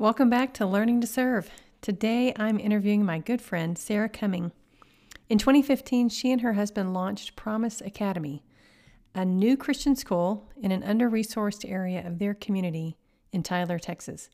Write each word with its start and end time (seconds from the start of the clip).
Welcome 0.00 0.30
back 0.30 0.54
to 0.54 0.64
Learning 0.64 1.00
to 1.00 1.08
Serve. 1.08 1.50
Today 1.80 2.32
I'm 2.36 2.60
interviewing 2.60 3.04
my 3.04 3.18
good 3.18 3.42
friend 3.42 3.76
Sarah 3.76 4.08
Cumming. 4.08 4.52
In 5.28 5.38
2015, 5.38 6.08
she 6.10 6.30
and 6.30 6.40
her 6.40 6.52
husband 6.52 6.94
launched 6.94 7.34
Promise 7.34 7.80
Academy, 7.80 8.44
a 9.12 9.24
new 9.24 9.56
Christian 9.56 9.96
school 9.96 10.48
in 10.56 10.70
an 10.70 10.84
under 10.84 11.10
resourced 11.10 11.68
area 11.68 12.06
of 12.06 12.20
their 12.20 12.32
community 12.32 12.96
in 13.32 13.42
Tyler, 13.42 13.80
Texas. 13.80 14.30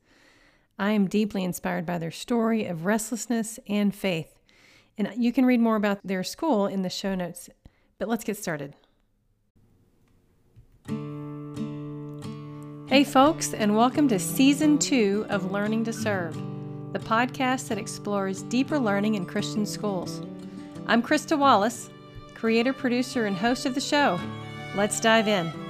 I 0.79 0.91
am 0.91 1.09
deeply 1.09 1.43
inspired 1.43 1.87
by 1.87 1.97
their 1.97 2.11
story 2.11 2.67
of 2.67 2.85
restlessness 2.85 3.59
and 3.67 3.95
faith. 3.95 4.39
And 4.99 5.11
you 5.17 5.33
can 5.33 5.47
read 5.47 5.61
more 5.61 5.77
about 5.77 5.99
their 6.05 6.25
school 6.25 6.67
in 6.67 6.83
the 6.83 6.91
show 6.91 7.15
notes. 7.15 7.49
But 7.99 8.11
let's 8.11 8.25
get 8.25 8.37
started. 8.37 8.75
Hey, 12.95 13.03
folks, 13.03 13.53
and 13.55 13.77
welcome 13.77 14.07
to 14.07 14.21
season 14.21 14.79
two 14.79 15.27
of 15.29 15.51
Learning 15.51 15.83
to 15.83 15.93
Serve, 15.93 16.33
the 16.93 17.01
podcast 17.01 17.67
that 17.67 17.77
explores 17.77 18.43
deeper 18.43 18.79
learning 18.79 19.17
in 19.17 19.27
Christian 19.27 19.67
schools. 19.67 20.23
I'm 20.87 21.03
Krista 21.03 21.37
Wallace, 21.37 21.91
creator, 22.37 22.73
producer, 22.73 23.27
and 23.27 23.37
host 23.37 23.67
of 23.67 23.75
the 23.75 23.81
show. 23.81 24.21
Let's 24.77 25.01
dive 25.01 25.27
in. 25.27 25.64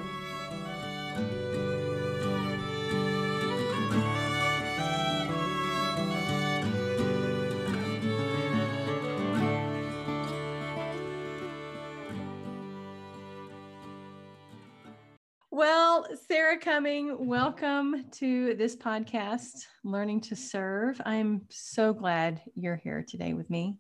Sarah 16.55 16.77
Cumming, 16.77 17.27
welcome 17.27 18.05
to 18.13 18.55
this 18.55 18.77
podcast, 18.77 19.67
Learning 19.83 20.21
to 20.21 20.37
Serve. 20.37 21.01
I'm 21.05 21.43
so 21.49 21.93
glad 21.93 22.43
you're 22.55 22.77
here 22.77 23.05
today 23.09 23.33
with 23.33 23.51
me. 23.51 23.77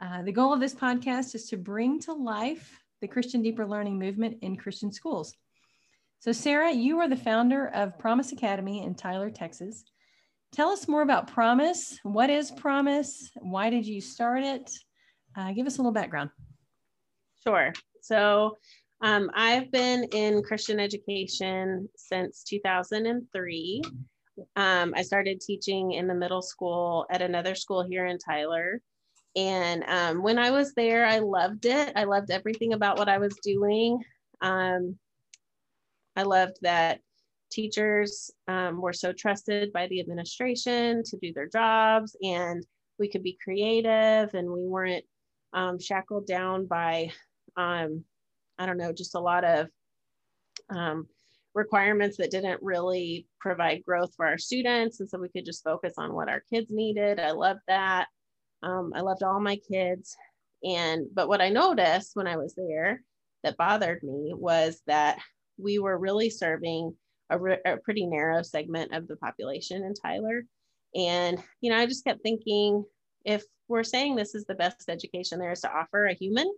Uh, 0.00 0.22
the 0.22 0.32
goal 0.32 0.52
of 0.52 0.58
this 0.58 0.74
podcast 0.74 1.36
is 1.36 1.48
to 1.50 1.56
bring 1.56 2.00
to 2.00 2.12
life 2.12 2.82
the 3.00 3.06
Christian 3.06 3.40
Deeper 3.40 3.64
Learning 3.64 4.00
movement 4.00 4.38
in 4.42 4.56
Christian 4.56 4.90
schools. 4.90 5.32
So, 6.18 6.32
Sarah, 6.32 6.72
you 6.72 6.98
are 6.98 7.08
the 7.08 7.14
founder 7.14 7.68
of 7.68 8.00
Promise 8.00 8.32
Academy 8.32 8.82
in 8.82 8.96
Tyler, 8.96 9.30
Texas. 9.30 9.84
Tell 10.50 10.70
us 10.70 10.88
more 10.88 11.02
about 11.02 11.32
Promise. 11.32 12.00
What 12.02 12.30
is 12.30 12.50
Promise? 12.50 13.30
Why 13.36 13.70
did 13.70 13.86
you 13.86 14.00
start 14.00 14.42
it? 14.42 14.72
Uh, 15.36 15.52
give 15.52 15.68
us 15.68 15.76
a 15.76 15.82
little 15.82 15.92
background. 15.92 16.30
Sure. 17.44 17.72
So, 18.02 18.56
um, 19.00 19.30
I've 19.34 19.70
been 19.70 20.04
in 20.12 20.42
Christian 20.42 20.80
education 20.80 21.88
since 21.96 22.42
2003. 22.44 23.82
Um, 24.56 24.94
I 24.96 25.02
started 25.02 25.40
teaching 25.40 25.92
in 25.92 26.06
the 26.06 26.14
middle 26.14 26.42
school 26.42 27.06
at 27.10 27.22
another 27.22 27.54
school 27.54 27.84
here 27.84 28.06
in 28.06 28.18
Tyler. 28.18 28.80
And 29.36 29.84
um, 29.84 30.22
when 30.22 30.38
I 30.38 30.50
was 30.50 30.74
there, 30.74 31.06
I 31.06 31.18
loved 31.18 31.66
it. 31.66 31.92
I 31.94 32.04
loved 32.04 32.30
everything 32.30 32.72
about 32.72 32.98
what 32.98 33.08
I 33.08 33.18
was 33.18 33.34
doing. 33.42 34.02
Um, 34.40 34.96
I 36.16 36.22
loved 36.22 36.56
that 36.62 37.00
teachers 37.50 38.30
um, 38.48 38.80
were 38.80 38.92
so 38.92 39.12
trusted 39.12 39.72
by 39.72 39.86
the 39.88 40.00
administration 40.00 41.02
to 41.04 41.16
do 41.18 41.32
their 41.32 41.48
jobs, 41.48 42.16
and 42.22 42.64
we 42.98 43.08
could 43.08 43.22
be 43.22 43.38
creative 43.42 44.34
and 44.34 44.50
we 44.50 44.66
weren't 44.66 45.04
um, 45.52 45.78
shackled 45.78 46.26
down 46.26 46.66
by, 46.66 47.10
I 48.58 48.66
don't 48.66 48.78
know, 48.78 48.92
just 48.92 49.14
a 49.14 49.20
lot 49.20 49.44
of 49.44 49.68
um, 50.70 51.06
requirements 51.54 52.16
that 52.16 52.30
didn't 52.30 52.62
really 52.62 53.26
provide 53.40 53.84
growth 53.84 54.12
for 54.16 54.26
our 54.26 54.38
students. 54.38 55.00
And 55.00 55.08
so 55.08 55.18
we 55.18 55.28
could 55.28 55.44
just 55.44 55.64
focus 55.64 55.94
on 55.98 56.14
what 56.14 56.28
our 56.28 56.42
kids 56.52 56.68
needed. 56.70 57.20
I 57.20 57.30
loved 57.32 57.60
that. 57.68 58.06
Um, 58.62 58.92
I 58.94 59.00
loved 59.00 59.22
all 59.22 59.40
my 59.40 59.56
kids. 59.56 60.16
And, 60.64 61.06
but 61.14 61.28
what 61.28 61.40
I 61.40 61.48
noticed 61.48 62.12
when 62.14 62.26
I 62.26 62.36
was 62.36 62.54
there 62.54 63.02
that 63.44 63.56
bothered 63.56 64.02
me 64.02 64.32
was 64.34 64.82
that 64.86 65.18
we 65.56 65.78
were 65.78 65.98
really 65.98 66.30
serving 66.30 66.94
a, 67.30 67.38
a 67.64 67.76
pretty 67.76 68.06
narrow 68.06 68.42
segment 68.42 68.92
of 68.92 69.06
the 69.06 69.16
population 69.16 69.84
in 69.84 69.94
Tyler. 69.94 70.44
And, 70.94 71.42
you 71.60 71.70
know, 71.70 71.76
I 71.76 71.86
just 71.86 72.04
kept 72.04 72.22
thinking 72.22 72.84
if 73.24 73.44
we're 73.68 73.84
saying 73.84 74.16
this 74.16 74.34
is 74.34 74.46
the 74.46 74.54
best 74.54 74.88
education 74.88 75.38
there 75.38 75.52
is 75.52 75.60
to 75.60 75.72
offer 75.72 76.06
a 76.06 76.14
human, 76.14 76.52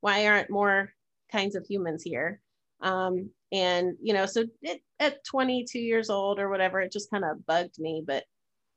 why 0.00 0.26
aren't 0.26 0.50
more 0.50 0.92
kinds 1.30 1.54
of 1.54 1.66
humans 1.66 2.02
here? 2.02 2.40
Um, 2.80 3.30
and, 3.52 3.94
you 4.02 4.12
know, 4.12 4.26
so 4.26 4.44
it, 4.62 4.80
at 5.00 5.24
22 5.24 5.78
years 5.78 6.10
old 6.10 6.38
or 6.38 6.48
whatever, 6.48 6.80
it 6.80 6.92
just 6.92 7.10
kind 7.10 7.24
of 7.24 7.44
bugged 7.46 7.78
me. 7.78 8.02
But 8.06 8.24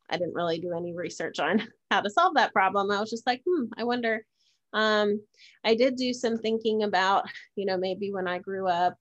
I 0.10 0.18
didn't 0.18 0.34
really 0.34 0.60
do 0.60 0.74
any 0.76 0.94
research 0.94 1.40
on 1.40 1.68
how 1.92 2.02
to 2.02 2.10
solve 2.10 2.36
that 2.36 2.54
problem. 2.54 2.92
I 2.92 3.00
was 3.00 3.10
just 3.10 3.28
like, 3.28 3.42
hmm, 3.48 3.66
I 3.78 3.84
wonder. 3.84 4.26
Um, 4.74 5.22
I 5.64 5.76
did 5.76 5.96
do 5.96 6.14
some 6.14 6.38
thinking 6.38 6.84
about, 6.84 7.26
you 7.56 7.66
know, 7.66 7.78
maybe 7.78 8.12
when 8.12 8.28
I 8.28 8.40
grew 8.40 8.68
up 8.68 8.96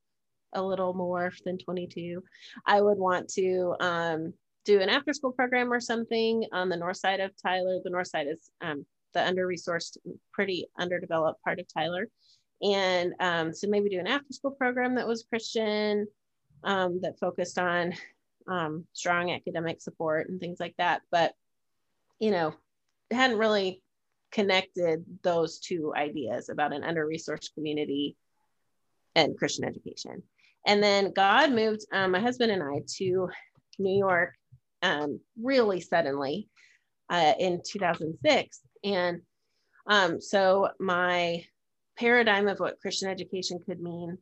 a 0.55 0.63
little 0.63 0.95
more 0.95 1.33
than 1.45 1.59
22, 1.59 2.23
I 2.67 2.81
would 2.81 2.99
want 2.99 3.29
to 3.35 3.75
um, 3.81 4.33
do 4.65 4.81
an 4.81 4.89
after 4.89 5.13
school 5.13 5.33
program 5.33 5.73
or 5.73 5.81
something 5.81 6.45
on 6.53 6.69
the 6.69 6.77
north 6.77 6.97
side 6.97 7.21
of 7.21 7.33
Tyler. 7.43 7.81
The 7.83 7.91
north 7.91 8.09
side 8.09 8.27
is 8.29 8.51
um, 8.61 8.87
the 9.15 9.27
under 9.27 9.47
resourced, 9.47 9.99
pretty 10.33 10.67
underdeveloped 10.79 11.43
part 11.43 11.61
of 11.61 11.67
Tyler. 11.73 12.09
And 12.63 13.15
um, 13.21 13.53
so 13.53 13.69
maybe 13.69 13.89
do 13.89 14.01
an 14.01 14.07
after 14.07 14.33
school 14.33 14.51
program 14.51 14.97
that 14.97 15.07
was 15.07 15.27
Christian, 15.29 16.07
um, 16.65 17.01
that 17.03 17.19
focused 17.21 17.59
on 17.59 17.93
um, 18.49 18.85
strong 18.93 19.31
academic 19.31 19.81
support 19.81 20.29
and 20.29 20.41
things 20.41 20.59
like 20.59 20.75
that. 20.79 21.03
But, 21.11 21.35
you 22.19 22.31
know, 22.31 22.55
hadn't 23.11 23.39
really 23.39 23.83
connected 24.33 25.05
those 25.23 25.59
two 25.59 25.93
ideas 25.95 26.49
about 26.49 26.73
an 26.73 26.85
under 26.85 27.07
resourced 27.07 27.55
community 27.55 28.17
and 29.15 29.37
Christian 29.37 29.65
education. 29.65 30.23
And 30.67 30.83
then 30.83 31.13
God 31.13 31.53
moved 31.53 31.87
um, 31.93 32.11
my 32.11 32.21
husband 32.21 32.53
and 32.53 32.63
I 32.63 32.83
to 32.99 33.29
New 33.79 33.97
York 33.97 34.35
um, 34.83 35.21
really 35.41 35.81
suddenly 35.81 36.49
uh, 37.09 37.33
in 37.39 37.63
2006. 37.65 38.61
And 38.85 39.23
um, 39.87 40.21
so 40.21 40.69
my 40.79 41.45
paradigm 41.99 42.49
of 42.49 42.61
what 42.61 42.81
Christian 42.81 43.09
education 43.09 43.59
could 43.65 43.81
mean 43.81 44.17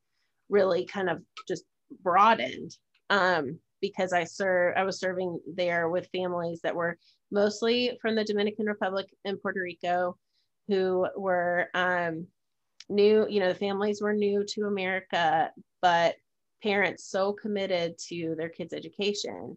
really 0.49 0.85
kind 0.87 1.09
of 1.11 1.23
just 1.49 1.65
broadened. 2.03 2.77
Um, 3.11 3.59
because 3.83 4.13
I 4.13 4.25
serve 4.25 4.75
I 4.77 4.85
was 4.85 4.99
serving 4.99 5.39
there 5.55 5.89
with 5.91 6.09
families 6.13 6.61
that 6.63 6.75
were 6.75 6.99
mostly 7.31 7.99
from 8.01 8.15
the 8.15 8.25
Dominican 8.25 8.67
Republic 8.67 9.07
and 9.25 9.41
Puerto 9.41 9.61
Rico 9.61 10.17
who 10.69 11.07
were 11.17 11.69
um, 11.75 12.27
new, 12.89 13.27
you 13.29 13.41
know, 13.41 13.49
the 13.49 13.59
families 13.59 14.01
were 14.01 14.13
new 14.13 14.45
to 14.45 14.63
America, 14.63 15.51
but 15.81 16.17
parents 16.63 17.09
so 17.09 17.33
committed 17.33 17.97
to 18.09 18.35
their 18.37 18.49
kids' 18.49 18.73
education, 18.73 19.57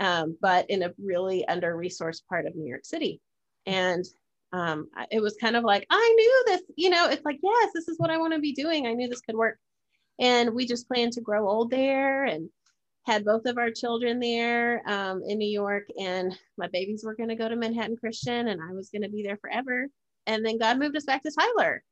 um, 0.00 0.36
but 0.40 0.68
in 0.68 0.82
a 0.82 0.92
really 1.02 1.46
under 1.48 1.74
resourced 1.74 2.26
part 2.28 2.46
of 2.46 2.54
New 2.54 2.68
York 2.68 2.84
City. 2.84 3.20
And 3.66 4.04
um, 4.52 4.88
it 5.10 5.20
was 5.20 5.36
kind 5.40 5.56
of 5.56 5.64
like, 5.64 5.86
I 5.90 6.14
knew 6.16 6.44
this, 6.46 6.62
you 6.76 6.90
know, 6.90 7.08
it's 7.08 7.24
like, 7.24 7.38
yes, 7.42 7.70
this 7.74 7.88
is 7.88 7.98
what 7.98 8.10
I 8.10 8.18
want 8.18 8.34
to 8.34 8.38
be 8.38 8.52
doing. 8.52 8.86
I 8.86 8.92
knew 8.92 9.08
this 9.08 9.20
could 9.20 9.36
work. 9.36 9.58
And 10.18 10.54
we 10.54 10.66
just 10.66 10.88
planned 10.88 11.12
to 11.14 11.20
grow 11.20 11.48
old 11.48 11.70
there 11.70 12.24
and 12.24 12.50
had 13.04 13.24
both 13.24 13.46
of 13.46 13.58
our 13.58 13.70
children 13.70 14.20
there 14.20 14.82
um, 14.88 15.22
in 15.26 15.38
New 15.38 15.48
York, 15.48 15.88
and 15.98 16.36
my 16.56 16.68
babies 16.68 17.02
were 17.04 17.16
going 17.16 17.30
to 17.30 17.34
go 17.34 17.48
to 17.48 17.56
Manhattan 17.56 17.96
Christian, 17.96 18.48
and 18.48 18.60
I 18.62 18.72
was 18.72 18.90
going 18.90 19.02
to 19.02 19.08
be 19.08 19.22
there 19.22 19.38
forever. 19.38 19.88
And 20.26 20.46
then 20.46 20.58
God 20.58 20.78
moved 20.78 20.96
us 20.96 21.04
back 21.04 21.22
to 21.22 21.32
Tyler. 21.32 21.82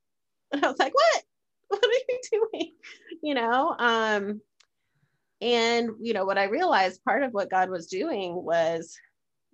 And 0.52 0.64
I 0.64 0.68
was 0.68 0.78
like, 0.78 0.94
what? 0.94 1.22
What 1.68 1.84
are 1.84 1.88
you 2.08 2.20
doing? 2.52 2.72
You 3.22 3.34
know, 3.34 3.76
um, 3.78 4.40
and 5.42 5.90
you 6.00 6.14
know 6.14 6.24
what 6.24 6.38
I 6.38 6.44
realized 6.44 7.04
part 7.04 7.22
of 7.22 7.34
what 7.34 7.50
God 7.50 7.68
was 7.68 7.86
doing 7.86 8.34
was 8.34 8.96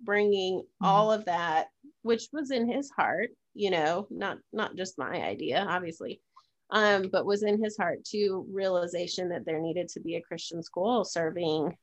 bringing 0.01 0.59
mm-hmm. 0.59 0.85
all 0.85 1.11
of 1.11 1.25
that, 1.25 1.67
which 2.07 2.27
was 2.33 2.51
in 2.51 2.67
His 2.67 2.89
heart. 2.89 3.29
You 3.53 3.71
know, 3.71 4.07
not 4.09 4.37
not 4.51 4.75
just 4.75 4.97
my 4.97 5.21
idea, 5.21 5.65
obviously, 5.67 6.21
um, 6.69 7.09
but 7.11 7.25
was 7.25 7.43
in 7.43 7.61
his 7.63 7.77
heart 7.77 8.03
to 8.05 8.45
realization 8.51 9.29
that 9.29 9.45
there 9.45 9.59
needed 9.59 9.89
to 9.89 9.99
be 9.99 10.15
a 10.15 10.21
Christian 10.21 10.61
school 10.61 11.05
serving 11.05 11.75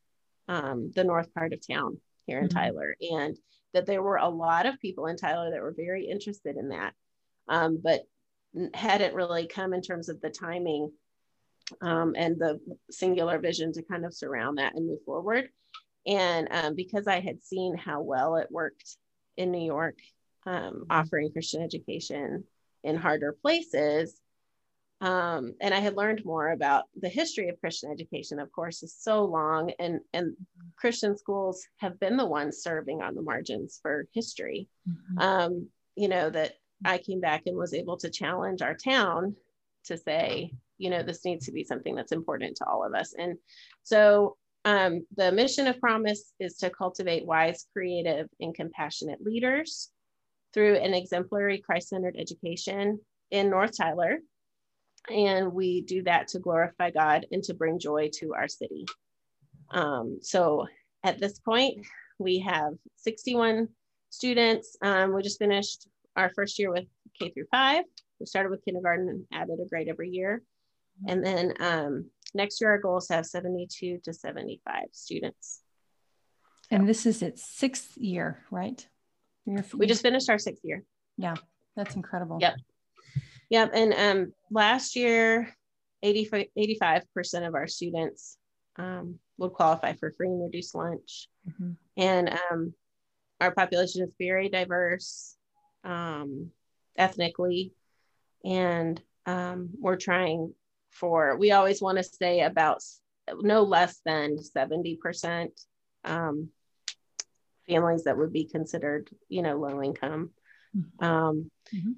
um, 0.49 0.93
the 0.95 1.05
north 1.05 1.33
part 1.35 1.53
of 1.53 1.67
town 1.67 2.01
here 2.27 2.39
in 2.39 2.49
mm-hmm. 2.49 2.59
Tyler, 2.59 2.97
and 3.01 3.37
that 3.73 3.87
there 3.87 4.03
were 4.03 4.17
a 4.17 4.29
lot 4.29 4.67
of 4.67 4.81
people 4.81 5.07
in 5.07 5.17
Tyler 5.17 5.51
that 5.51 5.63
were 5.63 5.75
very 5.77 6.07
interested 6.07 6.57
in 6.57 6.69
that, 6.69 6.93
um, 7.49 7.81
but 7.83 8.03
hadn't 8.75 9.15
really 9.15 9.47
come 9.47 9.73
in 9.73 9.83
terms 9.83 10.09
of 10.09 10.21
the 10.21 10.31
timing 10.31 10.93
um, 11.81 12.15
and 12.17 12.39
the 12.39 12.61
singular 12.91 13.39
vision 13.39 13.73
to 13.73 13.83
kind 13.83 14.05
of 14.05 14.15
surround 14.15 14.59
that 14.59 14.75
and 14.75 14.87
move 14.87 15.03
forward. 15.05 15.49
And 16.07 16.49
um, 16.51 16.75
because 16.75 17.09
I 17.09 17.21
had 17.21 17.43
seen 17.43 17.75
how 17.77 18.03
well 18.03 18.37
it 18.37 18.49
worked 18.51 18.97
in 19.37 19.51
New 19.51 19.65
York, 19.65 19.99
um, 20.47 20.87
offering 20.91 21.33
Christian 21.33 21.63
education 21.63 22.45
in 22.83 22.97
harder 22.97 23.33
places, 23.33 24.21
um, 25.01 25.55
and 25.61 25.75
I 25.75 25.81
had 25.81 25.97
learned 25.97 26.25
more 26.25 26.51
about 26.51 26.85
the 26.99 27.09
history 27.09 27.49
of 27.49 27.61
Christian 27.61 27.91
education. 27.91 28.39
Of 28.39 28.51
course, 28.53 28.83
is 28.83 28.97
so 28.99 29.25
long, 29.25 29.73
and 29.79 30.01
and 30.13 30.35
Christian 30.77 31.17
schools 31.19 31.67
have 31.79 32.01
been 32.01 32.17
the 32.17 32.27
ones 32.27 32.63
serving 32.63 33.03
on 33.03 33.15
the 33.15 33.23
margins 33.23 33.79
for 33.83 34.07
history. 34.13 34.69
Mm-hmm. 34.89 35.19
Um, 35.19 35.69
you 35.97 36.09
know 36.09 36.31
that 36.31 36.55
I 36.85 36.99
came 36.99 37.21
back 37.21 37.43
and 37.47 37.57
was 37.57 37.75
able 37.75 37.97
to 37.99 38.11
challenge 38.11 38.63
our 38.63 38.75
town 38.75 39.37
to 39.87 39.99
say, 39.99 40.53
you 40.79 40.91
know, 40.91 41.03
this 41.03 41.25
needs 41.25 41.47
to 41.47 41.53
be 41.53 41.65
something 41.65 41.95
that's 41.95 42.13
important 42.13 42.57
to 42.57 42.67
all 42.67 42.85
of 42.85 42.95
us. 42.95 43.15
And 43.19 43.37
so 43.83 44.37
um, 44.65 45.07
the 45.17 45.31
mission 45.31 45.67
of 45.67 45.81
Promise 45.81 46.33
is 46.41 46.57
to 46.59 46.71
cultivate 46.71 47.27
wise, 47.27 47.67
creative, 47.73 48.29
and 48.41 48.55
compassionate 48.55 49.23
leaders 49.23 49.91
through 50.53 50.77
an 50.77 50.95
exemplary 50.95 51.59
Christ 51.59 51.89
centered 51.89 52.17
education 52.19 53.01
in 53.31 53.51
North 53.51 53.77
Tyler. 53.77 54.19
And 55.11 55.53
we 55.53 55.83
do 55.83 56.03
that 56.05 56.29
to 56.29 56.39
glorify 56.39 56.91
God 56.91 57.27
and 57.31 57.43
to 57.45 57.55
bring 57.55 57.79
joy 57.79 58.11
to 58.21 58.33
our 58.35 58.49
city. 58.49 58.87
Um, 59.71 60.19
so 60.23 60.67
at 61.03 61.19
this 61.21 61.39
point, 61.39 61.85
we 62.19 62.39
have 62.39 62.73
61 62.97 63.69
students. 64.09 64.77
Um, 64.81 65.13
we 65.13 65.23
just 65.23 65.39
finished 65.39 65.89
our 66.17 66.31
first 66.35 66.59
year 66.59 66.71
with 66.71 66.87
K 67.19 67.31
through 67.31 67.47
five. 67.51 67.85
We 68.19 68.27
started 68.27 68.51
with 68.51 68.65
kindergarten 68.65 69.09
and 69.09 69.25
added 69.33 69.59
a 69.61 69.69
grade 69.69 69.89
every 69.89 70.09
year. 70.09 70.43
And 71.09 71.25
then 71.25 71.55
um, 71.61 72.11
next 72.35 72.61
year, 72.61 72.71
our 72.71 72.79
goal 72.79 72.99
is 72.99 73.07
to 73.07 73.15
have 73.15 73.27
72 73.27 74.01
to 74.05 74.13
75 74.13 74.85
students. 74.93 75.61
And 76.71 76.89
this 76.89 77.07
is 77.07 77.23
its 77.23 77.45
sixth 77.45 77.97
year, 77.97 78.45
right? 78.51 78.87
we 79.75 79.87
just 79.87 80.03
finished 80.03 80.31
our 80.31 80.39
sixth 80.39 80.65
year. 80.65 80.83
Yeah, 81.19 81.35
that's 81.77 81.95
incredible. 81.97 82.39
Yep. 82.41 82.55
Yep. 83.51 83.71
And 83.75 83.93
um, 83.93 84.33
last 84.51 84.97
year, 84.97 85.55
85, 86.03 86.47
85% 86.59 87.47
of 87.47 87.55
our 87.55 87.67
students 87.67 88.39
um, 88.77 89.19
would 89.39 89.53
qualify 89.53 89.93
for 89.93 90.11
free 90.13 90.29
and 90.29 90.43
reduced 90.43 90.75
lunch. 90.75 91.29
Mm-hmm. 91.49 91.73
And 91.97 92.39
um, 92.51 92.75
our 93.41 93.53
population 93.53 94.03
is 94.03 94.15
very 94.19 94.49
diverse 94.49 95.37
um, 95.85 96.51
ethnically. 96.97 97.73
And 98.45 99.01
um, 99.27 99.71
we're 99.79 99.97
trying 99.97 100.55
for, 100.95 101.37
we 101.37 101.53
always 101.53 101.83
want 101.83 101.99
to 101.99 102.05
say 102.05 102.41
about 102.41 102.83
no 103.41 103.63
less 103.63 104.01
than 104.05 104.39
70% 104.39 105.49
um, 106.05 106.49
families 107.67 108.05
that 108.05 108.17
would 108.17 108.33
be 108.33 108.45
considered, 108.45 109.09
you 109.29 109.43
know, 109.43 109.57
low 109.57 109.83
income. 109.83 110.31
Mm-hmm. 110.77 111.05
Um, 111.05 111.51
mm-hmm. 111.75 111.93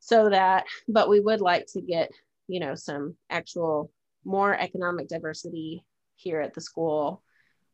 So 0.00 0.30
that, 0.30 0.66
but 0.88 1.08
we 1.08 1.20
would 1.20 1.40
like 1.40 1.66
to 1.72 1.80
get, 1.80 2.10
you 2.48 2.60
know, 2.60 2.74
some 2.74 3.16
actual 3.28 3.92
more 4.24 4.54
economic 4.54 5.08
diversity 5.08 5.84
here 6.16 6.40
at 6.40 6.54
the 6.54 6.60
school, 6.60 7.22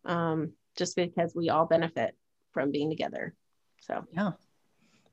um, 0.04 0.52
just 0.76 0.96
because 0.96 1.34
we 1.34 1.50
all 1.50 1.66
benefit 1.66 2.16
from 2.52 2.70
being 2.70 2.90
together. 2.90 3.34
So, 3.80 4.04
yeah. 4.12 4.32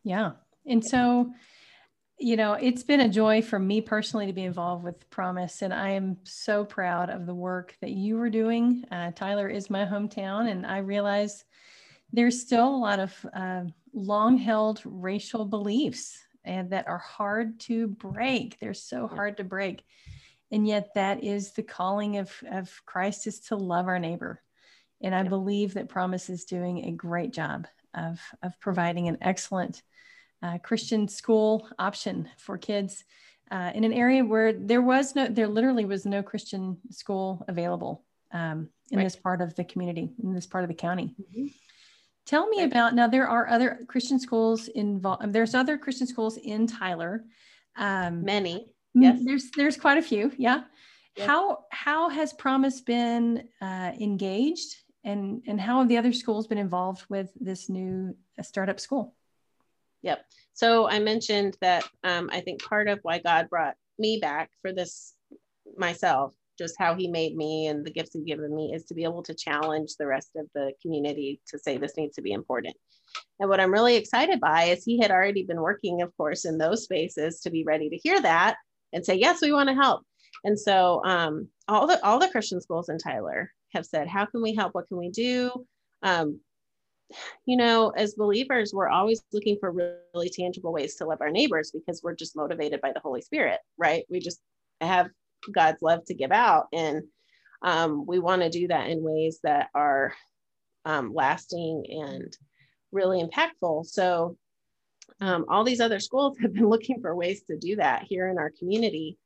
Yeah. 0.03 0.31
And 0.65 0.83
so, 0.83 1.31
you 2.23 2.37
know, 2.37 2.53
it's 2.53 2.83
been 2.83 3.01
a 3.01 3.09
joy 3.09 3.41
for 3.41 3.59
me 3.59 3.81
personally 3.81 4.27
to 4.27 4.33
be 4.33 4.45
involved 4.45 4.85
with 4.85 5.09
Promise, 5.09 5.61
and 5.61 5.73
I 5.73 5.89
am 5.89 6.15
so 6.23 6.63
proud 6.63 7.09
of 7.09 7.25
the 7.25 7.35
work 7.35 7.75
that 7.81 7.91
you 7.91 8.15
were 8.15 8.29
doing. 8.29 8.85
Uh, 8.89 9.11
Tyler 9.11 9.49
is 9.49 9.69
my 9.69 9.83
hometown, 9.83 10.49
and 10.49 10.65
I 10.65 10.77
realize 10.77 11.43
there's 12.13 12.39
still 12.39 12.65
a 12.69 12.77
lot 12.77 12.99
of 13.01 13.25
uh, 13.33 13.63
long 13.93 14.37
held 14.37 14.81
racial 14.85 15.43
beliefs 15.43 16.17
and 16.45 16.69
that 16.69 16.87
are 16.87 16.97
hard 16.97 17.59
to 17.61 17.87
break. 17.87 18.57
They're 18.57 18.73
so 18.73 19.05
hard 19.05 19.35
to 19.37 19.43
break. 19.43 19.83
And 20.49 20.65
yet, 20.65 20.93
that 20.95 21.25
is 21.25 21.51
the 21.51 21.63
calling 21.63 22.19
of, 22.19 22.31
of 22.49 22.71
Christ 22.85 23.27
is 23.27 23.41
to 23.41 23.57
love 23.57 23.87
our 23.87 23.99
neighbor. 23.99 24.41
And 25.01 25.13
I 25.13 25.23
believe 25.23 25.73
that 25.73 25.89
Promise 25.89 26.29
is 26.29 26.45
doing 26.45 26.85
a 26.85 26.91
great 26.91 27.33
job 27.33 27.67
of, 27.93 28.21
of 28.41 28.57
providing 28.61 29.09
an 29.09 29.17
excellent 29.19 29.83
uh, 30.43 30.57
Christian 30.59 31.07
school 31.07 31.67
option 31.79 32.29
for 32.37 32.57
kids 32.57 33.05
uh, 33.49 33.71
in 33.73 33.83
an 33.83 33.93
area 33.93 34.23
where 34.23 34.53
there 34.53 34.81
was 34.81 35.15
no, 35.15 35.27
there 35.27 35.47
literally 35.47 35.85
was 35.85 36.05
no 36.05 36.21
Christian 36.21 36.77
school 36.91 37.45
available 37.47 38.03
um, 38.31 38.69
in 38.91 38.97
right. 38.97 39.03
this 39.05 39.15
part 39.15 39.41
of 39.41 39.55
the 39.55 39.63
community, 39.63 40.09
in 40.21 40.33
this 40.33 40.45
part 40.45 40.63
of 40.63 40.67
the 40.67 40.75
county. 40.75 41.15
Mm-hmm. 41.21 41.47
Tell 42.25 42.47
me 42.47 42.63
about 42.63 42.95
now. 42.95 43.07
There 43.07 43.27
are 43.27 43.47
other 43.47 43.79
Christian 43.87 44.19
schools 44.19 44.69
involved. 44.69 45.33
There's 45.33 45.53
other 45.53 45.77
Christian 45.77 46.07
schools 46.07 46.37
in 46.37 46.67
Tyler. 46.67 47.25
Um, 47.75 48.23
Many. 48.23 48.73
Yes. 48.93 49.19
There's 49.23 49.51
there's 49.51 49.77
quite 49.77 49.97
a 49.97 50.01
few. 50.01 50.31
Yeah. 50.37 50.61
How 51.19 51.65
how 51.69 52.09
has 52.09 52.31
Promise 52.33 52.81
been 52.81 53.49
uh, 53.61 53.91
engaged, 53.99 54.75
and 55.03 55.43
and 55.47 55.59
how 55.59 55.79
have 55.79 55.89
the 55.89 55.97
other 55.97 56.13
schools 56.13 56.47
been 56.47 56.57
involved 56.57 57.03
with 57.09 57.29
this 57.39 57.69
new 57.69 58.15
uh, 58.39 58.43
startup 58.43 58.79
school? 58.79 59.15
Yep. 60.03 60.25
So 60.53 60.87
I 60.87 60.99
mentioned 60.99 61.57
that 61.61 61.83
um, 62.03 62.29
I 62.31 62.41
think 62.41 62.63
part 62.63 62.87
of 62.87 62.99
why 63.01 63.19
God 63.19 63.49
brought 63.49 63.75
me 63.97 64.19
back 64.21 64.51
for 64.61 64.71
this 64.71 65.13
myself 65.77 66.35
just 66.57 66.75
how 66.77 66.93
he 66.93 67.07
made 67.07 67.35
me 67.35 67.67
and 67.67 67.85
the 67.85 67.91
gifts 67.91 68.11
he's 68.13 68.23
given 68.23 68.55
me 68.55 68.73
is 68.73 68.85
to 68.85 68.93
be 68.93 69.03
able 69.03 69.23
to 69.23 69.33
challenge 69.33 69.95
the 69.97 70.05
rest 70.05 70.31
of 70.35 70.45
the 70.53 70.71
community 70.81 71.41
to 71.47 71.57
say 71.57 71.77
this 71.77 71.97
needs 71.97 72.15
to 72.15 72.21
be 72.21 72.31
important. 72.31 72.75
And 73.39 73.49
what 73.49 73.59
I'm 73.59 73.71
really 73.71 73.95
excited 73.95 74.39
by 74.39 74.65
is 74.65 74.83
he 74.83 74.99
had 74.99 75.11
already 75.11 75.43
been 75.43 75.61
working, 75.61 76.01
of 76.01 76.15
course, 76.15 76.45
in 76.45 76.57
those 76.57 76.83
spaces 76.83 77.39
to 77.41 77.49
be 77.49 77.63
ready 77.63 77.89
to 77.89 77.97
hear 77.97 78.21
that 78.21 78.57
and 78.91 79.05
say, 79.05 79.15
yes, 79.15 79.41
we 79.41 79.51
want 79.51 79.69
to 79.69 79.75
help. 79.75 80.03
And 80.43 80.59
so 80.59 81.01
um, 81.05 81.47
all 81.67 81.87
the 81.87 82.03
all 82.05 82.19
the 82.19 82.29
Christian 82.29 82.61
schools 82.61 82.89
in 82.89 82.97
Tyler 82.97 83.51
have 83.73 83.85
said, 83.85 84.07
how 84.07 84.25
can 84.25 84.41
we 84.41 84.53
help? 84.53 84.75
What 84.75 84.87
can 84.87 84.97
we 84.97 85.09
do? 85.09 85.65
Um, 86.03 86.39
you 87.45 87.57
know, 87.57 87.89
as 87.91 88.15
believers, 88.15 88.73
we're 88.73 88.89
always 88.89 89.23
looking 89.31 89.57
for 89.59 89.71
really 90.13 90.29
tangible 90.29 90.73
ways 90.73 90.95
to 90.95 91.05
love 91.05 91.21
our 91.21 91.29
neighbors 91.29 91.71
because 91.71 92.01
we're 92.03 92.15
just 92.15 92.35
motivated 92.35 92.81
by 92.81 92.91
the 92.91 92.99
Holy 92.99 93.21
Spirit, 93.21 93.59
right? 93.77 94.05
We 94.09 94.19
just 94.19 94.39
have 94.81 95.09
God's 95.51 95.81
love 95.81 96.05
to 96.05 96.13
give 96.13 96.31
out. 96.31 96.67
And 96.73 97.03
um, 97.61 98.05
we 98.05 98.19
want 98.19 98.41
to 98.41 98.49
do 98.49 98.67
that 98.67 98.89
in 98.89 99.03
ways 99.03 99.39
that 99.43 99.69
are 99.73 100.13
um, 100.85 101.13
lasting 101.13 101.85
and 101.89 102.35
really 102.91 103.23
impactful. 103.23 103.85
So, 103.85 104.37
um, 105.21 105.45
all 105.49 105.63
these 105.63 105.81
other 105.81 105.99
schools 105.99 106.37
have 106.41 106.53
been 106.53 106.67
looking 106.69 107.01
for 107.01 107.15
ways 107.15 107.43
to 107.43 107.57
do 107.57 107.75
that 107.77 108.03
here 108.03 108.29
in 108.29 108.37
our 108.37 108.51
community. 108.57 109.17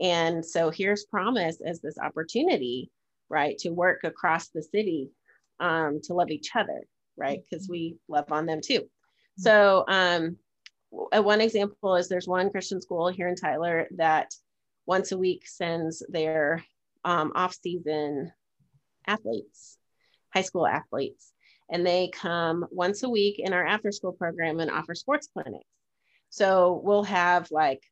And 0.00 0.44
so, 0.44 0.70
here's 0.70 1.04
Promise 1.04 1.58
as 1.64 1.80
this 1.80 1.98
opportunity, 1.98 2.90
right, 3.28 3.58
to 3.58 3.70
work 3.70 4.04
across 4.04 4.48
the 4.48 4.62
city 4.62 5.10
um, 5.58 6.00
to 6.04 6.14
love 6.14 6.30
each 6.30 6.50
other, 6.54 6.82
right, 7.20 7.40
because 7.48 7.68
we 7.68 7.96
love 8.08 8.32
on 8.32 8.46
them 8.46 8.60
too. 8.64 8.88
So, 9.38 9.84
um, 9.88 10.36
one 10.90 11.40
example 11.40 11.94
is 11.94 12.08
there's 12.08 12.26
one 12.26 12.50
Christian 12.50 12.80
school 12.80 13.08
here 13.08 13.28
in 13.28 13.36
Tyler 13.36 13.86
that 13.96 14.34
once 14.86 15.12
a 15.12 15.18
week 15.18 15.46
sends 15.46 16.02
their 16.08 16.64
um, 17.04 17.30
off-season 17.36 18.32
athletes, 19.06 19.78
high 20.34 20.42
school 20.42 20.66
athletes, 20.66 21.32
and 21.70 21.86
they 21.86 22.08
come 22.08 22.66
once 22.72 23.04
a 23.04 23.08
week 23.08 23.38
in 23.38 23.52
our 23.52 23.64
after-school 23.64 24.12
program 24.12 24.58
and 24.58 24.70
offer 24.70 24.96
sports 24.96 25.28
clinics. 25.32 25.64
So 26.30 26.80
we'll 26.82 27.04
have 27.04 27.50
like 27.52 27.82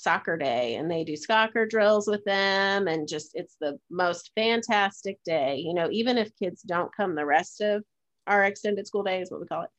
soccer 0.00 0.36
day 0.36 0.76
and 0.76 0.90
they 0.90 1.04
do 1.04 1.14
soccer 1.14 1.66
drills 1.66 2.08
with 2.08 2.24
them 2.24 2.88
and 2.88 3.06
just 3.06 3.32
it's 3.34 3.56
the 3.60 3.78
most 3.90 4.30
fantastic 4.34 5.18
day 5.26 5.56
you 5.56 5.74
know 5.74 5.88
even 5.90 6.16
if 6.16 6.34
kids 6.36 6.62
don't 6.62 6.94
come 6.96 7.14
the 7.14 7.26
rest 7.26 7.60
of 7.60 7.84
our 8.26 8.44
extended 8.44 8.86
school 8.86 9.02
day 9.02 9.20
is 9.20 9.30
what 9.30 9.40
we 9.40 9.46
call 9.46 9.62
it 9.62 9.70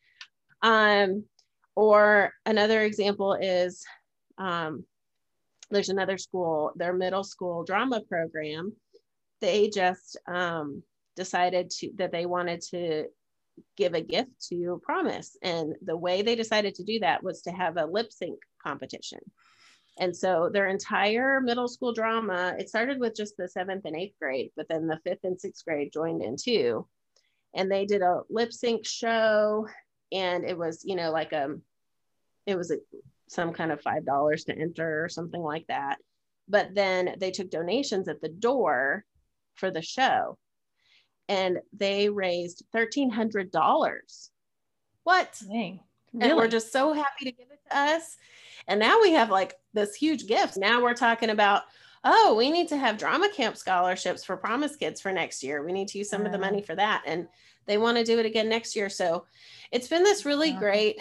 um, 0.61 1.23
or 1.75 2.33
another 2.45 2.81
example 2.81 3.33
is 3.33 3.83
um, 4.37 4.83
there's 5.69 5.89
another 5.89 6.17
school, 6.17 6.71
their 6.75 6.93
middle 6.93 7.23
school 7.23 7.63
drama 7.63 8.01
program. 8.01 8.73
They 9.39 9.69
just 9.69 10.17
um, 10.27 10.83
decided 11.15 11.69
to 11.71 11.91
that 11.95 12.11
they 12.11 12.25
wanted 12.25 12.61
to 12.71 13.05
give 13.77 13.93
a 13.93 14.01
gift 14.01 14.31
to 14.49 14.81
Promise, 14.83 15.37
and 15.41 15.75
the 15.81 15.97
way 15.97 16.21
they 16.21 16.35
decided 16.35 16.75
to 16.75 16.83
do 16.83 16.99
that 16.99 17.23
was 17.23 17.41
to 17.43 17.51
have 17.51 17.77
a 17.77 17.85
lip 17.85 18.11
sync 18.11 18.39
competition. 18.65 19.19
And 19.99 20.15
so 20.15 20.49
their 20.51 20.67
entire 20.67 21.41
middle 21.41 21.67
school 21.67 21.93
drama, 21.93 22.55
it 22.57 22.69
started 22.69 22.99
with 22.99 23.15
just 23.15 23.35
the 23.37 23.47
seventh 23.47 23.85
and 23.85 23.95
eighth 23.95 24.15
grade, 24.19 24.51
but 24.55 24.67
then 24.69 24.87
the 24.87 24.99
fifth 25.03 25.23
and 25.23 25.39
sixth 25.39 25.65
grade 25.65 25.91
joined 25.93 26.23
in 26.23 26.37
too. 26.37 26.87
And 27.53 27.69
they 27.69 27.85
did 27.85 28.01
a 28.01 28.21
lip 28.29 28.53
sync 28.53 28.85
show, 28.85 29.67
and 30.11 30.45
it 30.45 30.57
was, 30.57 30.83
you 30.85 30.95
know, 30.95 31.11
like 31.11 31.33
a, 31.33 31.45
um, 31.45 31.61
it 32.45 32.55
was 32.55 32.71
a 32.71 32.77
some 33.27 33.53
kind 33.53 33.71
of 33.71 33.81
five 33.81 34.05
dollars 34.05 34.43
to 34.45 34.57
enter 34.57 35.03
or 35.03 35.09
something 35.09 35.41
like 35.41 35.67
that. 35.67 35.97
But 36.47 36.73
then 36.73 37.15
they 37.17 37.31
took 37.31 37.49
donations 37.49 38.07
at 38.07 38.21
the 38.21 38.29
door 38.29 39.05
for 39.55 39.71
the 39.71 39.81
show, 39.81 40.37
and 41.29 41.59
they 41.77 42.09
raised 42.09 42.63
thirteen 42.71 43.09
hundred 43.09 43.51
dollars. 43.51 44.31
What? 45.03 45.41
Dang. 45.47 45.81
Really? 46.13 46.29
And 46.29 46.37
we're 46.37 46.47
just 46.47 46.71
so 46.71 46.93
happy 46.93 47.25
to 47.25 47.31
give 47.31 47.47
it 47.51 47.59
to 47.69 47.77
us. 47.77 48.17
And 48.67 48.79
now 48.79 49.01
we 49.01 49.13
have 49.13 49.29
like 49.29 49.55
this 49.73 49.95
huge 49.95 50.27
gift. 50.27 50.57
Now 50.57 50.83
we're 50.83 50.93
talking 50.93 51.29
about, 51.29 51.63
oh, 52.03 52.35
we 52.37 52.49
need 52.49 52.67
to 52.69 52.77
have 52.77 52.97
drama 52.97 53.29
camp 53.29 53.57
scholarships 53.57 54.23
for 54.23 54.35
promise 54.37 54.75
kids 54.75 54.99
for 54.99 55.11
next 55.11 55.43
year. 55.43 55.63
We 55.63 55.71
need 55.71 55.87
to 55.89 55.97
use 55.97 56.09
some 56.09 56.25
of 56.25 56.31
the 56.31 56.37
money 56.37 56.61
for 56.61 56.75
that. 56.75 57.03
And 57.05 57.27
they 57.67 57.77
want 57.77 57.97
to 57.97 58.03
do 58.03 58.19
it 58.19 58.25
again 58.25 58.49
next 58.49 58.75
year. 58.75 58.89
So 58.89 59.25
it's 59.71 59.87
been 59.87 60.03
this 60.03 60.25
really 60.25 60.51
great, 60.51 60.99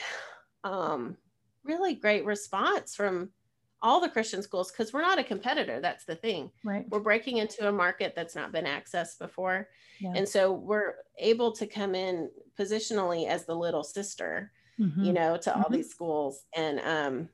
um, 0.64 1.16
really 1.64 1.94
great 1.94 2.24
response 2.24 2.94
from 2.94 3.30
all 3.82 4.00
the 4.00 4.08
Christian 4.08 4.42
schools 4.42 4.70
because 4.70 4.92
we're 4.92 5.00
not 5.00 5.18
a 5.18 5.24
competitor. 5.24 5.80
That's 5.80 6.04
the 6.04 6.14
thing. 6.14 6.50
Right. 6.64 6.84
We're 6.90 7.00
breaking 7.00 7.38
into 7.38 7.66
a 7.66 7.72
market 7.72 8.12
that's 8.14 8.36
not 8.36 8.52
been 8.52 8.66
accessed 8.66 9.18
before. 9.18 9.68
Yeah. 10.00 10.12
And 10.14 10.28
so 10.28 10.52
we're 10.52 10.94
able 11.18 11.52
to 11.52 11.66
come 11.66 11.94
in 11.94 12.30
positionally 12.58 13.26
as 13.26 13.46
the 13.46 13.54
little 13.54 13.84
sister, 13.84 14.52
mm-hmm. 14.78 15.02
you 15.02 15.12
know, 15.14 15.38
to 15.38 15.50
mm-hmm. 15.50 15.62
all 15.62 15.70
these 15.70 15.90
schools 15.90 16.44
and 16.54 16.80
um 16.80 17.28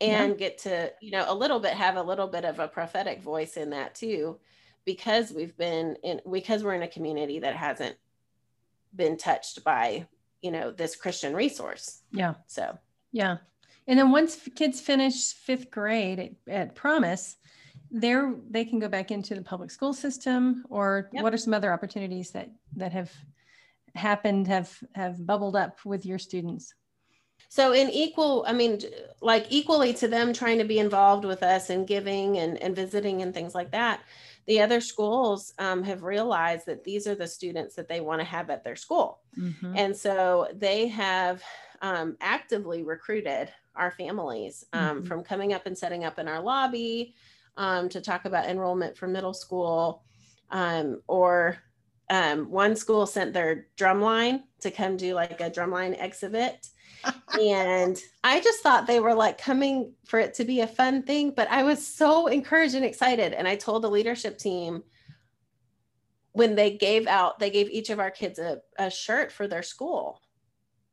and 0.00 0.32
yeah. 0.32 0.36
get 0.36 0.58
to, 0.58 0.92
you 1.00 1.10
know, 1.10 1.24
a 1.28 1.34
little 1.34 1.58
bit 1.58 1.72
have 1.72 1.96
a 1.96 2.02
little 2.02 2.26
bit 2.26 2.44
of 2.44 2.58
a 2.58 2.68
prophetic 2.68 3.22
voice 3.22 3.56
in 3.56 3.70
that 3.70 3.94
too, 3.94 4.38
because 4.84 5.32
we've 5.32 5.56
been 5.56 5.96
in 6.02 6.20
because 6.30 6.62
we're 6.62 6.74
in 6.74 6.82
a 6.82 6.88
community 6.88 7.38
that 7.40 7.56
hasn't 7.56 7.96
been 8.94 9.16
touched 9.16 9.64
by, 9.64 10.06
you 10.42 10.50
know, 10.50 10.70
this 10.70 10.96
Christian 10.96 11.34
resource. 11.34 12.02
Yeah. 12.12 12.34
So 12.46 12.78
yeah. 13.12 13.38
And 13.86 13.98
then 13.98 14.10
once 14.10 14.48
kids 14.54 14.80
finish 14.80 15.32
fifth 15.32 15.70
grade 15.70 16.18
at, 16.18 16.52
at 16.52 16.74
Promise, 16.74 17.36
there 17.90 18.34
they 18.50 18.64
can 18.64 18.78
go 18.78 18.88
back 18.88 19.10
into 19.10 19.34
the 19.34 19.42
public 19.42 19.70
school 19.70 19.94
system 19.94 20.64
or 20.68 21.08
yep. 21.12 21.22
what 21.22 21.32
are 21.32 21.38
some 21.38 21.54
other 21.54 21.72
opportunities 21.72 22.32
that 22.32 22.50
that 22.76 22.92
have 22.92 23.10
happened 23.94 24.46
have 24.46 24.76
have 24.94 25.24
bubbled 25.24 25.56
up 25.56 25.78
with 25.84 26.04
your 26.04 26.18
students 26.18 26.74
so 27.48 27.72
in 27.72 27.88
equal 27.90 28.44
i 28.46 28.52
mean 28.52 28.80
like 29.20 29.46
equally 29.50 29.92
to 29.92 30.08
them 30.08 30.32
trying 30.32 30.58
to 30.58 30.64
be 30.64 30.78
involved 30.78 31.24
with 31.24 31.42
us 31.42 31.70
and 31.70 31.86
giving 31.86 32.38
and, 32.38 32.60
and 32.62 32.76
visiting 32.76 33.22
and 33.22 33.34
things 33.34 33.54
like 33.54 33.70
that 33.70 34.00
the 34.46 34.60
other 34.60 34.80
schools 34.80 35.52
um, 35.58 35.82
have 35.82 36.04
realized 36.04 36.66
that 36.66 36.84
these 36.84 37.08
are 37.08 37.16
the 37.16 37.26
students 37.26 37.74
that 37.74 37.88
they 37.88 38.00
want 38.00 38.20
to 38.20 38.24
have 38.24 38.48
at 38.48 38.62
their 38.62 38.76
school 38.76 39.20
mm-hmm. 39.38 39.72
and 39.76 39.96
so 39.96 40.48
they 40.54 40.86
have 40.86 41.42
um, 41.82 42.16
actively 42.20 42.82
recruited 42.82 43.50
our 43.74 43.90
families 43.90 44.64
um, 44.72 44.98
mm-hmm. 44.98 45.06
from 45.06 45.22
coming 45.22 45.52
up 45.52 45.66
and 45.66 45.76
setting 45.76 46.04
up 46.04 46.18
in 46.18 46.28
our 46.28 46.40
lobby 46.40 47.14
um, 47.56 47.88
to 47.88 48.00
talk 48.00 48.24
about 48.24 48.46
enrollment 48.46 48.96
for 48.96 49.06
middle 49.06 49.34
school. 49.34 50.02
Um, 50.50 51.02
or 51.08 51.58
um, 52.08 52.50
one 52.50 52.76
school 52.76 53.06
sent 53.06 53.32
their 53.32 53.66
drumline 53.76 54.42
to 54.60 54.70
come 54.70 54.96
do 54.96 55.14
like 55.14 55.40
a 55.40 55.50
drumline 55.50 56.00
exhibit. 56.00 56.68
And 57.40 58.00
I 58.24 58.40
just 58.40 58.62
thought 58.62 58.86
they 58.86 59.00
were 59.00 59.14
like 59.14 59.38
coming 59.38 59.92
for 60.06 60.18
it 60.18 60.34
to 60.34 60.44
be 60.44 60.60
a 60.60 60.66
fun 60.66 61.02
thing, 61.02 61.32
but 61.36 61.50
I 61.50 61.62
was 61.62 61.86
so 61.86 62.26
encouraged 62.26 62.74
and 62.74 62.84
excited. 62.84 63.32
And 63.32 63.46
I 63.46 63.56
told 63.56 63.82
the 63.82 63.90
leadership 63.90 64.38
team 64.38 64.82
when 66.32 66.54
they 66.54 66.76
gave 66.76 67.06
out, 67.06 67.38
they 67.38 67.50
gave 67.50 67.70
each 67.70 67.90
of 67.90 68.00
our 68.00 68.10
kids 68.10 68.38
a, 68.38 68.60
a 68.78 68.90
shirt 68.90 69.32
for 69.32 69.48
their 69.48 69.62
school. 69.62 70.20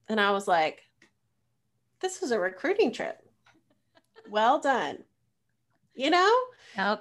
And 0.07 0.19
I 0.19 0.31
was 0.31 0.47
like, 0.47 0.81
this 1.99 2.21
was 2.21 2.31
a 2.31 2.39
recruiting 2.39 2.91
trip. 2.91 3.17
Well 4.29 4.59
done. 4.59 4.99
You 5.95 6.09
know? 6.09 6.33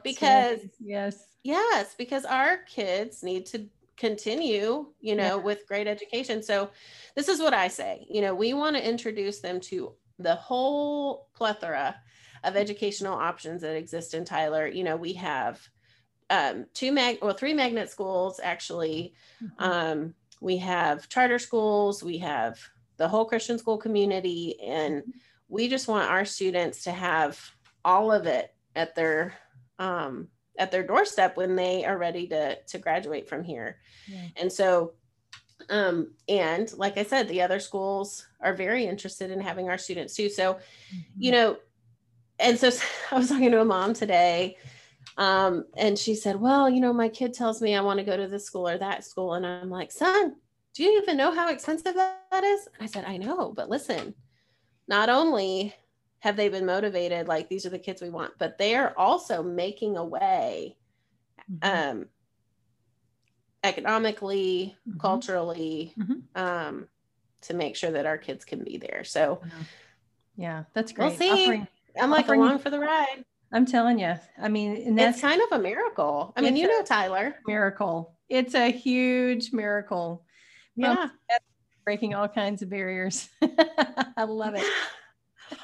because 0.02 0.60
yes. 0.80 1.16
Yes, 1.42 1.94
because 1.96 2.24
our 2.24 2.58
kids 2.58 3.22
need 3.22 3.46
to 3.46 3.66
continue, 3.96 4.86
you 5.00 5.14
know, 5.14 5.36
yeah. 5.36 5.42
with 5.42 5.66
great 5.66 5.86
education. 5.86 6.42
So 6.42 6.70
this 7.14 7.28
is 7.28 7.40
what 7.40 7.54
I 7.54 7.68
say. 7.68 8.06
You 8.10 8.20
know, 8.20 8.34
we 8.34 8.54
want 8.54 8.76
to 8.76 8.88
introduce 8.88 9.40
them 9.40 9.60
to 9.60 9.92
the 10.18 10.34
whole 10.34 11.28
plethora 11.34 11.96
of 12.44 12.56
educational 12.56 13.14
options 13.14 13.62
that 13.62 13.76
exist 13.76 14.14
in 14.14 14.24
Tyler. 14.24 14.66
You 14.66 14.84
know, 14.84 14.96
we 14.96 15.12
have 15.14 15.60
um, 16.30 16.66
two 16.74 16.92
mag 16.92 17.18
well 17.22 17.34
three 17.34 17.54
magnet 17.54 17.90
schools 17.90 18.40
actually. 18.42 19.14
Mm-hmm. 19.42 19.62
Um, 19.62 20.14
we 20.40 20.56
have 20.56 21.08
charter 21.08 21.38
schools, 21.38 22.02
we 22.02 22.18
have 22.18 22.58
the 22.96 23.08
whole 23.08 23.24
Christian 23.24 23.58
school 23.58 23.78
community. 23.78 24.60
And 24.60 25.02
we 25.48 25.68
just 25.68 25.88
want 25.88 26.10
our 26.10 26.24
students 26.24 26.84
to 26.84 26.92
have 26.92 27.38
all 27.84 28.10
of 28.10 28.26
it 28.26 28.54
at 28.74 28.94
their 28.94 29.34
um, 29.78 30.28
at 30.58 30.70
their 30.70 30.82
doorstep 30.82 31.36
when 31.36 31.56
they 31.56 31.84
are 31.84 31.98
ready 31.98 32.26
to 32.28 32.56
to 32.56 32.78
graduate 32.78 33.28
from 33.28 33.42
here. 33.44 33.78
Yeah. 34.06 34.26
And 34.36 34.52
so 34.52 34.94
um, 35.70 36.12
and 36.28 36.72
like 36.76 36.98
I 36.98 37.04
said, 37.04 37.28
the 37.28 37.42
other 37.42 37.60
schools 37.60 38.26
are 38.40 38.54
very 38.54 38.84
interested 38.84 39.30
in 39.30 39.40
having 39.40 39.68
our 39.68 39.78
students 39.78 40.14
too. 40.14 40.28
So, 40.28 40.54
mm-hmm. 40.54 40.98
you 41.16 41.32
know, 41.32 41.56
and 42.38 42.58
so 42.58 42.70
I 43.10 43.18
was 43.18 43.28
talking 43.28 43.50
to 43.50 43.60
a 43.60 43.64
mom 43.64 43.94
today, 43.94 44.56
um, 45.16 45.64
and 45.76 45.98
she 45.98 46.14
said, 46.14 46.40
Well, 46.40 46.68
you 46.68 46.80
know, 46.80 46.92
my 46.92 47.08
kid 47.08 47.34
tells 47.34 47.60
me 47.60 47.74
I 47.74 47.80
want 47.80 47.98
to 47.98 48.04
go 48.04 48.16
to 48.16 48.28
this 48.28 48.44
school 48.44 48.68
or 48.68 48.78
that 48.78 49.04
school. 49.04 49.34
And 49.34 49.46
I'm 49.46 49.70
like, 49.70 49.92
Son, 49.92 50.36
do 50.74 50.82
you 50.82 51.00
even 51.02 51.16
know 51.16 51.32
how 51.32 51.50
expensive 51.50 51.94
that 51.94 52.44
is? 52.44 52.68
I 52.80 52.86
said, 52.86 53.04
I 53.04 53.18
know, 53.18 53.52
but 53.54 53.68
listen, 53.68 54.14
not 54.88 55.08
only 55.08 55.74
have 56.22 56.36
they 56.36 56.48
been 56.48 56.64
motivated, 56.64 57.26
like 57.26 57.48
these 57.48 57.66
are 57.66 57.70
the 57.70 57.80
kids 57.80 58.00
we 58.00 58.08
want, 58.08 58.32
but 58.38 58.56
they 58.56 58.76
are 58.76 58.94
also 58.96 59.42
making 59.42 59.96
a 59.96 60.04
way 60.04 60.76
mm-hmm. 61.50 61.98
um, 61.98 62.06
economically, 63.64 64.76
mm-hmm. 64.88 65.00
culturally, 65.00 65.92
mm-hmm. 65.98 66.40
Um, 66.40 66.86
to 67.42 67.54
make 67.54 67.74
sure 67.74 67.90
that 67.90 68.06
our 68.06 68.18
kids 68.18 68.44
can 68.44 68.62
be 68.62 68.76
there. 68.78 69.02
So, 69.02 69.42
yeah, 70.36 70.62
that's 70.74 70.92
great. 70.92 71.08
We'll 71.08 71.16
see. 71.16 71.42
Offering, 71.42 71.66
I'm 72.00 72.10
like 72.10 72.26
offering, 72.26 72.40
along 72.40 72.60
for 72.60 72.70
the 72.70 72.78
ride. 72.78 73.24
I'm 73.52 73.66
telling 73.66 73.98
you. 73.98 74.14
I 74.40 74.48
mean, 74.48 74.76
and 74.76 74.96
that's 74.96 75.16
it's 75.16 75.22
kind 75.22 75.42
of 75.42 75.58
a 75.58 75.60
miracle. 75.60 76.32
I 76.36 76.40
mean, 76.40 76.54
you 76.54 76.68
know, 76.68 76.84
Tyler. 76.84 77.34
Miracle. 77.48 78.14
It's 78.28 78.54
a 78.54 78.70
huge 78.70 79.52
miracle. 79.52 80.24
Yeah. 80.76 81.08
breaking 81.84 82.14
all 82.14 82.28
kinds 82.28 82.62
of 82.62 82.70
barriers. 82.70 83.28
I 84.16 84.22
love 84.22 84.54
it. 84.54 84.64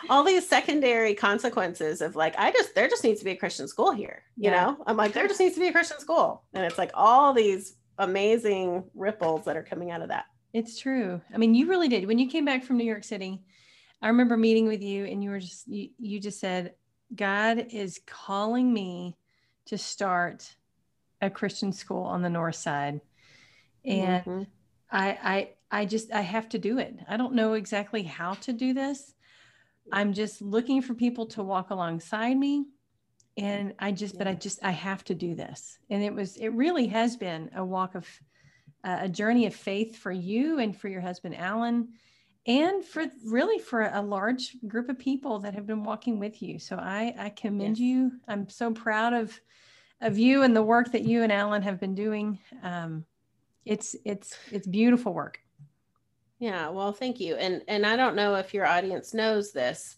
All 0.08 0.24
these 0.24 0.48
secondary 0.48 1.14
consequences 1.14 2.00
of 2.00 2.16
like, 2.16 2.34
I 2.38 2.52
just, 2.52 2.74
there 2.74 2.88
just 2.88 3.04
needs 3.04 3.18
to 3.20 3.24
be 3.24 3.32
a 3.32 3.36
Christian 3.36 3.68
school 3.68 3.92
here. 3.92 4.22
You 4.36 4.50
yeah. 4.50 4.64
know, 4.64 4.84
I'm 4.86 4.96
like, 4.96 5.12
there 5.12 5.26
just 5.28 5.40
needs 5.40 5.54
to 5.54 5.60
be 5.60 5.68
a 5.68 5.72
Christian 5.72 6.00
school. 6.00 6.44
And 6.54 6.64
it's 6.64 6.78
like 6.78 6.90
all 6.94 7.32
these 7.32 7.76
amazing 7.98 8.84
ripples 8.94 9.44
that 9.44 9.56
are 9.56 9.62
coming 9.62 9.90
out 9.90 10.02
of 10.02 10.08
that. 10.08 10.26
It's 10.52 10.78
true. 10.78 11.20
I 11.32 11.36
mean, 11.36 11.54
you 11.54 11.68
really 11.68 11.88
did. 11.88 12.06
When 12.06 12.18
you 12.18 12.28
came 12.28 12.44
back 12.44 12.64
from 12.64 12.78
New 12.78 12.84
York 12.84 13.04
City, 13.04 13.42
I 14.00 14.08
remember 14.08 14.36
meeting 14.36 14.66
with 14.66 14.82
you 14.82 15.04
and 15.04 15.22
you 15.22 15.30
were 15.30 15.40
just, 15.40 15.66
you, 15.68 15.90
you 15.98 16.20
just 16.20 16.40
said, 16.40 16.74
God 17.14 17.66
is 17.70 18.00
calling 18.06 18.72
me 18.72 19.16
to 19.66 19.76
start 19.76 20.54
a 21.20 21.28
Christian 21.28 21.72
school 21.72 22.04
on 22.04 22.22
the 22.22 22.30
north 22.30 22.54
side. 22.54 23.00
And 23.84 24.24
mm-hmm. 24.24 24.42
I, 24.90 25.08
I, 25.22 25.80
I 25.80 25.84
just, 25.84 26.12
I 26.12 26.20
have 26.20 26.48
to 26.50 26.58
do 26.58 26.78
it. 26.78 26.94
I 27.08 27.16
don't 27.16 27.34
know 27.34 27.54
exactly 27.54 28.02
how 28.02 28.34
to 28.34 28.52
do 28.52 28.72
this. 28.72 29.14
I'm 29.92 30.12
just 30.12 30.42
looking 30.42 30.82
for 30.82 30.94
people 30.94 31.26
to 31.26 31.42
walk 31.42 31.70
alongside 31.70 32.36
me. 32.36 32.66
And 33.36 33.74
I 33.78 33.92
just, 33.92 34.14
yeah. 34.14 34.18
but 34.18 34.28
I 34.28 34.34
just, 34.34 34.64
I 34.64 34.72
have 34.72 35.04
to 35.04 35.14
do 35.14 35.34
this. 35.34 35.78
And 35.90 36.02
it 36.02 36.12
was, 36.12 36.36
it 36.36 36.48
really 36.48 36.88
has 36.88 37.16
been 37.16 37.50
a 37.54 37.64
walk 37.64 37.94
of, 37.94 38.06
uh, 38.84 38.98
a 39.02 39.08
journey 39.08 39.46
of 39.46 39.54
faith 39.54 39.96
for 39.96 40.10
you 40.10 40.58
and 40.58 40.76
for 40.76 40.88
your 40.88 41.00
husband, 41.00 41.36
Alan, 41.36 41.88
and 42.46 42.84
for 42.84 43.06
really 43.24 43.58
for 43.58 43.82
a 43.82 44.02
large 44.02 44.56
group 44.66 44.88
of 44.88 44.98
people 44.98 45.38
that 45.40 45.54
have 45.54 45.66
been 45.66 45.84
walking 45.84 46.18
with 46.18 46.42
you. 46.42 46.58
So 46.58 46.76
I, 46.76 47.14
I 47.18 47.28
commend 47.30 47.78
yes. 47.78 47.84
you. 47.84 48.12
I'm 48.26 48.48
so 48.48 48.72
proud 48.72 49.12
of, 49.12 49.38
of 50.00 50.18
you 50.18 50.42
and 50.42 50.54
the 50.54 50.62
work 50.62 50.92
that 50.92 51.02
you 51.02 51.22
and 51.22 51.32
Alan 51.32 51.62
have 51.62 51.78
been 51.78 51.94
doing. 51.94 52.38
Um, 52.62 53.04
it's 53.64 53.94
it's 54.04 54.34
it's 54.50 54.66
beautiful 54.66 55.12
work 55.12 55.40
yeah 56.38 56.68
well 56.68 56.92
thank 56.92 57.20
you 57.20 57.34
and 57.36 57.62
and 57.68 57.86
i 57.86 57.96
don't 57.96 58.16
know 58.16 58.34
if 58.34 58.54
your 58.54 58.66
audience 58.66 59.14
knows 59.14 59.52
this 59.52 59.96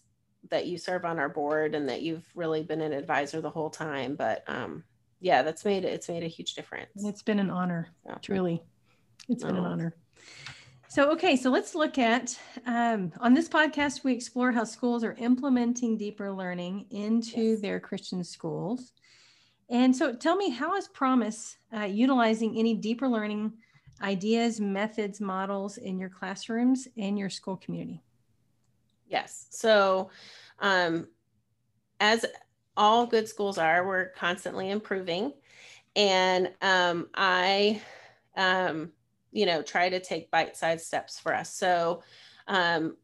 that 0.49 0.65
you 0.65 0.77
serve 0.77 1.05
on 1.05 1.19
our 1.19 1.29
board 1.29 1.75
and 1.75 1.87
that 1.87 2.01
you've 2.01 2.27
really 2.35 2.63
been 2.63 2.81
an 2.81 2.93
advisor 2.93 3.41
the 3.41 3.49
whole 3.49 3.69
time 3.69 4.15
but 4.15 4.43
um 4.47 4.83
yeah 5.19 5.41
that's 5.43 5.65
made 5.65 5.85
it's 5.85 6.09
made 6.09 6.23
a 6.23 6.27
huge 6.27 6.55
difference 6.55 6.89
it's 6.95 7.21
been 7.21 7.39
an 7.39 7.49
honor 7.49 7.87
yeah. 8.05 8.15
truly 8.15 8.61
it's 9.29 9.43
been 9.43 9.55
oh. 9.55 9.59
an 9.59 9.65
honor 9.65 9.95
so 10.87 11.11
okay 11.11 11.35
so 11.35 11.49
let's 11.49 11.75
look 11.75 11.97
at 11.97 12.37
um, 12.65 13.11
on 13.19 13.33
this 13.33 13.47
podcast 13.47 14.03
we 14.03 14.13
explore 14.13 14.51
how 14.51 14.63
schools 14.63 15.03
are 15.03 15.13
implementing 15.19 15.95
deeper 15.97 16.31
learning 16.31 16.85
into 16.89 17.51
yes. 17.51 17.61
their 17.61 17.79
christian 17.79 18.23
schools 18.23 18.93
and 19.71 19.95
so 19.95 20.13
tell 20.13 20.35
me, 20.35 20.49
how 20.49 20.75
is 20.75 20.89
Promise 20.89 21.55
uh, 21.75 21.85
utilizing 21.85 22.57
any 22.57 22.75
deeper 22.75 23.07
learning 23.07 23.53
ideas, 24.01 24.59
methods, 24.59 25.21
models 25.21 25.77
in 25.77 25.99
your 25.99 26.09
classrooms 26.09 26.87
and 26.97 27.17
your 27.17 27.29
school 27.29 27.57
community? 27.57 28.01
Yes. 29.07 29.47
So, 29.49 30.09
um, 30.59 31.07
as 31.99 32.25
all 32.75 33.05
good 33.05 33.27
schools 33.27 33.57
are, 33.57 33.85
we're 33.85 34.09
constantly 34.09 34.69
improving. 34.69 35.33
And 35.95 36.51
um, 36.61 37.09
I, 37.13 37.81
um, 38.35 38.91
you 39.31 39.45
know, 39.45 39.61
try 39.61 39.89
to 39.89 39.99
take 39.99 40.31
bite 40.31 40.55
sized 40.57 40.85
steps 40.85 41.19
for 41.19 41.33
us. 41.33 41.53
So, 41.53 42.03
Um, 42.47 42.97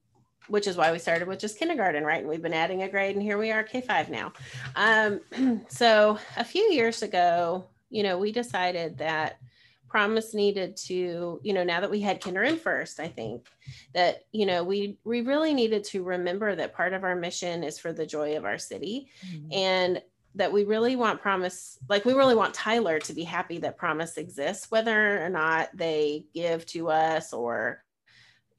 which 0.48 0.68
is 0.68 0.78
why 0.78 0.92
we 0.92 1.00
started 1.00 1.28
with 1.28 1.40
just 1.40 1.60
kindergarten, 1.60 2.04
right? 2.04 2.20
And 2.20 2.30
we've 2.30 2.42
been 2.42 2.54
adding 2.54 2.84
a 2.84 2.90
grade, 2.90 3.16
and 3.16 3.22
here 3.24 3.38
we 3.38 3.52
are, 3.52 3.64
K 3.64 3.82
5 3.82 4.10
now. 4.10 4.32
Um, 4.76 5.22
so 5.68 6.18
a 6.38 6.44
few 6.44 6.64
years 6.72 7.02
ago, 7.04 7.66
you 7.90 8.04
know, 8.04 8.18
we 8.18 8.32
decided 8.32 8.98
that 8.98 9.40
promise 9.88 10.34
needed 10.34 10.76
to 10.76 11.40
you 11.44 11.54
know 11.54 11.64
now 11.64 11.80
that 11.80 11.90
we 11.90 12.02
had 12.02 12.22
kinder 12.22 12.44
in 12.44 12.58
first 12.58 13.00
i 13.00 13.08
think 13.08 13.48
that 13.94 14.24
you 14.32 14.46
know 14.46 14.64
we 14.64 14.98
we 15.04 15.22
really 15.22 15.54
needed 15.54 15.84
to 15.84 16.04
remember 16.04 16.56
that 16.56 16.74
part 16.74 16.94
of 16.94 17.04
our 17.04 17.16
mission 17.16 17.64
is 17.64 17.80
for 17.80 17.94
the 17.94 18.06
joy 18.06 18.38
of 18.38 18.46
our 18.46 18.58
city 18.58 19.10
mm-hmm. 19.26 19.52
and 19.52 20.02
that 20.36 20.52
we 20.52 20.66
really 20.66 20.96
want 20.96 21.22
promise 21.22 21.80
like 21.90 22.06
we 22.06 22.14
really 22.14 22.36
want 22.36 22.54
tyler 22.54 23.00
to 23.00 23.14
be 23.14 23.24
happy 23.24 23.58
that 23.58 23.78
promise 23.78 24.18
exists 24.18 24.70
whether 24.70 25.24
or 25.26 25.30
not 25.30 25.70
they 25.74 26.26
give 26.34 26.66
to 26.66 26.90
us 26.90 27.34
or 27.34 27.84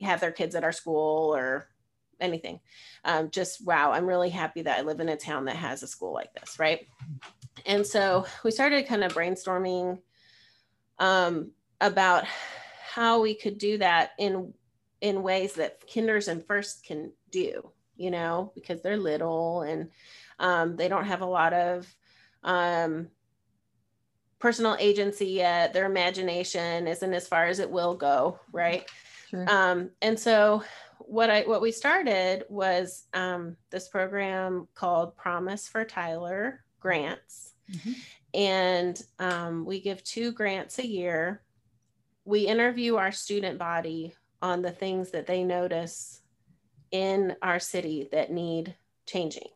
have 0.00 0.20
their 0.20 0.32
kids 0.32 0.54
at 0.54 0.64
our 0.64 0.72
school 0.72 1.34
or 1.34 1.68
anything. 2.20 2.58
Um, 3.04 3.30
just 3.30 3.64
wow 3.64 3.92
i'm 3.92 4.06
really 4.06 4.28
happy 4.30 4.62
that 4.62 4.78
i 4.78 4.82
live 4.82 4.98
in 4.98 5.08
a 5.08 5.16
town 5.16 5.44
that 5.44 5.54
has 5.56 5.82
a 5.82 5.86
school 5.86 6.12
like 6.12 6.32
this 6.34 6.58
right? 6.58 6.86
And 7.66 7.86
so 7.86 8.26
we 8.44 8.50
started 8.50 8.86
kind 8.86 9.04
of 9.04 9.14
brainstorming 9.14 9.98
um, 10.98 11.52
about 11.80 12.24
how 12.92 13.20
we 13.20 13.34
could 13.34 13.58
do 13.58 13.78
that 13.78 14.10
in 14.18 14.52
in 15.00 15.22
ways 15.22 15.54
that 15.54 15.86
kinders 15.86 16.26
and 16.26 16.44
first 16.44 16.84
can 16.84 17.12
do 17.30 17.70
you 17.96 18.10
know 18.10 18.50
because 18.54 18.82
they're 18.82 18.96
little 18.96 19.62
and 19.62 19.90
um, 20.40 20.76
they 20.76 20.88
don't 20.88 21.06
have 21.06 21.20
a 21.20 21.26
lot 21.26 21.52
of 21.52 21.92
um, 22.44 23.08
personal 24.38 24.76
agency 24.78 25.26
yet. 25.26 25.72
Their 25.72 25.86
imagination 25.86 26.86
isn't 26.86 27.14
as 27.14 27.26
far 27.26 27.46
as 27.46 27.58
it 27.58 27.70
will 27.70 27.96
go 27.96 28.38
right? 28.52 28.88
Sure. 29.30 29.44
um, 29.50 29.90
and 30.00 30.18
so 30.18 30.62
what 31.00 31.30
i 31.30 31.42
what 31.42 31.60
we 31.60 31.72
started 31.72 32.44
was 32.48 33.04
um, 33.14 33.56
this 33.70 33.88
program 33.88 34.68
called 34.74 35.16
promise 35.16 35.68
for 35.68 35.84
tyler 35.84 36.64
grants 36.80 37.54
mm-hmm 37.70 37.92
and 38.34 39.00
um, 39.18 39.64
we 39.64 39.80
give 39.80 40.04
two 40.04 40.32
grants 40.32 40.78
a 40.78 40.86
year. 40.86 41.42
We 42.24 42.46
interview 42.46 42.96
our 42.96 43.12
student 43.12 43.58
body 43.58 44.14
on 44.42 44.62
the 44.62 44.70
things 44.70 45.10
that 45.12 45.26
they 45.26 45.44
notice 45.44 46.20
in 46.90 47.36
our 47.42 47.58
city 47.58 48.08
that 48.12 48.30
need 48.30 48.74
changing. 49.06 49.48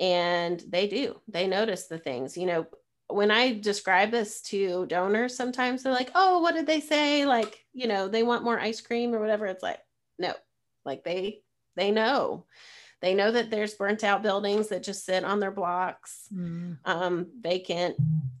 And 0.00 0.60
they 0.68 0.88
do, 0.88 1.20
they 1.28 1.46
notice 1.46 1.86
the 1.86 1.98
things. 1.98 2.36
You 2.36 2.46
know, 2.46 2.66
when 3.08 3.30
I 3.30 3.58
describe 3.58 4.10
this 4.10 4.40
to 4.42 4.86
donors, 4.86 5.36
sometimes 5.36 5.82
they're 5.82 5.92
like, 5.92 6.10
oh, 6.14 6.40
what 6.40 6.54
did 6.54 6.66
they 6.66 6.80
say? 6.80 7.26
Like, 7.26 7.64
you 7.72 7.86
know, 7.86 8.08
they 8.08 8.22
want 8.22 8.44
more 8.44 8.58
ice 8.58 8.80
cream 8.80 9.14
or 9.14 9.20
whatever. 9.20 9.46
It's 9.46 9.62
like, 9.62 9.80
no, 10.18 10.32
like 10.84 11.04
they, 11.04 11.42
they 11.76 11.90
know 11.90 12.46
they 13.00 13.14
know 13.14 13.30
that 13.30 13.50
there's 13.50 13.74
burnt 13.74 14.04
out 14.04 14.22
buildings 14.22 14.68
that 14.68 14.82
just 14.82 15.04
sit 15.04 15.24
on 15.24 15.40
their 15.40 15.50
blocks, 15.50 16.28
mm. 16.34 16.78
um, 16.84 17.26
vacant. 17.40 17.96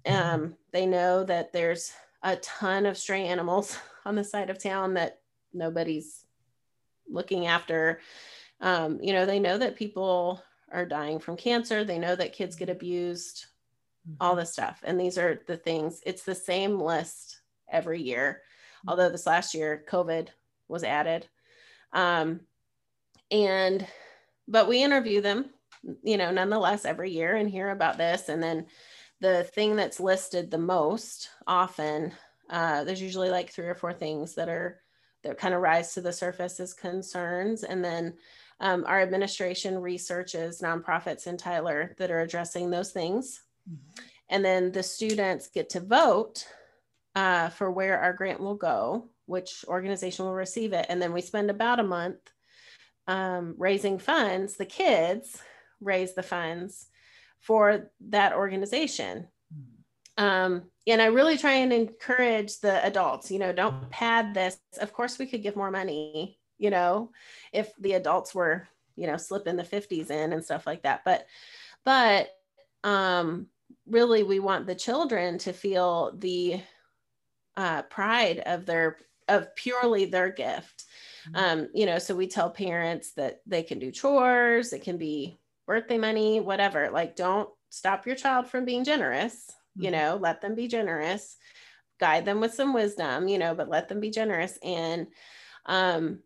Um, 0.06 0.54
they 0.72 0.86
know 0.86 1.24
that 1.24 1.52
there's 1.52 1.92
a 2.22 2.36
ton 2.36 2.86
of 2.86 2.96
stray 2.96 3.26
animals 3.26 3.76
on 4.04 4.14
the 4.14 4.24
side 4.24 4.50
of 4.50 4.62
town 4.62 4.94
that 4.94 5.20
nobody's 5.52 6.24
looking 7.08 7.46
after. 7.46 8.00
Um, 8.60 8.98
you 9.02 9.12
know, 9.12 9.26
they 9.26 9.38
know 9.38 9.58
that 9.58 9.76
people 9.76 10.42
are 10.72 10.86
dying 10.86 11.18
from 11.18 11.36
cancer. 11.36 11.84
They 11.84 11.98
know 11.98 12.16
that 12.16 12.32
kids 12.32 12.56
get 12.56 12.70
abused, 12.70 13.46
mm-hmm. 14.08 14.16
all 14.20 14.34
this 14.34 14.52
stuff. 14.52 14.80
And 14.84 14.98
these 14.98 15.18
are 15.18 15.42
the 15.46 15.56
things, 15.56 16.00
it's 16.06 16.24
the 16.24 16.34
same 16.34 16.80
list 16.80 17.40
every 17.70 18.00
year. 18.00 18.42
Mm-hmm. 18.78 18.90
Although 18.90 19.10
this 19.10 19.26
last 19.26 19.54
year, 19.54 19.84
COVID 19.88 20.28
was 20.68 20.84
added. 20.84 21.26
Um, 21.92 22.40
and 23.30 23.86
but 24.48 24.68
we 24.68 24.82
interview 24.82 25.20
them, 25.20 25.50
you 26.02 26.16
know, 26.16 26.30
nonetheless 26.30 26.84
every 26.84 27.10
year 27.10 27.36
and 27.36 27.48
hear 27.48 27.70
about 27.70 27.98
this. 27.98 28.28
And 28.28 28.42
then 28.42 28.66
the 29.20 29.44
thing 29.44 29.76
that's 29.76 30.00
listed 30.00 30.50
the 30.50 30.58
most 30.58 31.30
often, 31.46 32.12
uh, 32.50 32.84
there's 32.84 33.02
usually 33.02 33.30
like 33.30 33.50
three 33.50 33.66
or 33.66 33.74
four 33.74 33.92
things 33.92 34.34
that 34.34 34.48
are 34.48 34.80
that 35.22 35.38
kind 35.38 35.54
of 35.54 35.62
rise 35.62 35.94
to 35.94 36.02
the 36.02 36.12
surface 36.12 36.60
as 36.60 36.74
concerns. 36.74 37.64
And 37.64 37.82
then 37.82 38.14
um, 38.60 38.84
our 38.86 39.00
administration 39.00 39.78
researches 39.78 40.60
nonprofits 40.60 41.26
in 41.26 41.38
Tyler 41.38 41.94
that 41.98 42.10
are 42.10 42.20
addressing 42.20 42.70
those 42.70 42.92
things. 42.92 43.42
Mm-hmm. 43.70 44.04
And 44.28 44.44
then 44.44 44.72
the 44.72 44.82
students 44.82 45.48
get 45.48 45.70
to 45.70 45.80
vote 45.80 46.46
uh, 47.14 47.48
for 47.48 47.70
where 47.70 48.00
our 48.00 48.12
grant 48.12 48.40
will 48.40 48.54
go, 48.54 49.08
which 49.26 49.64
organization 49.66 50.26
will 50.26 50.34
receive 50.34 50.72
it. 50.72 50.86
And 50.88 51.00
then 51.00 51.12
we 51.12 51.20
spend 51.20 51.50
about 51.50 51.80
a 51.80 51.84
month 51.84 52.18
um, 53.06 53.54
raising 53.58 53.98
funds, 53.98 54.56
the 54.56 54.66
kids 54.66 55.40
raise 55.80 56.14
the 56.14 56.22
funds 56.22 56.86
for 57.40 57.90
that 58.08 58.32
organization. 58.32 59.28
Um, 60.16 60.64
and 60.86 61.02
I 61.02 61.06
really 61.06 61.36
try 61.36 61.54
and 61.54 61.72
encourage 61.72 62.60
the 62.60 62.84
adults, 62.84 63.30
you 63.30 63.38
know, 63.38 63.52
don't 63.52 63.90
pad 63.90 64.34
this. 64.34 64.58
Of 64.80 64.92
course, 64.92 65.18
we 65.18 65.26
could 65.26 65.42
give 65.42 65.56
more 65.56 65.70
money, 65.70 66.38
you 66.58 66.70
know, 66.70 67.10
if 67.52 67.72
the 67.78 67.94
adults 67.94 68.34
were, 68.34 68.68
you 68.96 69.06
know, 69.06 69.16
slipping 69.16 69.56
the 69.56 69.64
50s 69.64 70.10
in 70.10 70.32
and 70.32 70.44
stuff 70.44 70.66
like 70.66 70.82
that. 70.82 71.02
But, 71.04 71.26
but 71.84 72.28
um, 72.84 73.48
really, 73.86 74.22
we 74.22 74.38
want 74.38 74.66
the 74.66 74.74
children 74.74 75.38
to 75.38 75.52
feel 75.52 76.12
the 76.16 76.60
uh, 77.56 77.82
pride 77.82 78.42
of 78.46 78.66
their, 78.66 78.98
of 79.28 79.54
purely 79.56 80.04
their 80.04 80.30
gift. 80.30 80.84
Um, 81.34 81.68
you 81.74 81.86
know, 81.86 81.98
so 81.98 82.14
we 82.14 82.26
tell 82.26 82.50
parents 82.50 83.12
that 83.12 83.40
they 83.46 83.62
can 83.62 83.78
do 83.78 83.90
chores, 83.90 84.72
it 84.72 84.82
can 84.82 84.98
be 84.98 85.38
birthday 85.66 85.98
money, 85.98 86.40
whatever. 86.40 86.90
Like, 86.90 87.16
don't 87.16 87.48
stop 87.70 88.06
your 88.06 88.16
child 88.16 88.48
from 88.48 88.64
being 88.64 88.84
generous, 88.84 89.50
you 89.76 89.90
mm-hmm. 89.90 89.92
know, 89.92 90.18
let 90.20 90.40
them 90.40 90.54
be 90.54 90.68
generous, 90.68 91.36
guide 91.98 92.24
them 92.24 92.40
with 92.40 92.54
some 92.54 92.72
wisdom, 92.72 93.28
you 93.28 93.38
know, 93.38 93.54
but 93.54 93.68
let 93.68 93.88
them 93.88 94.00
be 94.00 94.10
generous. 94.10 94.58
And 94.62 95.08
um, 95.66 96.20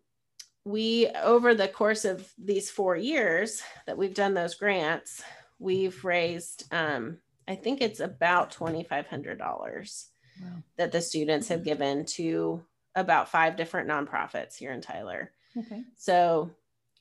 we, 0.65 1.07
over 1.07 1.55
the 1.55 1.67
course 1.67 2.05
of 2.05 2.31
these 2.37 2.69
four 2.69 2.95
years 2.95 3.61
that 3.87 3.97
we've 3.97 4.13
done 4.13 4.33
those 4.33 4.55
grants, 4.55 5.23
we've 5.57 6.03
raised, 6.03 6.65
um, 6.71 7.17
I 7.47 7.55
think 7.55 7.81
it's 7.81 7.99
about 7.99 8.53
$2,500 8.53 9.39
wow. 9.39 10.47
that 10.77 10.91
the 10.91 11.01
students 11.01 11.47
have 11.47 11.63
given 11.63 12.05
to 12.05 12.63
about 12.95 13.29
five 13.29 13.55
different 13.55 13.89
nonprofits 13.89 14.55
here 14.55 14.71
in 14.71 14.81
Tyler. 14.81 15.31
Okay. 15.57 15.83
So 15.95 16.51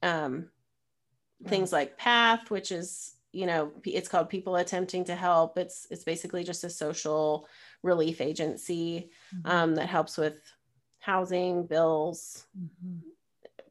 um, 0.03 0.49
things 1.47 1.73
like 1.73 1.99
Path, 1.99 2.51
which 2.51 2.73
is 2.73 3.15
you 3.33 3.47
know 3.47 3.73
it's 3.85 4.09
called 4.09 4.31
People 4.31 4.57
Attempting 4.57 5.05
to 5.05 5.15
Help. 5.15 5.59
It's 5.59 5.87
it's 5.91 6.05
basically 6.05 6.45
just 6.45 6.65
a 6.65 6.71
social 6.71 7.49
relief 7.83 8.21
agency 8.21 9.11
mm-hmm. 9.35 9.51
um, 9.51 9.75
that 9.77 9.89
helps 9.89 10.17
with 10.17 10.39
housing, 11.01 11.67
bills, 11.67 12.47
mm-hmm. 12.59 12.99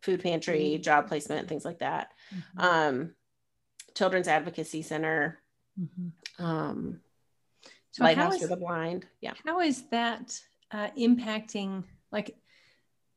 food 0.01 0.23
pantry, 0.23 0.73
mm-hmm. 0.73 0.81
job 0.81 1.07
placement, 1.07 1.47
things 1.47 1.65
like 1.65 1.79
that. 1.79 2.11
Mm-hmm. 2.33 2.59
Um, 2.59 3.15
Children's 3.95 4.27
Advocacy 4.27 4.81
Center. 4.81 5.39
Mm-hmm. 5.79 6.43
Um, 6.43 6.99
so 7.91 8.03
Lighthouse 8.03 8.35
is, 8.35 8.41
for 8.41 8.47
the 8.47 8.57
Blind. 8.57 9.05
Yeah. 9.21 9.33
How 9.45 9.59
is 9.59 9.83
that 9.89 10.39
uh, 10.71 10.89
impacting 10.97 11.83
like 12.11 12.35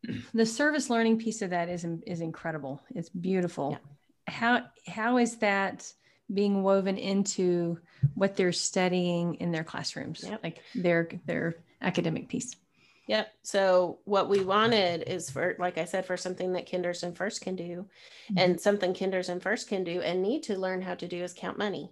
the 0.35 0.47
service 0.47 0.91
learning 0.91 1.19
piece 1.19 1.43
of 1.43 1.51
that 1.51 1.69
is 1.69 1.87
is 2.07 2.21
incredible. 2.21 2.83
It's 2.95 3.09
beautiful. 3.09 3.73
Yeah. 3.73 4.33
How 4.33 4.67
how 4.87 5.19
is 5.19 5.37
that 5.39 5.93
being 6.33 6.63
woven 6.63 6.97
into 6.97 7.79
what 8.15 8.37
they're 8.37 8.53
studying 8.53 9.35
in 9.37 9.51
their 9.51 9.65
classrooms? 9.65 10.25
Yep. 10.27 10.41
Like 10.43 10.63
their 10.75 11.09
their 11.27 11.57
academic 11.81 12.29
piece. 12.29 12.55
Yep. 13.07 13.33
So 13.43 13.99
what 14.05 14.29
we 14.29 14.45
wanted 14.45 15.03
is 15.09 15.31
for, 15.31 15.57
like 15.59 15.79
I 15.79 15.85
said, 15.85 16.07
for 16.07 16.17
something 16.17 16.53
that 16.53 16.67
kinders 16.67 17.03
and 17.03 17.17
first 17.17 17.41
can 17.41 17.57
do, 17.57 17.65
mm-hmm. 18.31 18.39
and 18.39 18.61
something 18.61 18.95
kinders 18.95 19.29
and 19.29 19.43
first 19.43 19.69
can 19.69 19.83
do 19.83 20.01
and 20.01 20.23
need 20.23 20.45
to 20.45 20.57
learn 20.57 20.81
how 20.81 20.95
to 20.95 21.09
do 21.09 21.25
is 21.25 21.33
count 21.33 21.59
money. 21.59 21.91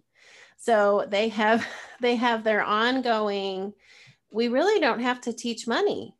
So 0.58 1.06
they 1.08 1.28
have 1.30 1.66
they 2.00 2.16
have 2.16 2.44
their 2.44 2.62
ongoing. 2.62 3.74
We 4.30 4.48
really 4.48 4.78
don't 4.78 5.00
have 5.00 5.20
to 5.22 5.32
teach 5.32 5.66
money 5.66 6.14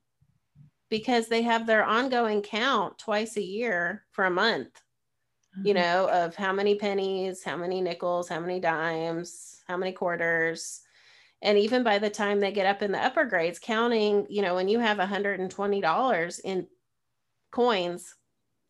because 0.91 1.29
they 1.29 1.43
have 1.43 1.67
their 1.67 1.85
ongoing 1.85 2.43
count 2.43 2.99
twice 2.99 3.37
a 3.37 3.43
year 3.43 4.05
for 4.13 4.25
a 4.25 4.31
month 4.31 4.69
mm-hmm. 5.57 5.67
you 5.67 5.75
know 5.75 6.09
of 6.11 6.35
how 6.35 6.53
many 6.53 6.75
pennies 6.75 7.43
how 7.43 7.57
many 7.57 7.81
nickels 7.81 8.29
how 8.29 8.41
many 8.41 8.61
dimes 8.61 9.61
how 9.69 9.77
many 9.77 9.93
quarters 9.93 10.81
and 11.41 11.57
even 11.57 11.85
by 11.85 11.99
the 11.99 12.11
time 12.11 12.41
they 12.41 12.51
get 12.51 12.67
up 12.67 12.83
in 12.83 12.93
the 12.93 13.05
upper 13.05 13.25
grades 13.25 13.59
counting 13.59 14.27
you 14.29 14.43
know 14.43 14.55
when 14.55 14.69
you 14.69 14.79
have 14.79 14.99
$120 14.99 16.41
in 16.45 16.67
coins 17.51 18.15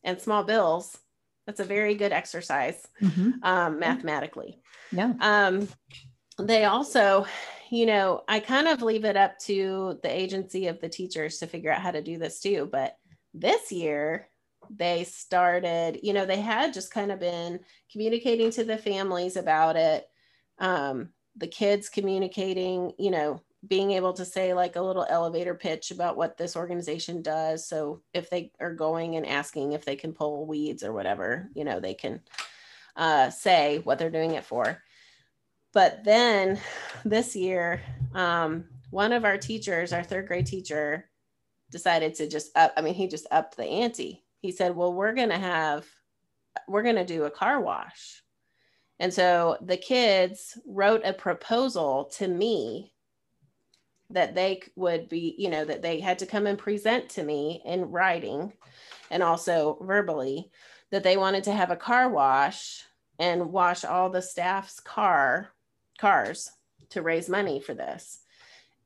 and 0.04 0.20
small 0.20 0.44
bills 0.44 0.98
that's 1.46 1.61
a 1.61 1.64
very 1.64 1.94
good 1.94 2.12
exercise 2.12 2.87
mm-hmm. 3.00 3.31
um, 3.42 3.78
mathematically 3.78 4.61
yeah 4.92 5.12
um, 5.20 5.68
they 6.38 6.64
also 6.64 7.26
you 7.70 7.87
know, 7.87 8.22
I 8.28 8.40
kind 8.40 8.68
of 8.68 8.83
leave 8.83 9.04
it 9.04 9.16
up 9.16 9.38
to 9.40 9.98
the 10.02 10.11
agency 10.11 10.66
of 10.66 10.81
the 10.81 10.88
teachers 10.88 11.38
to 11.38 11.46
figure 11.46 11.72
out 11.72 11.83
how 11.83 11.90
to 11.90 12.02
do 12.02 12.18
this 12.18 12.40
too. 12.40 12.68
But 12.70 12.96
this 13.35 13.70
year, 13.70 14.28
they 14.70 15.04
started, 15.04 16.00
you 16.02 16.12
know, 16.12 16.26
they 16.26 16.40
had 16.40 16.74
just 16.74 16.92
kind 16.92 17.11
of 17.12 17.20
been 17.20 17.61
communicating 17.90 18.50
to 18.52 18.64
the 18.64 18.76
families 18.76 19.37
about 19.37 19.76
it. 19.76 20.09
Um, 20.59 21.11
the 21.37 21.46
kids 21.46 21.88
communicating, 21.88 22.92
you 22.98 23.11
know, 23.11 23.42
being 23.66 23.92
able 23.92 24.12
to 24.12 24.24
say 24.24 24.54
like 24.54 24.76
a 24.76 24.83
little 24.83 25.07
elevator 25.09 25.54
pitch 25.54 25.90
about 25.90 26.16
what 26.16 26.37
this 26.37 26.57
organization 26.57 27.22
does. 27.22 27.66
So 27.66 28.02
if 28.14 28.31
they 28.31 28.52
are 28.61 28.74
going 28.74 29.16
and 29.16 29.26
asking 29.26 29.72
if 29.72 29.85
they 29.85 29.96
can 29.96 30.12
pull 30.12 30.46
weeds 30.46 30.85
or 30.85 30.92
whatever, 30.92 31.50
you 31.54 31.64
know, 31.64 31.81
they 31.81 31.94
can 31.94 32.20
uh, 32.96 33.31
say 33.31 33.81
what 33.85 33.98
they're 33.98 34.11
doing 34.11 34.33
it 34.35 34.44
for. 34.44 34.83
But 35.72 36.04
then 36.04 36.59
this 37.04 37.37
year, 37.37 37.83
um, 38.14 38.64
one 38.90 39.12
of 39.12 39.24
our 39.24 39.37
teachers, 39.37 39.92
our 39.92 40.02
third 40.02 40.26
grade 40.26 40.46
teacher, 40.46 41.09
decided 41.70 42.14
to 42.14 42.28
just 42.28 42.57
up, 42.57 42.72
I 42.76 42.81
mean, 42.81 42.94
he 42.94 43.07
just 43.07 43.26
upped 43.31 43.57
the 43.57 43.64
ante. 43.64 44.24
He 44.40 44.52
said, 44.52 44.74
Well, 44.74 44.92
we're 44.92 45.14
going 45.14 45.28
to 45.28 45.38
have, 45.38 45.87
we're 46.66 46.83
going 46.83 46.96
to 46.96 47.04
do 47.04 47.24
a 47.24 47.31
car 47.31 47.61
wash. 47.61 48.22
And 48.98 49.12
so 49.12 49.59
the 49.61 49.76
kids 49.76 50.59
wrote 50.66 51.02
a 51.04 51.12
proposal 51.12 52.11
to 52.16 52.26
me 52.26 52.94
that 54.11 54.35
they 54.35 54.62
would 54.74 55.09
be, 55.09 55.35
you 55.38 55.50
know, 55.50 55.64
that 55.64 55.83
they 55.83 56.00
had 56.00 56.18
to 56.20 56.26
come 56.26 56.46
and 56.46 56.59
present 56.59 57.11
to 57.11 57.22
me 57.22 57.62
in 57.64 57.90
writing 57.90 58.52
and 59.11 59.22
also 59.22 59.78
verbally 59.83 60.50
that 60.90 61.02
they 61.02 61.16
wanted 61.16 61.44
to 61.44 61.52
have 61.52 61.70
a 61.70 61.76
car 61.76 62.09
wash 62.09 62.85
and 63.18 63.52
wash 63.52 63.85
all 63.85 64.09
the 64.09 64.22
staff's 64.22 64.81
car 64.81 65.50
cars 65.98 66.50
to 66.90 67.02
raise 67.02 67.28
money 67.28 67.61
for 67.61 67.74
this. 67.74 68.20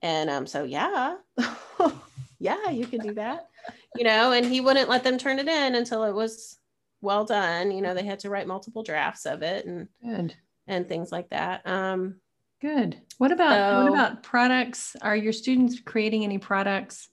And 0.03 0.29
um, 0.29 0.47
so 0.47 0.65
yeah, 0.65 1.17
yeah, 2.39 2.71
you 2.71 2.87
can 2.87 3.01
do 3.01 3.15
that, 3.15 3.49
you 3.95 4.05
know. 4.05 4.33
And 4.33 4.45
he 4.45 4.61
wouldn't 4.61 4.89
let 4.89 5.05
them 5.05 5.19
turn 5.19 5.39
it 5.39 5.47
in 5.47 5.77
until 5.77 6.03
it 6.05 6.13
was 6.13 6.59
well 7.01 7.25
done. 7.25 7.71
You 7.71 7.83
know, 7.83 7.95
they 7.95 8.05
had 8.05 8.21
to 8.21 8.31
write 8.31 8.49
multiple 8.49 8.83
drafts 8.83 9.27
of 9.27 9.43
it 9.43 9.65
and 9.67 9.89
good 10.03 10.35
and 10.67 10.89
things 10.89 11.13
like 11.13 11.31
that. 11.31 11.67
Um, 11.67 12.17
good. 12.61 12.97
What 13.19 13.31
about 13.31 13.53
so, 13.53 13.85
what 13.85 13.93
about 13.93 14.23
products? 14.23 14.97
Are 15.01 15.17
your 15.17 15.33
students 15.33 15.79
creating 15.81 16.25
any 16.25 16.39
products 16.39 17.09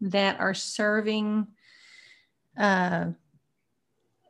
that 0.00 0.40
are 0.40 0.54
serving 0.54 1.48
uh, 2.58 3.06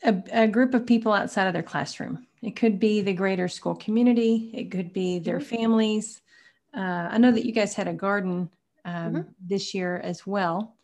a, 0.03 0.22
a 0.33 0.48
group 0.48 0.75
of 0.75 0.87
people 0.87 1.12
outside 1.12 1.46
of 1.46 1.53
their 1.53 1.62
classroom? 1.62 2.27
It 2.42 2.57
could 2.57 2.81
be 2.81 3.00
the 3.00 3.12
greater 3.12 3.48
school 3.48 3.74
community. 3.74 4.50
It 4.52 4.70
could 4.70 4.92
be 4.92 5.18
their 5.18 5.38
mm-hmm. 5.38 5.57
families. 5.57 6.20
Uh, 6.76 7.09
I 7.11 7.18
know 7.18 7.31
that 7.31 7.46
you 7.46 7.52
guys 7.52 7.74
had 7.74 7.88
a 7.88 7.92
garden 7.92 8.50
um, 8.85 8.94
mm-hmm. 8.94 9.20
this 9.46 9.74
year 9.74 9.98
as 9.98 10.26
well. 10.26 10.74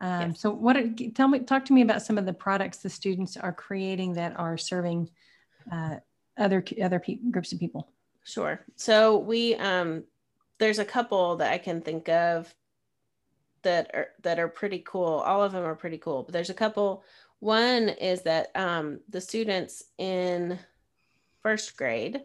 Um, 0.00 0.30
yes. 0.30 0.40
So, 0.40 0.50
what? 0.50 0.76
Tell 1.14 1.28
me, 1.28 1.40
talk 1.40 1.64
to 1.66 1.72
me 1.72 1.82
about 1.82 2.02
some 2.02 2.18
of 2.18 2.26
the 2.26 2.32
products 2.32 2.78
the 2.78 2.90
students 2.90 3.36
are 3.36 3.52
creating 3.52 4.14
that 4.14 4.38
are 4.38 4.58
serving 4.58 5.08
uh, 5.70 5.96
other 6.36 6.64
other 6.82 6.98
pe- 6.98 7.18
groups 7.30 7.52
of 7.52 7.60
people. 7.60 7.88
Sure. 8.24 8.60
So 8.74 9.18
we 9.18 9.54
um, 9.54 10.04
there's 10.58 10.78
a 10.78 10.84
couple 10.84 11.36
that 11.36 11.52
I 11.52 11.58
can 11.58 11.80
think 11.80 12.08
of 12.08 12.52
that 13.62 13.90
are 13.94 14.08
that 14.22 14.38
are 14.38 14.48
pretty 14.48 14.82
cool. 14.86 15.06
All 15.06 15.42
of 15.42 15.52
them 15.52 15.64
are 15.64 15.76
pretty 15.76 15.98
cool, 15.98 16.22
but 16.22 16.32
there's 16.32 16.50
a 16.50 16.54
couple. 16.54 17.04
One 17.40 17.88
is 17.88 18.22
that 18.22 18.50
um, 18.54 19.00
the 19.08 19.20
students 19.20 19.84
in 19.98 20.58
first 21.46 21.76
grade 21.76 22.22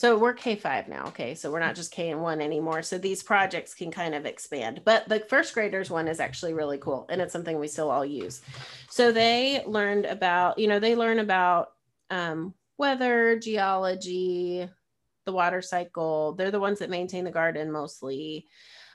so 0.00 0.16
we're 0.16 0.34
K5 0.34 0.88
now. 0.88 1.08
Okay. 1.08 1.34
So 1.34 1.52
we're 1.52 1.60
not 1.60 1.74
just 1.74 1.92
K 1.92 2.08
and 2.08 2.22
one 2.22 2.40
anymore. 2.40 2.80
So 2.80 2.96
these 2.96 3.22
projects 3.22 3.74
can 3.74 3.90
kind 3.90 4.14
of 4.14 4.24
expand. 4.24 4.80
But 4.82 5.06
the 5.10 5.20
first 5.20 5.52
graders 5.52 5.90
one 5.90 6.08
is 6.08 6.20
actually 6.20 6.54
really 6.54 6.78
cool. 6.78 7.04
And 7.10 7.20
it's 7.20 7.34
something 7.34 7.58
we 7.58 7.68
still 7.68 7.90
all 7.90 8.06
use. 8.06 8.40
So 8.88 9.12
they 9.12 9.62
learned 9.66 10.06
about, 10.06 10.58
you 10.58 10.68
know, 10.68 10.78
they 10.78 10.96
learn 10.96 11.18
about 11.18 11.72
um, 12.08 12.54
weather, 12.78 13.38
geology, 13.38 14.66
the 15.26 15.32
water 15.32 15.60
cycle. 15.60 16.32
They're 16.32 16.50
the 16.50 16.58
ones 16.58 16.78
that 16.78 16.88
maintain 16.88 17.24
the 17.24 17.30
garden 17.30 17.70
mostly, 17.70 18.46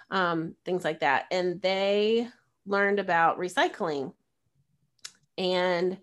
um, 0.10 0.56
things 0.66 0.84
like 0.84 1.02
that. 1.02 1.26
And 1.30 1.62
they 1.62 2.28
learned 2.66 2.98
about 2.98 3.38
recycling. 3.38 4.12
And 5.38 6.00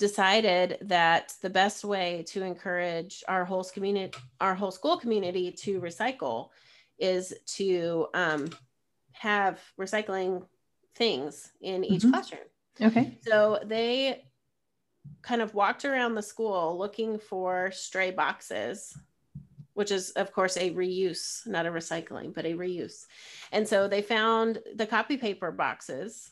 decided 0.00 0.78
that 0.80 1.34
the 1.42 1.50
best 1.50 1.84
way 1.84 2.24
to 2.26 2.42
encourage 2.42 3.22
our 3.28 3.44
whole 3.44 3.62
community, 3.62 4.18
our 4.40 4.54
whole 4.54 4.70
school 4.72 4.96
community 4.96 5.52
to 5.52 5.78
recycle 5.80 6.48
is 6.98 7.34
to 7.46 8.08
um, 8.14 8.48
have 9.12 9.60
recycling 9.78 10.42
things 10.96 11.50
in 11.60 11.84
each 11.84 12.00
mm-hmm. 12.00 12.12
classroom. 12.12 12.40
Okay. 12.80 13.18
So 13.26 13.60
they 13.62 14.24
kind 15.20 15.42
of 15.42 15.54
walked 15.54 15.84
around 15.84 16.14
the 16.14 16.22
school 16.22 16.78
looking 16.78 17.18
for 17.18 17.70
stray 17.70 18.10
boxes, 18.10 18.96
which 19.74 19.90
is, 19.90 20.12
of 20.12 20.32
course, 20.32 20.56
a 20.56 20.70
reuse, 20.70 21.46
not 21.46 21.66
a 21.66 21.70
recycling, 21.70 22.34
but 22.34 22.46
a 22.46 22.54
reuse. 22.54 23.04
And 23.52 23.68
so 23.68 23.86
they 23.86 24.00
found 24.00 24.60
the 24.74 24.86
copy 24.86 25.18
paper 25.18 25.52
boxes 25.52 26.30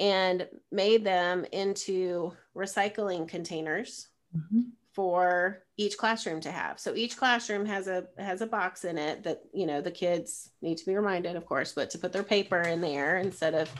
and 0.00 0.48
made 0.72 1.04
them 1.04 1.44
into 1.52 2.32
recycling 2.56 3.28
containers 3.28 4.08
mm-hmm. 4.34 4.62
for 4.94 5.62
each 5.76 5.98
classroom 5.98 6.40
to 6.40 6.50
have. 6.50 6.80
So 6.80 6.94
each 6.96 7.18
classroom 7.18 7.66
has 7.66 7.86
a 7.86 8.06
has 8.18 8.40
a 8.40 8.46
box 8.46 8.84
in 8.84 8.96
it 8.96 9.22
that 9.24 9.42
you 9.52 9.66
know 9.66 9.82
the 9.82 9.90
kids 9.90 10.50
need 10.62 10.78
to 10.78 10.86
be 10.86 10.96
reminded, 10.96 11.36
of 11.36 11.46
course, 11.46 11.72
but 11.72 11.90
to 11.90 11.98
put 11.98 12.12
their 12.12 12.22
paper 12.22 12.62
in 12.62 12.80
there 12.80 13.18
instead 13.18 13.54
of 13.54 13.70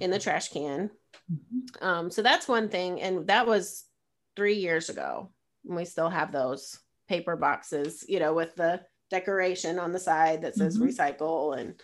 in 0.00 0.10
the 0.10 0.20
trash 0.20 0.50
can. 0.50 0.88
Mm-hmm. 1.30 1.84
Um, 1.84 2.10
so 2.10 2.22
that's 2.22 2.46
one 2.48 2.68
thing, 2.68 3.02
and 3.02 3.26
that 3.26 3.46
was 3.46 3.84
three 4.36 4.54
years 4.54 4.88
ago. 4.88 5.30
And 5.66 5.76
we 5.76 5.84
still 5.84 6.08
have 6.08 6.30
those 6.30 6.78
paper 7.08 7.34
boxes, 7.34 8.04
you 8.08 8.20
know, 8.20 8.34
with 8.34 8.54
the 8.54 8.82
decoration 9.10 9.80
on 9.80 9.90
the 9.90 9.98
side 9.98 10.42
that 10.42 10.54
says 10.54 10.78
mm-hmm. 10.78 10.86
recycle, 10.86 11.58
and 11.58 11.74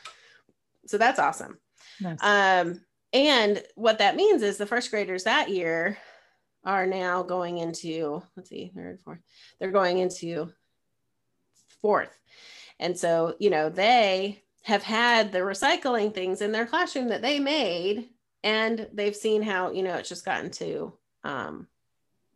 so 0.87 0.99
that's 0.99 1.19
awesome. 1.19 1.59
Nice. 2.01 2.19
Um, 2.23 2.81
and 3.13 3.63
what 3.75 3.99
that 3.99 4.17
means 4.17 4.43
is 4.43 4.57
the 4.57 4.67
first 4.67 4.91
graders 4.91 5.25
that 5.25 5.51
year 5.51 5.99
are 6.65 6.87
now 6.87 7.23
going 7.23 7.59
into, 7.59 8.23
let's 8.37 8.49
see, 8.49 8.73
third, 8.75 9.01
fourth, 9.01 9.21
they're 9.59 9.71
going 9.71 9.99
into 9.99 10.53
fourth. 11.81 12.17
And 12.79 12.99
so, 12.99 13.35
you 13.39 13.51
know, 13.51 13.69
they 13.69 14.43
have 14.63 14.83
had 14.83 15.33
the 15.33 15.41
recycling 15.41 16.15
things 16.15 16.41
in 16.41 16.53
their 16.53 16.67
classroom 16.67 17.09
that 17.09 17.23
they 17.23 17.41
made, 17.41 18.09
and 18.45 18.89
they've 18.93 19.17
seen 19.17 19.43
how, 19.43 19.73
you 19.73 19.83
know, 19.83 19.95
it's 19.97 20.09
just 20.09 20.25
gotten 20.25 20.51
to 20.53 20.93
um, 21.25 21.67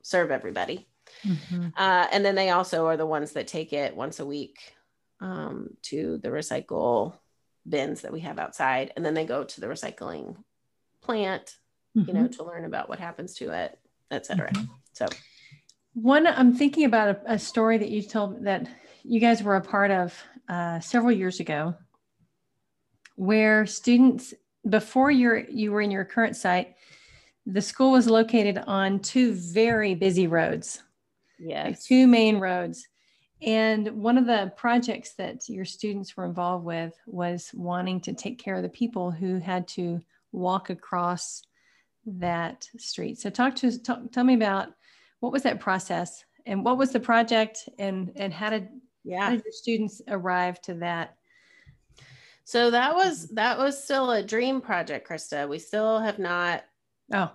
serve 0.03 0.31
everybody. 0.31 0.89
Mm-hmm. 1.25 1.69
Uh, 1.77 2.07
and 2.13 2.25
then 2.25 2.35
they 2.35 2.51
also 2.51 2.87
are 2.87 2.97
the 2.97 3.07
ones 3.07 3.33
that 3.33 3.47
take 3.47 3.73
it 3.73 3.97
once 3.97 4.19
a 4.19 4.27
week 4.27 4.59
um, 5.21 5.71
to 5.83 6.19
the 6.19 6.29
recycle 6.29 7.15
bins 7.69 8.03
that 8.03 8.13
we 8.13 8.21
have 8.21 8.39
outside. 8.39 8.93
And 8.97 9.05
then 9.05 9.15
they 9.15 9.25
go 9.25 9.45
to 9.45 9.61
the 9.61 9.67
recycling 9.67 10.37
plant, 11.07 11.57
mm-hmm. 11.97 12.09
you 12.09 12.15
know, 12.15 12.25
mm-hmm. 12.25 12.33
to 12.33 12.45
learn 12.45 12.65
about 12.65 12.89
what 12.89 12.99
happens 12.99 13.35
to 13.35 13.51
it, 13.51 13.79
etc. 14.11 14.51
Mm-hmm. 14.51 14.65
So, 14.93 15.07
one, 15.95 16.27
I'm 16.27 16.55
thinking 16.55 16.85
about 16.85 17.09
a, 17.09 17.35
a, 17.35 17.39
story 17.39 17.79
that 17.79 17.89
you 17.89 18.03
told 18.03 18.45
that 18.45 18.69
you 19.03 19.21
guys 19.21 19.43
were 19.43 19.57
a 19.57 19.63
part 19.63 19.91
of 19.91 20.15
uh, 20.49 20.81
several 20.81 21.13
years 21.13 21.41
ago, 21.41 21.75
where 23.15 23.67
students 23.67 24.35
before 24.69 25.11
you 25.11 25.47
you 25.51 25.73
were 25.73 25.81
in 25.81 25.91
your 25.91 26.05
current 26.05 26.37
site, 26.37 26.75
the 27.47 27.63
school 27.63 27.93
was 27.93 28.09
located 28.09 28.59
on 28.67 29.01
two 29.01 29.33
very 29.33 29.95
busy 29.95 30.27
roads. 30.27 30.83
Yes. 31.39 31.67
Like 31.67 31.83
two 31.83 32.07
main 32.07 32.39
roads. 32.39 32.87
And 33.43 33.89
one 34.03 34.17
of 34.17 34.27
the 34.27 34.53
projects 34.57 35.15
that 35.15 35.49
your 35.49 35.67
students 35.67 36.17
were 36.17 36.25
involved 36.25 36.65
with 36.65 36.95
was 37.07 37.51
wanting 37.55 38.01
to 38.03 38.15
take 38.15 38.39
care 38.39 38.57
of 38.57 38.63
the 38.63 38.69
people 38.69 39.11
who 39.11 39.39
had 39.39 39.69
to 39.69 40.01
walk 40.37 40.71
across 40.71 41.43
that 42.07 42.69
street. 42.79 43.19
So 43.19 43.31
talk 43.31 43.57
to 43.57 43.83
talk, 43.83 44.13
tell 44.13 44.25
me 44.25 44.35
about 44.35 44.69
what 45.21 45.33
was 45.33 45.43
that 45.43 45.61
process 45.61 46.25
and 46.45 46.65
what 46.65 46.79
was 46.79 46.93
the 46.93 47.01
project 47.01 47.69
and 47.79 48.13
and 48.17 48.33
how 48.33 48.51
did 48.51 48.69
yeah 49.03 49.25
how 49.25 49.31
did 49.31 49.43
your 49.45 49.53
students 49.53 50.01
arrive 50.09 50.61
to 50.63 50.75
that? 50.75 51.17
So 52.45 52.71
that 52.71 52.95
was 52.95 53.29
that 53.31 53.59
was 53.59 53.83
still 53.83 54.13
a 54.13 54.23
dream 54.23 54.61
project, 54.61 55.09
Krista. 55.09 55.49
We 55.49 55.59
still 55.59 55.99
have 55.99 56.19
not 56.19 56.65
oh 57.13 57.31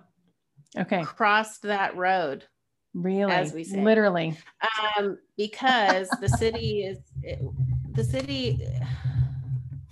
okay 0.78 1.02
crossed 1.02 1.62
that 1.62 1.96
road 1.96 2.44
really 2.94 3.32
as 3.32 3.52
we 3.52 3.64
say 3.64 3.82
literally 3.82 4.36
um 4.96 5.18
because 5.36 6.08
the 6.20 6.28
city 6.28 6.82
is 6.84 6.98
the 7.92 8.04
city 8.04 8.66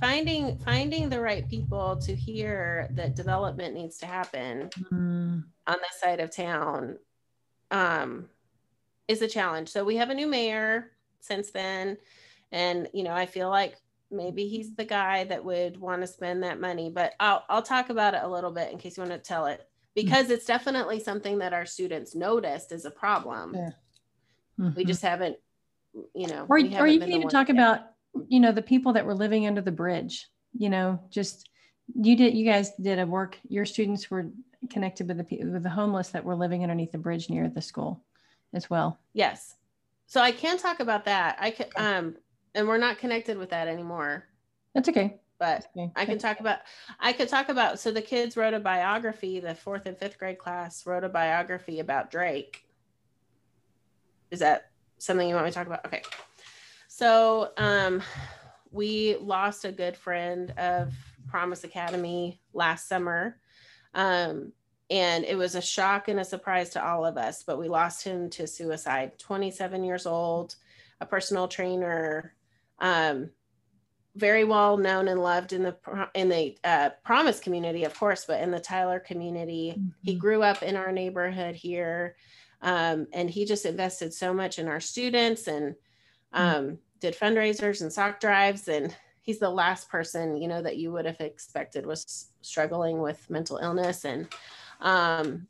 finding 0.00 0.58
finding 0.58 1.08
the 1.08 1.20
right 1.20 1.48
people 1.48 1.96
to 1.96 2.14
hear 2.14 2.88
that 2.92 3.14
development 3.14 3.74
needs 3.74 3.98
to 3.98 4.06
happen 4.06 4.70
mm. 4.90 5.44
on 5.66 5.76
this 5.76 6.00
side 6.00 6.20
of 6.20 6.34
town 6.34 6.98
um, 7.70 8.28
is 9.08 9.22
a 9.22 9.28
challenge. 9.28 9.68
So 9.68 9.84
we 9.84 9.96
have 9.96 10.10
a 10.10 10.14
new 10.14 10.26
mayor 10.26 10.92
since 11.20 11.50
then, 11.50 11.98
and 12.50 12.88
you 12.92 13.04
know 13.04 13.12
I 13.12 13.26
feel 13.26 13.50
like 13.50 13.76
maybe 14.10 14.48
he's 14.48 14.74
the 14.74 14.84
guy 14.84 15.24
that 15.24 15.44
would 15.44 15.76
want 15.78 16.00
to 16.00 16.06
spend 16.06 16.42
that 16.42 16.60
money. 16.60 16.90
But 16.90 17.12
I'll 17.20 17.44
I'll 17.48 17.62
talk 17.62 17.90
about 17.90 18.14
it 18.14 18.22
a 18.22 18.28
little 18.28 18.50
bit 18.50 18.72
in 18.72 18.78
case 18.78 18.96
you 18.96 19.02
want 19.02 19.12
to 19.12 19.18
tell 19.18 19.46
it. 19.46 19.66
because 19.92 20.30
it's 20.30 20.46
definitely 20.46 21.00
something 21.00 21.38
that 21.38 21.52
our 21.52 21.66
students 21.66 22.14
noticed 22.14 22.70
as 22.70 22.84
a 22.84 22.90
problem. 22.92 23.54
Yeah. 23.56 23.70
We 24.56 24.84
Mhm. 24.84 24.86
just 24.86 25.02
haven't, 25.02 25.36
you 26.14 26.28
know, 26.28 26.46
or, 26.48 26.58
or 26.58 26.86
you 26.86 27.00
can 27.00 27.10
even 27.10 27.28
talk 27.28 27.48
about 27.48 27.89
you 28.28 28.40
know 28.40 28.52
the 28.52 28.62
people 28.62 28.92
that 28.92 29.06
were 29.06 29.14
living 29.14 29.46
under 29.46 29.60
the 29.60 29.72
bridge 29.72 30.28
you 30.56 30.68
know 30.68 31.00
just 31.10 31.48
you 31.94 32.16
did 32.16 32.34
you 32.34 32.44
guys 32.44 32.72
did 32.80 32.98
a 32.98 33.06
work 33.06 33.38
your 33.48 33.64
students 33.64 34.10
were 34.10 34.30
connected 34.68 35.08
with 35.08 35.28
the 35.28 35.44
with 35.44 35.62
the 35.62 35.70
homeless 35.70 36.08
that 36.08 36.24
were 36.24 36.36
living 36.36 36.62
underneath 36.62 36.92
the 36.92 36.98
bridge 36.98 37.30
near 37.30 37.48
the 37.48 37.62
school 37.62 38.04
as 38.52 38.68
well 38.68 38.98
Yes. 39.12 39.56
So 40.06 40.20
I 40.20 40.32
can 40.32 40.58
talk 40.58 40.80
about 40.80 41.04
that. 41.04 41.36
I 41.38 41.52
can, 41.52 41.66
um, 41.76 42.16
and 42.56 42.66
we're 42.66 42.78
not 42.78 42.98
connected 42.98 43.38
with 43.38 43.50
that 43.50 43.68
anymore, 43.68 44.26
that's 44.74 44.88
okay 44.88 45.20
but 45.40 45.66
okay. 45.74 45.90
I 45.96 46.04
can 46.04 46.18
talk 46.18 46.38
about, 46.38 46.58
I 47.00 47.14
could 47.14 47.28
talk 47.28 47.48
about, 47.48 47.80
so 47.80 47.90
the 47.90 48.02
kids 48.02 48.36
wrote 48.36 48.52
a 48.52 48.60
biography, 48.60 49.40
the 49.40 49.54
fourth 49.54 49.86
and 49.86 49.96
fifth 49.96 50.18
grade 50.18 50.38
class 50.38 50.86
wrote 50.86 51.02
a 51.02 51.08
biography 51.08 51.80
about 51.80 52.10
Drake. 52.10 52.62
Is 54.30 54.40
that 54.40 54.70
something 54.98 55.26
you 55.26 55.34
want 55.34 55.46
me 55.46 55.50
to 55.50 55.54
talk 55.54 55.66
about? 55.66 55.86
Okay. 55.86 56.02
So, 57.00 57.52
um, 57.56 58.02
we 58.70 59.16
lost 59.16 59.64
a 59.64 59.72
good 59.72 59.96
friend 59.96 60.50
of 60.58 60.92
Promise 61.28 61.64
Academy 61.64 62.42
last 62.52 62.88
summer. 62.88 63.40
Um, 63.94 64.52
and 64.90 65.24
it 65.24 65.34
was 65.38 65.54
a 65.54 65.62
shock 65.62 66.08
and 66.08 66.20
a 66.20 66.24
surprise 66.26 66.68
to 66.70 66.86
all 66.86 67.06
of 67.06 67.16
us, 67.16 67.42
but 67.42 67.58
we 67.58 67.68
lost 67.68 68.04
him 68.04 68.28
to 68.28 68.46
suicide, 68.46 69.18
27 69.18 69.82
years 69.82 70.04
old, 70.04 70.56
a 71.00 71.06
personal 71.06 71.48
trainer, 71.48 72.34
um, 72.80 73.30
very 74.14 74.44
well 74.44 74.76
known 74.76 75.08
and 75.08 75.22
loved 75.22 75.54
in 75.54 75.62
the 75.62 75.76
in 76.14 76.28
the 76.28 76.58
uh, 76.64 76.90
Promise 77.02 77.40
community, 77.40 77.84
of 77.84 77.98
course, 77.98 78.26
but 78.26 78.42
in 78.42 78.50
the 78.50 78.60
Tyler 78.60 79.00
community. 79.00 79.80
He 80.02 80.16
Mhm. 80.16 80.18
grew 80.18 80.42
up 80.42 80.62
in 80.62 80.76
our 80.76 80.92
neighborhood 80.92 81.54
here, 81.54 82.16
um, 82.60 83.06
and 83.14 83.30
he 83.30 83.46
just 83.46 83.64
invested 83.64 84.12
so 84.12 84.34
much 84.34 84.58
in 84.58 84.68
our 84.68 84.80
students 84.80 85.48
and 85.48 85.76
um, 86.32 86.78
did 87.00 87.18
fundraisers 87.18 87.82
and 87.82 87.92
sock 87.92 88.20
drives. 88.20 88.68
And 88.68 88.94
he's 89.22 89.38
the 89.38 89.50
last 89.50 89.88
person 89.88 90.36
you 90.36 90.48
know 90.48 90.62
that 90.62 90.76
you 90.76 90.92
would 90.92 91.06
have 91.06 91.20
expected 91.20 91.86
was 91.86 92.30
struggling 92.42 93.00
with 93.00 93.28
mental 93.30 93.58
illness 93.58 94.04
and 94.04 94.26
um, 94.80 95.46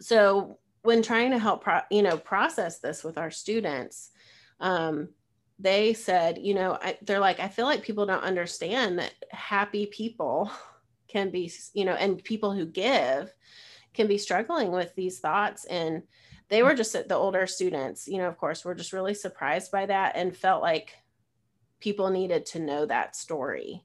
so 0.00 0.58
when 0.82 1.02
trying 1.02 1.30
to 1.30 1.38
help 1.38 1.62
pro- 1.62 1.82
you 1.90 2.02
know 2.02 2.16
process 2.16 2.78
this 2.78 3.04
with 3.04 3.18
our 3.18 3.30
students 3.30 4.10
um, 4.60 5.08
they 5.58 5.92
said 5.92 6.38
you 6.38 6.54
know 6.54 6.78
I, 6.80 6.98
they're 7.02 7.20
like 7.20 7.38
i 7.38 7.48
feel 7.48 7.66
like 7.66 7.82
people 7.82 8.06
don't 8.06 8.24
understand 8.24 8.98
that 8.98 9.14
happy 9.30 9.86
people 9.86 10.50
can 11.06 11.30
be 11.30 11.52
you 11.74 11.84
know 11.84 11.94
and 11.94 12.22
people 12.24 12.52
who 12.52 12.66
give 12.66 13.32
can 13.92 14.06
be 14.06 14.18
struggling 14.18 14.72
with 14.72 14.94
these 14.94 15.18
thoughts 15.20 15.64
and 15.66 16.02
they 16.50 16.62
were 16.62 16.74
just 16.74 16.92
the 16.92 17.14
older 17.14 17.46
students 17.46 18.06
you 18.06 18.18
know 18.18 18.28
of 18.28 18.36
course 18.36 18.64
were 18.64 18.74
just 18.74 18.92
really 18.92 19.14
surprised 19.14 19.70
by 19.70 19.86
that 19.86 20.16
and 20.16 20.36
felt 20.36 20.62
like 20.62 20.94
people 21.80 22.10
needed 22.10 22.44
to 22.44 22.58
know 22.58 22.84
that 22.86 23.16
story 23.16 23.84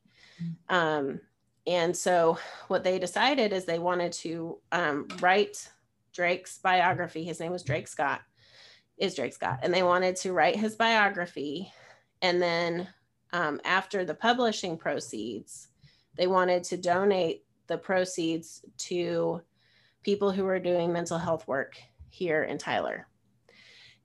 um, 0.69 1.19
and 1.67 1.95
so 1.95 2.37
what 2.67 2.83
they 2.83 2.99
decided 2.99 3.51
is 3.51 3.65
they 3.65 3.79
wanted 3.79 4.11
to 4.13 4.59
um, 4.71 5.07
write 5.19 5.67
Drake's 6.13 6.59
biography. 6.59 7.23
His 7.23 7.39
name 7.39 7.51
was 7.51 7.63
Drake 7.63 7.87
Scott, 7.87 8.21
is 8.97 9.15
Drake 9.15 9.33
Scott. 9.33 9.59
And 9.63 9.73
they 9.73 9.83
wanted 9.83 10.15
to 10.17 10.33
write 10.33 10.55
his 10.55 10.75
biography. 10.75 11.71
And 12.21 12.41
then 12.41 12.87
um, 13.33 13.59
after 13.65 14.05
the 14.05 14.13
publishing 14.13 14.77
proceeds, 14.77 15.69
they 16.15 16.27
wanted 16.27 16.63
to 16.65 16.77
donate 16.77 17.43
the 17.67 17.77
proceeds 17.77 18.63
to 18.77 19.41
people 20.03 20.31
who 20.31 20.45
are 20.45 20.59
doing 20.59 20.93
mental 20.93 21.17
health 21.17 21.47
work 21.47 21.77
here 22.15 22.43
in 22.43 22.57
Tyler. 22.57 23.07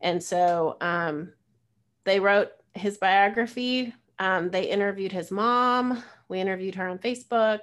And 0.00 0.22
so 0.22 0.76
um, 0.80 1.32
they 2.04 2.18
wrote 2.18 2.50
his 2.74 2.98
biography. 2.98 3.94
Um, 4.18 4.50
they 4.50 4.64
interviewed 4.64 5.12
his 5.12 5.30
mom. 5.30 6.02
We 6.28 6.40
interviewed 6.40 6.74
her 6.74 6.88
on 6.88 6.98
Facebook. 6.98 7.60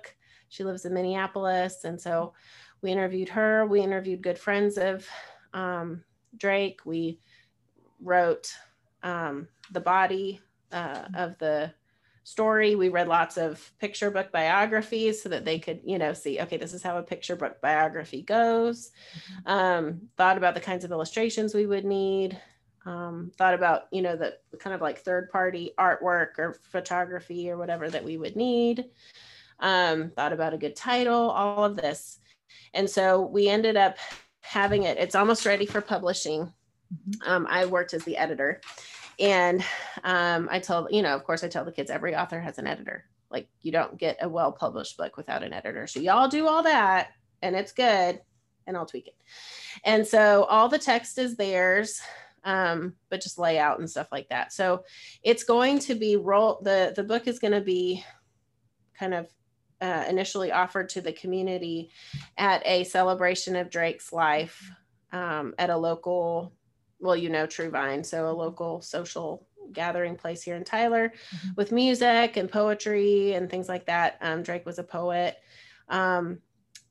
She 0.50 0.64
lives 0.64 0.86
in 0.86 0.94
Minneapolis. 0.94 1.84
And 1.84 2.00
so 2.00 2.34
we 2.82 2.92
interviewed 2.92 3.30
her. 3.30 3.66
We 3.66 3.82
interviewed 3.82 4.22
good 4.22 4.40
friends 4.40 4.78
of 4.78 5.06
um, 5.54 6.04
Drake. 6.38 6.80
We 6.86 7.20
wrote 8.02 8.54
um, 9.04 9.48
the 9.72 9.82
body 9.82 10.40
uh, 10.72 11.06
of 11.14 11.38
the 11.40 11.74
story. 12.28 12.76
We 12.76 12.90
read 12.90 13.08
lots 13.08 13.38
of 13.38 13.72
picture 13.80 14.12
book 14.12 14.34
biographies 14.34 15.24
so 15.24 15.30
that 15.30 15.46
they 15.46 15.60
could, 15.60 15.80
you 15.86 15.98
know, 15.98 16.12
see, 16.12 16.42
okay, 16.42 16.58
this 16.58 16.74
is 16.74 16.84
how 16.84 16.98
a 16.98 17.02
picture 17.02 17.38
book 17.38 17.62
biography 17.62 18.22
goes. 18.22 18.92
Um, 19.46 20.02
thought 20.18 20.36
about 20.36 20.54
the 20.54 20.60
kinds 20.60 20.84
of 20.84 20.92
illustrations 20.92 21.54
we 21.54 21.66
would 21.66 21.86
need. 21.86 22.38
Um, 22.86 23.32
thought 23.38 23.54
about, 23.54 23.84
you 23.94 24.02
know, 24.02 24.18
the 24.18 24.36
kind 24.60 24.74
of 24.74 24.82
like 24.82 25.00
third 25.00 25.32
party 25.32 25.72
artwork 25.80 26.38
or 26.38 26.60
photography 26.64 27.50
or 27.50 27.58
whatever 27.58 27.90
that 27.90 28.04
we 28.04 28.18
would 28.18 28.36
need. 28.36 28.84
Um, 29.62 30.12
thought 30.14 30.34
about 30.34 30.54
a 30.54 30.58
good 30.58 30.76
title, 30.76 31.30
all 31.30 31.64
of 31.64 31.78
this. 31.78 32.20
And 32.74 32.90
so 32.90 33.22
we 33.22 33.48
ended 33.48 33.78
up 33.78 33.96
having 34.42 34.84
it, 34.84 34.98
it's 34.98 35.16
almost 35.16 35.46
ready 35.46 35.66
for 35.66 35.80
publishing. 35.80 36.52
Mhm. 36.94 37.28
Um, 37.28 37.48
I 37.50 37.66
worked 37.66 37.94
as 37.94 38.04
the 38.04 38.18
editor. 38.18 38.60
And 39.20 39.64
um, 40.04 40.48
I 40.52 40.60
tell, 40.60 40.88
you 40.92 41.02
know, 41.02 41.16
of 41.16 41.24
course, 41.24 41.44
I 41.44 41.48
tell 41.48 41.66
the 41.66 41.72
kids 41.72 41.90
every 41.90 42.16
author 42.16 42.40
has 42.40 42.58
an 42.58 42.68
editor. 42.68 43.06
Like 43.30 43.50
you 43.62 43.72
don't 43.72 43.98
get 43.98 44.18
a 44.22 44.30
well 44.30 44.52
published 44.52 44.98
book 44.98 45.18
without 45.18 45.44
an 45.44 45.54
editor. 45.54 45.88
So 45.88 46.00
y'all 46.00 46.30
do 46.30 46.48
all 46.48 46.64
that 46.64 47.10
and 47.42 47.56
it's 47.56 47.72
good 47.72 48.22
and 48.66 48.78
I'll 48.78 48.86
tweak 48.86 49.08
it. 49.08 49.16
And 49.84 50.06
so 50.06 50.44
all 50.46 50.70
the 50.70 50.80
text 50.80 51.18
is 51.18 51.36
theirs, 51.36 52.00
um, 52.44 52.94
but 53.10 53.22
just 53.22 53.38
layout 53.38 53.80
and 53.80 53.90
stuff 53.90 54.08
like 54.12 54.30
that. 54.30 54.54
So 54.54 54.84
it's 55.24 55.44
going 55.44 55.80
to 55.80 55.96
be 55.96 56.16
roll 56.16 56.60
the 56.64 56.94
the 56.96 57.04
book 57.04 57.28
is 57.28 57.40
going 57.40 57.54
to 57.54 57.62
be 57.62 58.04
kind 58.98 59.14
of 59.14 59.28
uh, 59.82 60.06
initially 60.10 60.52
offered 60.52 60.90
to 60.90 61.02
the 61.02 61.14
community 61.14 61.90
at 62.38 62.66
a 62.66 62.84
celebration 62.84 63.56
of 63.56 63.70
Drake's 63.70 64.12
life 64.12 64.72
um, 65.12 65.54
at 65.58 65.70
a 65.70 65.78
local, 65.78 66.54
well, 67.00 67.16
you 67.16 67.30
know, 67.30 67.46
True 67.46 67.70
Vine, 67.70 68.04
so 68.04 68.30
a 68.30 68.34
local 68.34 68.82
social 68.82 69.48
gathering 69.74 70.16
place 70.16 70.42
here 70.42 70.56
in 70.56 70.64
Tyler 70.64 71.12
Mhm. 71.32 71.56
with 71.58 71.72
music 71.72 72.38
and 72.38 72.50
poetry 72.50 73.34
and 73.34 73.50
things 73.50 73.68
like 73.68 73.86
that. 73.86 74.18
Um, 74.22 74.42
Drake 74.44 74.66
was 74.66 74.80
a 74.80 74.84
poet 74.84 75.38
um, 75.90 76.42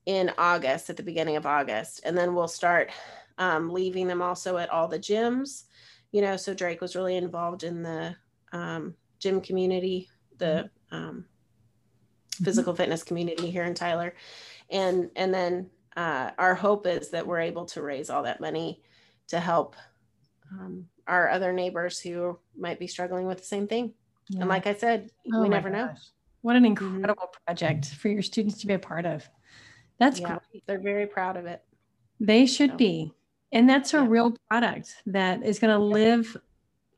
in 0.04 0.32
August, 0.38 0.88
at 0.90 0.96
the 0.96 1.02
beginning 1.02 1.36
of 1.36 1.46
August. 1.46 2.00
And 2.04 2.16
then 2.16 2.34
we'll 2.34 2.48
start 2.48 2.90
um, 3.38 3.70
leaving 3.70 4.06
them 4.06 4.22
also 4.22 4.56
at 4.56 4.70
all 4.70 4.88
the 4.88 4.98
gyms. 4.98 5.64
You 6.12 6.22
know, 6.22 6.36
so 6.36 6.54
Drake 6.54 6.80
was 6.80 6.96
really 6.96 7.16
involved 7.16 7.64
in 7.64 7.82
the 7.82 8.16
um, 8.52 8.94
gym 9.18 9.40
community, 9.40 10.08
the 10.38 10.70
um, 10.90 11.26
physical 12.42 12.74
fitness 12.74 13.02
community 13.02 13.50
here 13.50 13.64
in 13.64 13.74
Tyler. 13.74 14.14
And 14.70 15.10
and 15.16 15.32
then 15.32 15.70
uh, 15.96 16.30
our 16.38 16.54
hope 16.54 16.86
is 16.86 17.10
that 17.10 17.26
we're 17.26 17.40
able 17.40 17.64
to 17.66 17.82
raise 17.82 18.10
all 18.10 18.22
that 18.22 18.40
money 18.40 18.82
to 19.28 19.40
help 19.40 19.76
um, 20.52 20.86
our 21.06 21.28
other 21.30 21.52
neighbors 21.52 22.00
who 22.00 22.38
might 22.56 22.78
be 22.78 22.86
struggling 22.86 23.26
with 23.26 23.38
the 23.38 23.44
same 23.44 23.66
thing. 23.66 23.94
Yeah. 24.28 24.40
And 24.40 24.48
like 24.48 24.66
I 24.66 24.74
said, 24.74 25.10
Oh 25.32 25.42
we 25.42 25.48
never 25.48 25.70
know. 25.70 25.94
What 26.42 26.56
an 26.56 26.64
incredible 26.64 27.30
project 27.46 27.86
for 27.94 28.08
your 28.08 28.22
students 28.22 28.60
to 28.60 28.66
be 28.66 28.74
a 28.74 28.78
part 28.78 29.06
of. 29.06 29.28
That's 29.98 30.20
Yeah, 30.20 30.38
great. 30.50 30.64
they're 30.66 30.78
very 30.80 31.06
proud 31.06 31.36
of 31.36 31.46
it. 31.46 31.62
They 32.20 32.46
should 32.46 32.70
So- 32.72 32.76
be. 32.76 33.12
And 33.52 33.68
that's 33.68 33.94
a 33.94 33.98
Yeah. 33.98 34.06
real 34.08 34.36
product 34.50 34.94
that 35.06 35.42
is 35.44 35.58
going 35.58 35.72
to 35.72 35.82
live 35.84 36.36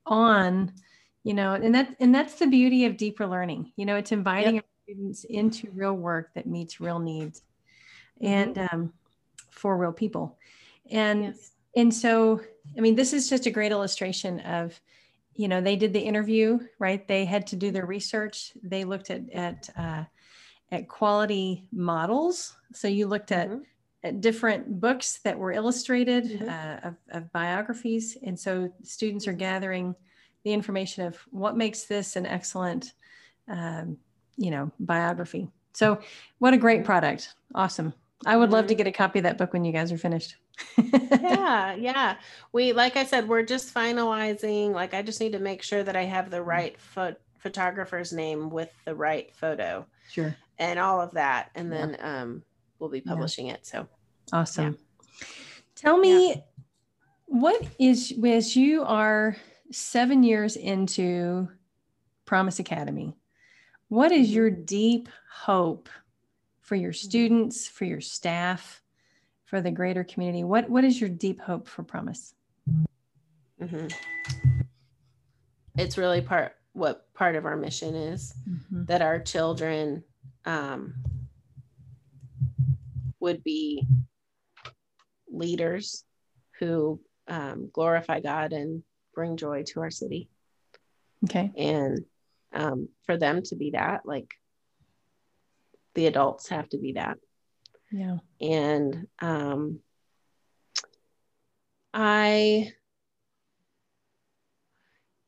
on, 0.07 0.73
you 1.23 1.35
know, 1.35 1.53
and 1.55 1.75
that 1.75 1.95
and 2.01 2.15
that's 2.15 2.39
the 2.39 2.47
beauty 2.47 2.87
of 2.87 2.97
deeper 2.97 3.27
learning. 3.27 3.73
You 3.77 3.85
know, 3.87 3.97
it's 3.97 4.13
inviting 4.13 4.57
our 4.57 4.65
students 4.85 5.25
into 5.25 5.71
real 5.73 5.95
work 5.95 6.33
that 6.35 6.47
meets 6.47 6.81
real 6.81 6.99
needs 6.99 7.43
and 8.21 8.57
um, 8.59 8.93
for 9.51 9.77
real 9.77 9.93
people. 9.93 10.39
And 10.91 11.25
Yes. 11.25 11.53
And 11.77 11.93
so 11.93 12.41
i 12.77 12.81
mean 12.81 12.95
this 12.95 13.13
is 13.13 13.29
just 13.29 13.47
a 13.47 13.51
great 13.51 13.73
illustration 13.73 14.41
of 14.41 14.81
you 15.35 15.47
know 15.49 15.61
they 15.61 15.77
did 15.77 15.93
the 15.93 16.01
interview 16.01 16.59
right? 16.81 17.07
They 17.07 17.25
had 17.25 17.47
to 17.49 17.57
do 17.57 17.71
their 17.71 17.87
research. 17.87 18.53
They 18.63 18.85
looked 18.85 19.11
at 19.11 19.31
at 19.33 19.71
uh, 19.77 20.05
at 20.73 20.89
quality 20.89 21.65
models. 21.73 22.57
So 22.73 22.89
you 22.89 23.07
looked 23.07 23.31
at, 23.33 23.49
Mhm. 23.49 23.63
at 24.03 24.21
different 24.21 24.81
books 24.81 25.21
that 25.25 25.39
were 25.39 25.53
illustrated 25.53 26.25
Mhm. 26.25 26.49
uh, 26.49 26.89
of, 26.89 26.95
of 27.11 27.33
biographies. 27.33 28.17
And 28.23 28.39
so 28.39 28.71
students 28.83 29.27
are 29.29 29.33
gathering 29.33 29.95
the 30.45 30.53
information 30.53 31.07
of 31.07 31.17
what 31.31 31.57
makes 31.57 31.85
this 31.85 32.17
an 32.17 32.27
excellent 32.27 32.95
um, 33.47 33.97
you 34.37 34.51
know 34.51 34.73
biography. 34.81 35.49
So 35.73 36.01
what 36.39 36.53
a 36.53 36.59
great 36.59 36.83
Mhm. 36.83 36.85
product. 36.87 37.35
Awesome. 37.55 37.95
I 38.27 38.37
would 38.37 38.51
love 38.51 38.67
to 38.67 38.75
Mhm. 38.75 38.79
get 38.79 38.87
a 38.89 38.93
copy 38.93 39.21
of 39.21 39.23
that 39.23 39.39
book 39.39 39.53
when 39.53 39.65
you 39.65 39.73
guys 39.73 39.93
are 39.93 39.99
finished 39.99 40.35
yeah, 40.77 41.75
yeah. 41.79 42.17
We 42.53 42.73
like 42.73 42.97
I 42.97 43.05
said, 43.05 43.29
we're 43.29 43.43
just 43.43 43.73
finalizing. 43.75 44.73
Like 44.73 44.95
I 44.95 45.03
just 45.03 45.21
need 45.21 45.33
to 45.33 45.39
make 45.39 45.63
sure 45.63 45.83
that 45.83 45.97
I 45.97 46.05
have 46.05 46.31
the 46.31 46.43
right 46.43 46.79
pho- 46.81 47.17
photographer's 47.39 48.13
name 48.13 48.51
with 48.51 48.73
the 48.85 48.95
right 48.95 49.35
photo 49.35 49.87
sure 50.11 50.35
and 50.59 50.79
all 50.79 51.01
of 51.01 51.13
that, 51.13 51.51
and 51.55 51.71
Yeah. 51.71 51.79
then 51.79 51.97
um, 52.01 52.43
we'll 52.79 52.91
be 52.91 53.03
Yeah. 53.05 53.13
publishing 53.13 53.49
it. 53.49 53.67
So 53.67 53.89
Awesome. 54.33 54.77
Yeah. 54.77 55.27
Tell 55.75 55.97
me, 55.97 56.31
yeah. 56.31 56.41
what 57.27 57.63
is, 57.79 58.13
as 58.25 58.57
you 58.57 58.83
are 58.83 59.37
seven 59.71 60.23
years 60.23 60.57
into 60.57 61.49
Promise 62.25 62.59
Academy, 62.59 63.17
what 63.89 64.13
is 64.13 64.35
your 64.35 64.51
deep 64.51 65.09
hope 65.31 65.89
for 66.61 66.75
your 66.75 66.93
mm-hmm. 66.93 67.09
students, 67.09 67.67
for 67.69 67.85
your 67.85 68.01
staff, 68.01 68.83
for 69.49 69.63
the 69.63 69.71
greater 69.71 70.05
community? 70.05 70.45
What, 70.45 70.69
what 70.69 70.85
is 70.85 71.01
your 71.01 71.11
deep 71.11 71.41
hope 71.41 71.67
for 71.67 71.83
Promise? 71.83 72.35
Mm-hmm. 73.61 73.89
It's 75.77 75.97
really 75.97 76.21
part 76.21 76.55
what 76.73 77.13
part 77.15 77.35
of 77.35 77.45
our 77.45 77.57
mission 77.57 77.95
is 77.95 78.35
mm-hmm. 78.49 78.85
that 78.85 79.03
our 79.03 79.19
children 79.19 80.05
um, 80.45 80.95
would 83.21 83.43
be 83.43 83.85
leaders 85.29 86.05
who 86.61 87.01
um, 87.27 87.71
glorify 87.73 88.21
God 88.21 88.53
and 88.53 88.83
bring 89.15 89.37
joy 89.37 89.65
to 89.69 89.81
our 89.81 89.91
city. 89.91 90.29
Okay. 91.25 91.51
And 91.57 92.05
um, 92.53 92.89
for 93.07 93.17
them 93.17 93.43
to 93.45 93.57
be 93.57 93.71
that, 93.71 94.03
like 94.05 94.31
the 95.95 96.07
adults 96.07 96.49
have 96.49 96.69
to 96.71 96.79
be 96.79 96.93
that. 96.93 97.19
Yeah. 97.91 98.19
And 98.41 99.07
um, 99.21 99.81
I, 101.95 102.73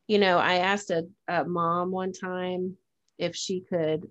you 0.06 0.18
know, 0.18 0.38
I 0.38 0.56
asked 0.56 0.90
a, 0.90 1.06
a 1.28 1.44
mom 1.44 1.90
one 1.90 2.12
time 2.12 2.76
if 3.18 3.34
she 3.34 3.60
could 3.60 4.08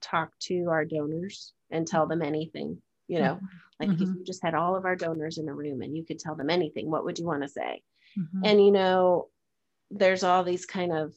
talk 0.00 0.30
to 0.40 0.66
our 0.70 0.84
donors 0.84 1.52
and 1.70 1.86
tell 1.86 2.06
them 2.06 2.22
anything, 2.22 2.78
you 3.08 3.20
know, 3.20 3.34
mm-hmm. 3.34 3.46
like 3.80 3.88
mm-hmm. 3.90 4.02
if 4.02 4.08
you 4.08 4.24
just 4.24 4.42
had 4.42 4.54
all 4.54 4.76
of 4.76 4.84
our 4.84 4.96
donors 4.96 5.38
in 5.38 5.48
a 5.48 5.54
room 5.54 5.82
and 5.82 5.96
you 5.96 6.04
could 6.04 6.18
tell 6.18 6.34
them 6.34 6.50
anything, 6.50 6.90
what 6.90 7.04
would 7.04 7.18
you 7.18 7.26
want 7.26 7.42
to 7.42 7.48
say? 7.48 7.82
Mm-hmm. 8.18 8.40
And, 8.44 8.64
you 8.64 8.72
know, 8.72 9.28
there's 9.90 10.24
all 10.24 10.42
these 10.42 10.66
kind 10.66 10.92
of 10.92 11.14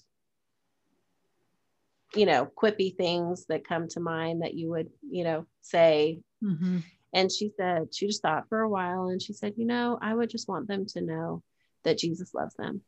you 2.16 2.26
know 2.26 2.50
quippy 2.56 2.96
things 2.96 3.46
that 3.48 3.68
come 3.68 3.88
to 3.90 4.00
mind 4.00 4.42
that 4.42 4.54
you 4.54 4.70
would 4.70 4.90
you 5.10 5.24
know 5.24 5.46
say 5.62 6.20
mm-hmm. 6.46 6.78
and 7.14 7.32
she 7.32 7.52
said 7.58 7.94
she 7.94 8.08
just 8.08 8.22
thought 8.22 8.48
for 8.50 8.62
a 8.62 8.70
while 8.70 9.08
and 9.08 9.22
she 9.22 9.34
said 9.34 9.54
you 9.58 9.66
know 9.66 9.98
i 10.02 10.14
would 10.14 10.30
just 10.30 10.48
want 10.48 10.68
them 10.68 10.86
to 10.86 11.02
know 11.02 11.42
that 11.84 11.98
jesus 11.98 12.34
loves 12.34 12.56
them. 12.56 12.82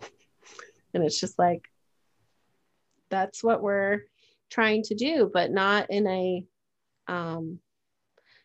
And 0.94 1.02
it's 1.02 1.18
just 1.18 1.40
like 1.40 1.64
that's 3.10 3.42
what 3.42 3.62
we're 3.62 4.02
trying 4.48 4.84
to 4.84 4.94
do 4.94 5.28
but 5.32 5.50
not 5.50 5.90
in 5.90 6.06
a 6.06 6.44
um 7.08 7.58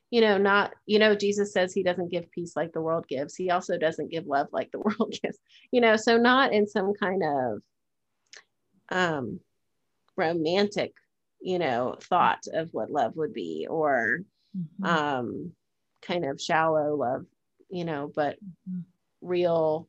you 0.09 0.21
know 0.21 0.39
not 0.39 0.73
you 0.87 0.97
know 0.97 1.13
jesus 1.13 1.53
says 1.53 1.71
he 1.71 1.83
doesn't 1.83 2.09
give 2.09 2.31
peace 2.31 2.55
like 2.55 2.73
the 2.73 2.81
world 2.81 3.07
gives. 3.07 3.35
He 3.35 3.51
also 3.51 3.77
doesn't 3.77 4.09
give 4.09 4.25
love 4.25 4.47
like 4.51 4.71
the 4.71 4.79
world 4.87 5.13
gives. 5.21 5.37
You 5.71 5.81
know 5.81 5.95
so 5.95 6.17
not 6.17 6.51
in 6.51 6.67
some 6.67 6.93
kind 6.95 7.21
of 7.23 7.61
um, 8.91 9.39
romantic, 10.15 10.93
you 11.41 11.59
know, 11.59 11.95
thought 12.01 12.43
of 12.53 12.73
what 12.73 12.91
love 12.91 13.15
would 13.15 13.33
be 13.33 13.67
or 13.69 14.19
mm-hmm. 14.57 14.85
um, 14.85 15.51
kind 16.01 16.25
of 16.25 16.41
shallow 16.41 16.95
love, 16.95 17.25
you 17.69 17.85
know, 17.85 18.11
but 18.13 18.35
mm-hmm. 18.43 18.81
real, 19.21 19.87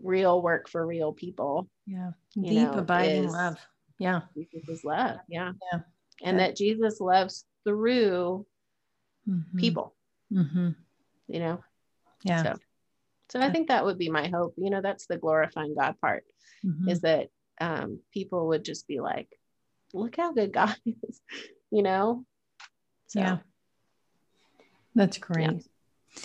real 0.00 0.40
work 0.40 0.68
for 0.68 0.86
real 0.86 1.12
people. 1.12 1.68
Yeah. 1.86 2.12
Deep 2.34 2.52
know, 2.52 2.72
abiding 2.72 3.30
love. 3.30 3.58
Yeah. 3.98 4.22
Jesus' 4.36 4.84
love. 4.84 5.18
Yeah. 5.28 5.52
Yeah. 5.72 5.80
And 6.22 6.38
that 6.38 6.56
Jesus 6.56 7.00
loves 7.00 7.44
through 7.64 8.46
mm-hmm. 9.28 9.58
people, 9.58 9.94
mm-hmm. 10.32 10.70
you 11.28 11.40
know? 11.40 11.62
Yeah. 12.22 12.42
So, 12.42 12.54
so 13.30 13.40
I 13.40 13.50
think 13.50 13.68
that 13.68 13.84
would 13.84 13.98
be 13.98 14.10
my 14.10 14.28
hope. 14.28 14.54
You 14.56 14.70
know, 14.70 14.80
that's 14.80 15.06
the 15.06 15.18
glorifying 15.18 15.74
God 15.74 15.96
part 16.00 16.24
mm-hmm. 16.64 16.88
is 16.88 17.00
that 17.00 17.28
um, 17.60 18.00
people 18.12 18.48
would 18.48 18.64
just 18.64 18.86
be 18.86 19.00
like, 19.00 19.28
look 19.94 20.16
how 20.16 20.32
good 20.32 20.52
God 20.52 20.76
is, 20.86 21.20
you 21.70 21.82
know? 21.82 22.24
So, 23.06 23.20
yeah. 23.20 23.38
That's 24.94 25.18
great. 25.18 25.50
Yeah. 26.16 26.22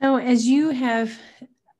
So, 0.00 0.16
as 0.16 0.46
you 0.46 0.70
have, 0.70 1.18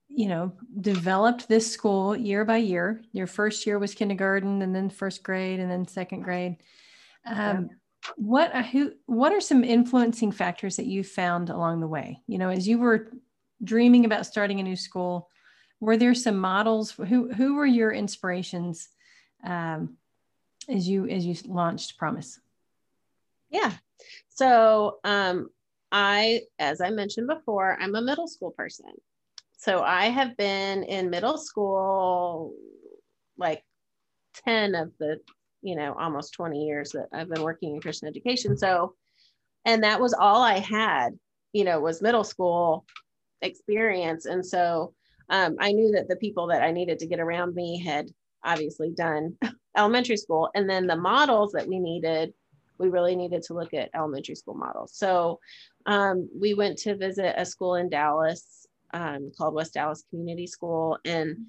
you 0.09 0.28
know, 0.28 0.52
developed 0.81 1.48
this 1.48 1.70
school 1.72 2.16
year 2.16 2.44
by 2.44 2.57
year, 2.57 3.02
your 3.12 3.26
first 3.28 3.66
year 3.66 3.78
was 3.78 3.94
kindergarten 3.94 4.62
and 4.62 4.74
then 4.74 4.90
first 4.90 5.22
grade 5.22 5.61
and 5.61 5.70
then 5.70 5.87
second 5.87 6.22
grade. 6.22 6.57
Um, 7.24 7.70
what 8.16 8.54
who 8.66 8.92
what 9.07 9.33
are 9.33 9.40
some 9.40 9.64
influencing 9.64 10.33
factors 10.33 10.76
that 10.76 10.87
you 10.87 11.04
found 11.04 11.50
along 11.50 11.81
the 11.81 11.87
way 11.87 12.22
you 12.26 12.38
know 12.38 12.48
as 12.48 12.66
you 12.66 12.78
were 12.78 13.11
dreaming 13.62 14.04
about 14.04 14.24
starting 14.24 14.61
a 14.61 14.62
new 14.62 14.76
school 14.76 15.28
were 15.81 15.96
there 15.96 16.14
some 16.14 16.38
models 16.38 16.92
who 16.92 17.33
who 17.33 17.54
were 17.54 17.66
your 17.66 17.92
inspirations 17.92 18.88
um, 19.44 19.96
as 20.68 20.88
you 20.88 21.07
as 21.09 21.24
you 21.24 21.35
launched 21.46 21.98
promise. 21.98 22.40
Yeah. 23.50 23.72
So 24.28 24.98
um, 25.04 25.48
i 25.90 26.42
as 26.59 26.83
i 26.83 26.90
mentioned 26.90 27.26
before 27.26 27.78
i'm 27.81 27.94
a 27.94 28.02
middle 28.02 28.28
school 28.28 28.50
person. 28.50 28.92
So 29.57 29.83
i 29.83 30.07
have 30.07 30.37
been 30.37 30.83
in 30.83 31.11
middle 31.11 31.38
school 31.38 32.54
like 33.38 33.62
10 34.44 34.74
of 34.74 34.92
the 34.98 35.20
you 35.62 35.74
know 35.74 35.94
almost 35.98 36.35
20 36.35 36.64
years 36.64 36.92
that 36.92 37.09
i've 37.12 37.31
been 37.31 37.42
working 37.42 37.74
in 37.74 37.81
christian 37.81 38.09
education. 38.09 38.57
So 38.57 38.94
and 39.64 39.83
that 39.83 40.00
was 40.00 40.12
all 40.12 40.42
i 40.42 40.59
had 40.59 41.18
you 41.52 41.64
know 41.64 41.81
was 41.81 42.02
middle 42.02 42.24
school 42.24 42.85
experience. 43.42 44.26
And 44.26 44.44
so 44.44 44.94
um, 45.31 45.57
I 45.61 45.72
knew 45.72 45.92
that 45.92 46.09
the 46.09 46.16
people 46.16 46.48
that 46.48 46.62
I 46.62 46.70
needed 46.70 46.98
to 47.00 47.07
get 47.07 47.20
around 47.20 47.54
me 47.54 47.83
had 47.83 48.09
obviously 48.44 48.90
done 48.90 49.37
elementary 49.77 50.16
school. 50.16 50.51
And 50.55 50.68
then 50.68 50.87
the 50.87 50.96
models 50.96 51.53
that 51.53 51.66
we 51.66 51.79
needed, 51.79 52.33
we 52.79 52.88
really 52.88 53.16
needed 53.16 53.42
to 53.44 53.55
look 53.55 53.74
at 53.74 53.90
elementary 53.94 54.35
school 54.35 54.55
models. 54.55 54.92
So 54.94 55.40
um, 55.87 56.29
we 56.38 56.55
went 56.55 56.79
to 56.79 56.96
visit 56.96 57.35
a 57.37 57.44
school 57.44 57.77
in 57.77 57.88
Dallas 57.88 58.66
um, 58.92 59.31
called 59.37 59.55
West 59.55 59.74
Dallas 59.74 60.05
Community 60.11 60.46
School. 60.46 60.98
And 61.05 61.46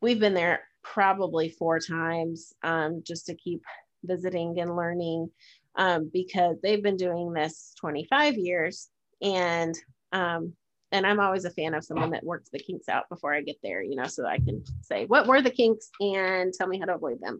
we've 0.00 0.20
been 0.20 0.34
there 0.34 0.62
probably 0.82 1.48
four 1.50 1.78
times 1.78 2.52
um, 2.62 3.02
just 3.06 3.26
to 3.26 3.34
keep 3.34 3.62
visiting 4.04 4.58
and 4.60 4.76
learning 4.76 5.30
um, 5.76 6.10
because 6.12 6.56
they've 6.62 6.82
been 6.82 6.96
doing 6.96 7.32
this 7.32 7.74
25 7.80 8.36
years. 8.36 8.88
And 9.20 9.74
um, 10.12 10.54
and 10.92 11.06
I'm 11.06 11.20
always 11.20 11.44
a 11.44 11.50
fan 11.50 11.74
of 11.74 11.84
someone 11.84 12.10
that 12.10 12.24
works 12.24 12.48
the 12.50 12.58
kinks 12.58 12.88
out 12.88 13.08
before 13.08 13.34
I 13.34 13.42
get 13.42 13.56
there, 13.62 13.82
you 13.82 13.96
know, 13.96 14.06
so 14.06 14.26
I 14.26 14.38
can 14.38 14.64
say 14.82 15.06
what 15.06 15.26
were 15.26 15.42
the 15.42 15.50
kinks 15.50 15.90
and 16.00 16.52
tell 16.52 16.66
me 16.66 16.78
how 16.78 16.86
to 16.86 16.94
avoid 16.94 17.20
them, 17.20 17.38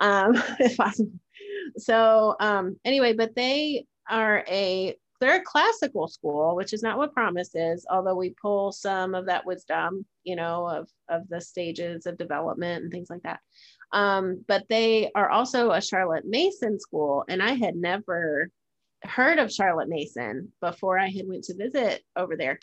um, 0.00 0.32
if 0.58 0.76
possible. 0.76 1.12
So 1.76 2.36
um, 2.40 2.76
anyway, 2.84 3.12
but 3.12 3.34
they 3.34 3.86
are 4.08 4.44
a 4.48 4.96
they're 5.20 5.40
a 5.40 5.44
classical 5.44 6.06
school, 6.06 6.54
which 6.54 6.72
is 6.72 6.82
not 6.82 6.96
what 6.96 7.12
Promise 7.12 7.54
is, 7.54 7.84
although 7.90 8.14
we 8.14 8.36
pull 8.40 8.70
some 8.70 9.16
of 9.16 9.26
that 9.26 9.44
wisdom, 9.44 10.06
you 10.24 10.36
know, 10.36 10.68
of 10.68 10.88
of 11.08 11.28
the 11.28 11.40
stages 11.40 12.06
of 12.06 12.18
development 12.18 12.84
and 12.84 12.92
things 12.92 13.10
like 13.10 13.22
that. 13.22 13.40
Um, 13.92 14.44
but 14.46 14.64
they 14.68 15.10
are 15.14 15.30
also 15.30 15.72
a 15.72 15.80
Charlotte 15.80 16.24
Mason 16.26 16.78
school, 16.78 17.24
and 17.28 17.42
I 17.42 17.52
had 17.52 17.74
never 17.74 18.50
heard 19.02 19.38
of 19.38 19.52
Charlotte 19.52 19.88
Mason 19.88 20.52
before 20.60 20.98
I 20.98 21.08
had 21.08 21.28
went 21.28 21.44
to 21.44 21.56
visit 21.56 22.02
over 22.16 22.36
there. 22.36 22.58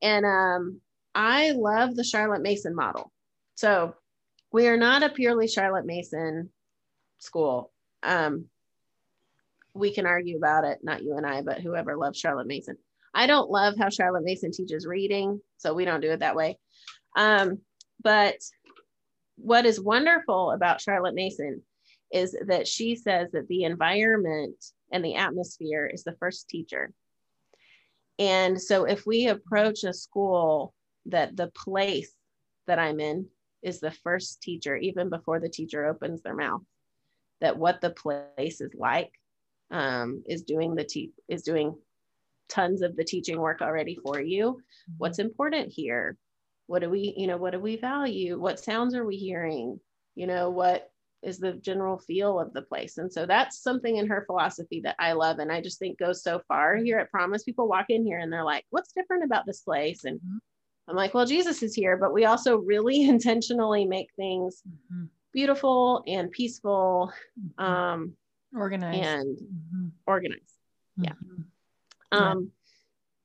And 0.00 0.24
um, 0.24 0.80
I 1.14 1.52
love 1.52 1.94
the 1.94 2.04
Charlotte 2.04 2.42
Mason 2.42 2.74
model. 2.74 3.12
So 3.54 3.94
we 4.52 4.68
are 4.68 4.76
not 4.76 5.02
a 5.02 5.08
purely 5.08 5.48
Charlotte 5.48 5.86
Mason 5.86 6.50
school. 7.18 7.72
Um, 8.02 8.46
we 9.74 9.92
can 9.92 10.06
argue 10.06 10.36
about 10.36 10.64
it, 10.64 10.80
not 10.82 11.02
you 11.02 11.16
and 11.16 11.26
I, 11.26 11.42
but 11.42 11.60
whoever 11.60 11.96
loves 11.96 12.18
Charlotte 12.18 12.46
Mason. 12.46 12.76
I 13.14 13.26
don't 13.26 13.50
love 13.50 13.74
how 13.78 13.88
Charlotte 13.88 14.24
Mason 14.24 14.52
teaches 14.52 14.86
reading, 14.86 15.40
so 15.56 15.74
we 15.74 15.84
don't 15.84 16.00
do 16.00 16.10
it 16.10 16.20
that 16.20 16.36
way. 16.36 16.58
Um, 17.16 17.60
but 18.02 18.36
what 19.36 19.66
is 19.66 19.80
wonderful 19.80 20.50
about 20.50 20.80
Charlotte 20.80 21.14
Mason 21.14 21.62
is 22.12 22.36
that 22.46 22.68
she 22.68 22.94
says 22.96 23.30
that 23.32 23.48
the 23.48 23.64
environment 23.64 24.56
and 24.92 25.04
the 25.04 25.16
atmosphere 25.16 25.90
is 25.92 26.04
the 26.04 26.16
first 26.20 26.48
teacher. 26.48 26.92
And 28.18 28.60
so 28.60 28.84
if 28.84 29.06
we 29.06 29.28
approach 29.28 29.84
a 29.84 29.92
school 29.92 30.74
that 31.06 31.36
the 31.36 31.48
place 31.48 32.12
that 32.66 32.78
I'm 32.78 33.00
in 33.00 33.26
is 33.62 33.80
the 33.80 33.90
first 33.90 34.42
teacher, 34.42 34.76
even 34.76 35.08
before 35.08 35.40
the 35.40 35.48
teacher 35.48 35.86
opens 35.86 36.22
their 36.22 36.36
mouth, 36.36 36.62
that 37.40 37.58
what 37.58 37.80
the 37.80 37.90
place 37.90 38.60
is 38.60 38.72
like 38.74 39.10
um, 39.70 40.22
is 40.26 40.42
doing 40.42 40.74
the 40.74 40.84
te- 40.84 41.12
is 41.28 41.42
doing 41.42 41.74
tons 42.48 42.82
of 42.82 42.94
the 42.96 43.04
teaching 43.04 43.38
work 43.38 43.62
already 43.62 43.96
for 43.96 44.20
you. 44.20 44.60
What's 44.98 45.18
important 45.18 45.72
here? 45.72 46.16
What 46.66 46.82
do 46.82 46.90
we, 46.90 47.14
you 47.16 47.26
know, 47.26 47.38
what 47.38 47.52
do 47.52 47.60
we 47.60 47.76
value? 47.76 48.38
What 48.38 48.60
sounds 48.60 48.94
are 48.94 49.04
we 49.04 49.16
hearing? 49.16 49.80
You 50.14 50.26
know, 50.26 50.50
what 50.50 50.91
is 51.22 51.38
the 51.38 51.52
general 51.54 51.98
feel 51.98 52.40
of 52.40 52.52
the 52.52 52.62
place. 52.62 52.98
And 52.98 53.12
so 53.12 53.26
that's 53.26 53.62
something 53.62 53.96
in 53.96 54.08
her 54.08 54.24
philosophy 54.26 54.80
that 54.84 54.96
I 54.98 55.12
love. 55.12 55.38
And 55.38 55.52
I 55.52 55.60
just 55.60 55.78
think 55.78 55.98
goes 55.98 56.22
so 56.22 56.42
far 56.48 56.76
here 56.76 56.98
at 56.98 57.10
Promise. 57.10 57.44
People 57.44 57.68
walk 57.68 57.86
in 57.90 58.04
here 58.04 58.18
and 58.18 58.32
they're 58.32 58.44
like, 58.44 58.64
what's 58.70 58.92
different 58.92 59.24
about 59.24 59.46
this 59.46 59.60
place? 59.60 60.04
And 60.04 60.18
mm-hmm. 60.18 60.38
I'm 60.88 60.96
like, 60.96 61.14
well, 61.14 61.26
Jesus 61.26 61.62
is 61.62 61.74
here, 61.74 61.96
but 61.96 62.12
we 62.12 62.24
also 62.24 62.56
really 62.58 63.02
intentionally 63.08 63.84
make 63.84 64.08
things 64.16 64.62
mm-hmm. 64.68 65.04
beautiful 65.32 66.02
and 66.06 66.30
peaceful, 66.30 67.12
mm-hmm. 67.40 67.64
um, 67.64 68.12
organized, 68.54 69.02
and 69.02 69.36
mm-hmm. 69.38 69.88
organized. 70.06 70.58
Yeah. 70.96 71.12
Mm-hmm. 71.12 72.18
Um, 72.18 72.50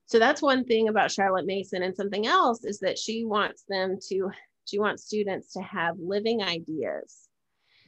so 0.05 0.19
that's 0.19 0.41
one 0.41 0.63
thing 0.63 0.87
about 0.87 1.11
Charlotte 1.11 1.45
Mason, 1.45 1.83
and 1.83 1.95
something 1.95 2.27
else 2.27 2.63
is 2.63 2.79
that 2.79 2.97
she 2.97 3.25
wants 3.25 3.63
them 3.67 3.97
to, 4.07 4.31
she 4.65 4.79
wants 4.79 5.03
students 5.03 5.51
to 5.53 5.61
have 5.61 5.95
living 5.99 6.41
ideas. 6.41 7.26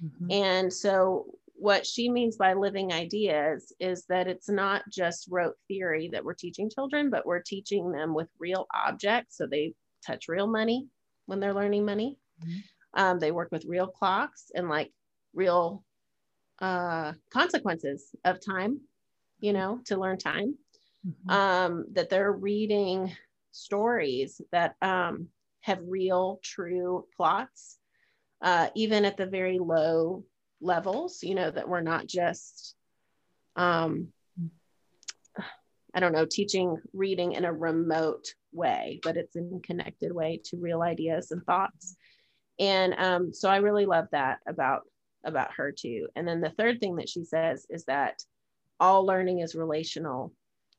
Mm-hmm. 0.03 0.31
And 0.31 0.73
so 0.73 1.25
what 1.55 1.85
she 1.85 2.09
means 2.09 2.37
by 2.37 2.53
living 2.53 2.93
ideas 2.93 3.73
is 3.79 4.05
that 4.05 4.27
it's 4.27 4.49
not 4.49 4.83
just 4.89 5.27
rote 5.29 5.55
theory 5.67 6.09
that 6.13 6.23
we're 6.23 6.33
teaching 6.33 6.69
children, 6.69 7.09
but 7.09 7.25
we're 7.25 7.41
teaching 7.41 7.91
them 7.91 8.13
with 8.13 8.29
real 8.39 8.65
objects. 8.73 9.37
So 9.37 9.45
they 9.45 9.73
touch 10.05 10.29
real 10.29 10.47
money 10.47 10.87
when 11.25 11.39
they're 11.39 11.53
learning 11.53 11.85
money. 11.85 12.17
Mm-hmm. 12.41 13.01
Um, 13.01 13.19
they 13.19 13.31
work 13.31 13.51
with 13.51 13.65
real 13.65 13.87
clocks 13.87 14.51
and 14.55 14.69
like 14.69 14.91
real 15.33 15.83
uh, 16.59 17.13
consequences 17.31 18.15
of 18.23 18.43
time, 18.43 18.79
you 19.39 19.53
know, 19.53 19.81
to 19.85 19.97
learn 19.97 20.17
time. 20.17 20.55
Mm-hmm. 21.05 21.29
Um, 21.29 21.85
that 21.93 22.09
they're 22.09 22.31
reading 22.31 23.15
stories 23.51 24.41
that 24.51 24.75
um, 24.81 25.27
have 25.61 25.79
real, 25.85 26.39
true 26.43 27.05
plots, 27.15 27.78
uh, 28.41 28.69
even 28.75 29.05
at 29.05 29.17
the 29.17 29.25
very 29.25 29.59
low 29.59 30.23
levels, 30.61 31.23
you 31.23 31.35
know, 31.35 31.49
that 31.49 31.67
we're 31.67 31.81
not 31.81 32.07
just, 32.07 32.75
um, 33.55 34.09
I 35.93 35.99
don't 35.99 36.13
know, 36.13 36.25
teaching 36.25 36.77
reading 36.93 37.33
in 37.33 37.45
a 37.45 37.53
remote 37.53 38.33
way, 38.51 38.99
but 39.03 39.17
it's 39.17 39.35
in 39.35 39.61
connected 39.61 40.13
way 40.13 40.41
to 40.45 40.57
real 40.57 40.81
ideas 40.81 41.31
and 41.31 41.43
thoughts. 41.45 41.95
And 42.59 42.93
um, 42.97 43.33
so 43.33 43.49
I 43.49 43.57
really 43.57 43.85
love 43.85 44.07
that 44.11 44.39
about 44.47 44.83
about 45.25 45.53
her 45.53 45.71
too. 45.71 46.07
And 46.15 46.27
then 46.27 46.41
the 46.41 46.51
third 46.51 46.79
thing 46.79 46.95
that 46.97 47.09
she 47.09 47.23
says 47.25 47.65
is 47.69 47.85
that 47.85 48.23
all 48.79 49.05
learning 49.05 49.39
is 49.39 49.55
relational. 49.55 50.33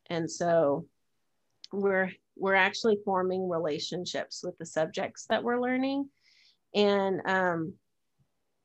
And 0.08 0.30
so 0.30 0.86
we're 1.72 2.12
we're 2.36 2.54
actually 2.54 2.98
forming 3.04 3.48
relationships 3.48 4.42
with 4.42 4.56
the 4.58 4.66
subjects 4.66 5.26
that 5.28 5.44
we're 5.44 5.60
learning. 5.60 6.08
And 6.74 7.20
um, 7.24 7.74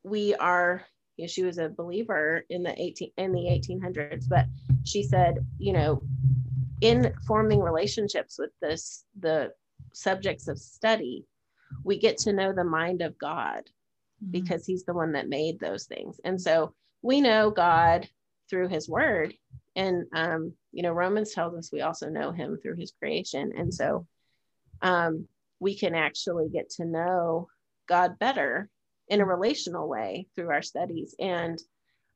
we 0.04 0.36
are 0.36 0.86
you 1.18 1.24
know, 1.24 1.28
she 1.28 1.44
was 1.44 1.58
a 1.58 1.70
believer 1.70 2.44
in 2.50 2.62
the 2.64 2.80
18 2.80 3.12
in 3.18 3.32
the 3.32 3.40
1800s 3.40 4.26
but 4.28 4.46
she 4.84 5.02
said 5.02 5.38
you 5.58 5.72
know 5.72 6.02
in 6.82 7.14
forming 7.26 7.62
relationships 7.62 8.38
with 8.38 8.52
this 8.62 9.06
the 9.22 9.50
subjects 9.94 10.50
of 10.50 10.60
study 10.60 11.26
we 11.84 11.98
get 11.98 12.18
to 12.18 12.34
know 12.34 12.54
the 12.54 12.64
mind 12.64 13.02
of 13.02 13.18
god 13.18 13.64
mm-hmm. 14.24 14.32
because 14.32 14.66
he's 14.66 14.86
the 14.86 14.94
one 14.94 15.14
that 15.14 15.30
made 15.30 15.60
those 15.60 15.86
things. 15.86 16.20
And 16.24 16.42
so 16.42 16.74
we 17.02 17.22
know 17.22 17.52
god 17.52 18.08
through 18.50 18.70
his 18.70 18.88
word. 18.90 19.34
And 19.76 20.06
um, 20.14 20.54
you 20.72 20.84
know 20.84 20.92
romans 20.92 21.34
tells 21.34 21.56
us 21.56 21.72
we 21.72 21.82
also 21.82 22.10
know 22.10 22.32
him 22.32 22.58
through 22.62 22.78
his 22.78 22.92
creation. 22.92 23.54
And 23.58 23.74
so 23.74 24.06
um, 24.82 25.28
we 25.60 25.78
can 25.78 25.96
actually 25.96 26.50
get 26.50 26.70
to 26.72 26.86
know 26.86 27.48
god 27.88 28.18
better 28.20 28.70
in 29.08 29.22
a 29.22 29.26
relational 29.26 29.88
way 29.88 30.28
through 30.36 30.50
our 30.50 30.62
studies 30.62 31.16
and 31.20 31.60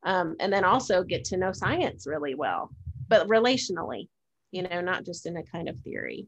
um, 0.04 0.38
and 0.40 0.52
then 0.52 0.64
also 0.64 1.04
get 1.04 1.26
to 1.26 1.38
know 1.38 1.52
science 1.52 2.08
really 2.08 2.36
well 2.36 2.72
but 3.08 3.28
relationally 3.28 4.08
you 4.52 4.64
know 4.64 4.82
not 4.82 5.06
just 5.06 5.26
in 5.26 5.38
a 5.38 5.44
kind 5.44 5.70
of 5.70 5.78
theory 5.80 6.28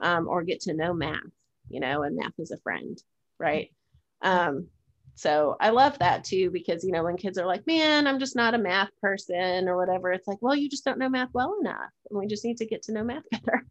um, 0.00 0.26
or 0.28 0.42
get 0.42 0.60
to 0.60 0.74
know 0.74 0.92
math 0.92 1.20
you 1.68 1.80
know 1.80 2.02
and 2.02 2.16
math 2.16 2.38
is 2.38 2.50
a 2.50 2.58
friend 2.58 3.02
right? 3.38 3.70
Um, 4.22 4.68
so 5.14 5.56
i 5.60 5.70
love 5.70 5.98
that 5.98 6.24
too 6.24 6.50
because 6.50 6.84
you 6.84 6.92
know 6.92 7.02
when 7.02 7.16
kids 7.16 7.36
are 7.36 7.44
like 7.44 7.66
man 7.66 8.06
i'm 8.06 8.20
just 8.20 8.36
not 8.36 8.54
a 8.54 8.58
math 8.58 8.90
person 9.02 9.68
or 9.68 9.76
whatever 9.76 10.12
it's 10.12 10.28
like 10.28 10.38
well 10.40 10.54
you 10.54 10.68
just 10.68 10.84
don't 10.84 10.98
know 10.98 11.08
math 11.08 11.28
well 11.34 11.56
enough 11.60 11.90
and 12.08 12.18
we 12.18 12.26
just 12.26 12.44
need 12.44 12.56
to 12.56 12.64
get 12.64 12.80
to 12.80 12.92
know 12.92 13.02
math 13.02 13.24
better 13.30 13.66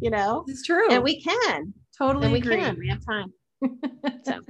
you 0.00 0.10
know? 0.10 0.44
It's 0.48 0.62
true. 0.62 0.90
And 0.90 1.02
we 1.02 1.20
can. 1.20 1.72
Totally 1.96 2.24
and 2.24 2.32
we 2.32 2.40
agree. 2.40 2.56
can. 2.56 2.78
We 2.78 2.88
have 2.88 3.04
time 3.04 3.32
so 4.24 4.40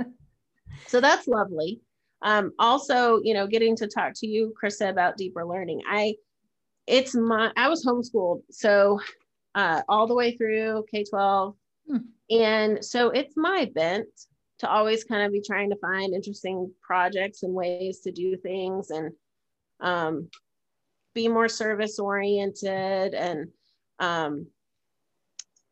so 0.86 1.00
that's 1.00 1.26
lovely. 1.26 1.80
Um, 2.22 2.52
also, 2.58 3.20
you 3.22 3.34
know, 3.34 3.46
getting 3.46 3.76
to 3.76 3.86
talk 3.86 4.14
to 4.16 4.26
you, 4.26 4.54
Krista, 4.62 4.88
about 4.88 5.18
deeper 5.18 5.44
learning. 5.44 5.82
I, 5.88 6.14
it's 6.86 7.14
my, 7.14 7.52
I 7.56 7.68
was 7.68 7.84
homeschooled, 7.84 8.42
so 8.50 8.98
uh, 9.54 9.82
all 9.88 10.06
the 10.06 10.14
way 10.14 10.36
through 10.36 10.84
K 10.90 11.04
12. 11.04 11.54
Hmm. 11.88 11.96
And 12.30 12.84
so 12.84 13.10
it's 13.10 13.34
my 13.36 13.70
bent 13.74 14.08
to 14.60 14.70
always 14.70 15.04
kind 15.04 15.22
of 15.22 15.32
be 15.32 15.42
trying 15.42 15.70
to 15.70 15.76
find 15.76 16.14
interesting 16.14 16.72
projects 16.82 17.42
and 17.42 17.52
ways 17.52 18.00
to 18.00 18.12
do 18.12 18.36
things 18.36 18.90
and 18.90 19.12
um, 19.80 20.28
be 21.14 21.28
more 21.28 21.48
service 21.48 21.98
oriented 21.98 23.14
and 23.14 23.48
um, 23.98 24.46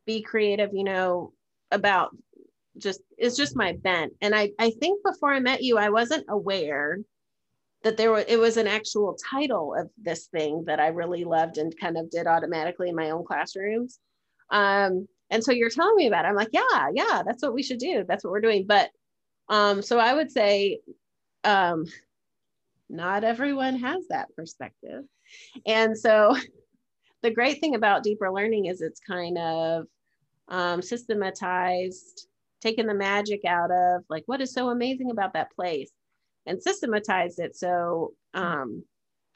be 0.07 0.21
creative, 0.21 0.71
you 0.75 0.85
know, 0.85 1.33
about 1.71 2.11
just 2.79 3.01
it's 3.19 3.37
just 3.37 3.57
my 3.57 3.73
bent. 3.73 4.13
And 4.21 4.35
i 4.35 4.51
i 4.59 4.71
think 4.71 5.03
before 5.05 5.33
i 5.33 5.41
met 5.41 5.63
you 5.63 5.79
i 5.79 5.91
wasn't 5.91 6.27
aware 6.29 6.99
that 7.83 7.97
there 7.97 8.13
was 8.13 8.25
it 8.29 8.39
was 8.39 8.57
an 8.57 8.67
actual 8.67 9.17
title 9.31 9.75
of 9.75 9.91
this 10.01 10.27
thing 10.27 10.65
that 10.67 10.81
i 10.81 10.89
really 10.89 11.25
loved 11.25 11.59
and 11.59 11.79
kind 11.79 11.97
of 11.97 12.11
did 12.11 12.27
automatically 12.27 12.89
in 12.89 12.97
my 12.97 13.11
own 13.11 13.25
classrooms. 13.25 13.99
Um 14.51 15.09
and 15.31 15.43
so 15.43 15.51
you're 15.51 15.71
telling 15.71 15.97
me 15.97 16.07
about 16.07 16.25
it. 16.25 16.29
I'm 16.29 16.37
like 16.37 16.53
yeah 16.53 16.89
yeah 16.95 17.23
that's 17.25 17.43
what 17.43 17.55
we 17.55 17.63
should 17.63 17.79
do. 17.79 18.05
That's 18.07 18.25
what 18.25 18.31
we're 18.31 18.41
doing. 18.41 18.67
But 18.67 18.91
um 19.49 19.83
so 19.83 19.99
i 19.99 20.15
would 20.15 20.31
say 20.31 20.81
um 21.45 21.87
not 22.93 23.25
everyone 23.25 23.77
has 23.77 24.07
that 24.09 24.35
perspective. 24.37 25.05
And 25.67 25.99
so 25.99 26.37
the 27.23 27.31
great 27.31 27.59
thing 27.61 27.75
about 27.75 28.03
deeper 28.03 28.31
learning 28.31 28.67
is 28.67 28.81
it's 28.81 29.01
kind 29.01 29.39
of 29.39 29.87
um, 30.49 30.83
systematized 30.83 32.27
taken 32.63 32.87
the 32.87 32.95
magic 32.95 33.45
out 33.45 33.71
of 33.71 34.05
like 34.09 34.23
what 34.27 34.41
is 34.41 34.53
so 34.53 34.71
amazing 34.71 35.11
about 35.11 35.35
that 35.35 35.53
place 35.53 35.91
and 36.47 36.63
systematized 36.63 37.39
it. 37.41 37.57
So 37.57 38.15
um, 38.35 38.85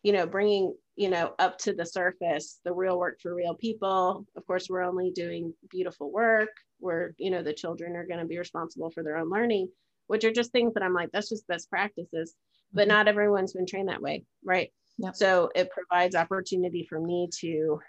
you 0.03 0.13
know 0.13 0.27
bringing 0.27 0.75
you 0.95 1.11
know 1.11 1.35
up 1.39 1.59
to 1.59 1.73
the 1.73 1.85
surface 1.85 2.61
the 2.65 2.73
real 2.73 2.99
work 2.99 3.19
for 3.21 3.35
real 3.35 3.55
people. 3.55 4.25
Of 4.37 4.47
course 4.47 4.69
we're 4.69 4.83
only 4.83 5.11
doing 5.11 5.53
beautiful 5.71 6.11
work. 6.11 6.51
Where 6.79 7.15
you 7.19 7.31
know 7.31 7.43
the 7.43 7.55
children 7.55 7.97
are 7.97 8.07
going 8.07 8.21
to 8.21 8.27
be 8.27 8.39
responsible 8.39 8.91
for 8.91 9.03
their 9.03 9.17
own 9.17 9.31
learning 9.31 9.69
which 10.09 10.25
are 10.25 10.31
just 10.31 10.53
things 10.53 10.73
that 10.75 10.83
i'm 10.83 10.95
like 10.95 11.11
that's 11.13 11.29
just 11.29 11.49
best 11.49 11.71
practices. 11.71 12.35
But 12.73 12.83
mm-hmm. 12.83 12.97
not 12.97 13.09
everyone's 13.09 13.53
been 13.53 13.67
trained 13.67 13.89
that 13.89 14.03
way 14.03 14.25
right? 14.45 14.71
Yep. 14.99 15.17
so 15.17 15.51
it 15.55 15.71
provides 15.71 16.15
opportunity 16.15 16.87
for 16.89 16.99
me 16.99 17.29
to 17.41 17.81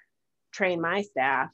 train 0.52 0.82
my 0.82 1.02
staff 1.02 1.50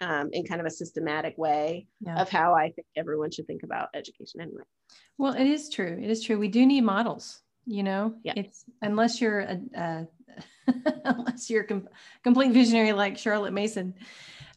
um, 0.00 0.30
in 0.32 0.44
kind 0.44 0.60
of 0.60 0.66
a 0.66 0.70
systematic 0.70 1.36
way 1.36 1.86
yeah. 2.00 2.20
of 2.20 2.28
how 2.28 2.54
I 2.54 2.70
think 2.70 2.86
everyone 2.96 3.30
should 3.30 3.46
think 3.46 3.62
about 3.62 3.88
education 3.94 4.40
anyway. 4.40 4.62
Well, 5.18 5.34
it 5.34 5.46
is 5.46 5.68
true. 5.68 5.98
It 6.00 6.10
is 6.10 6.22
true. 6.24 6.38
We 6.38 6.48
do 6.48 6.66
need 6.66 6.82
models. 6.82 7.42
You 7.66 7.82
know, 7.82 8.14
yeah. 8.24 8.32
it's 8.36 8.64
unless 8.82 9.20
you're 9.20 9.40
a, 9.40 9.60
a 9.74 10.06
unless 11.04 11.50
you're 11.50 11.62
a 11.62 11.66
com- 11.66 11.88
complete 12.24 12.52
visionary 12.52 12.92
like 12.92 13.18
Charlotte 13.18 13.52
Mason, 13.52 13.94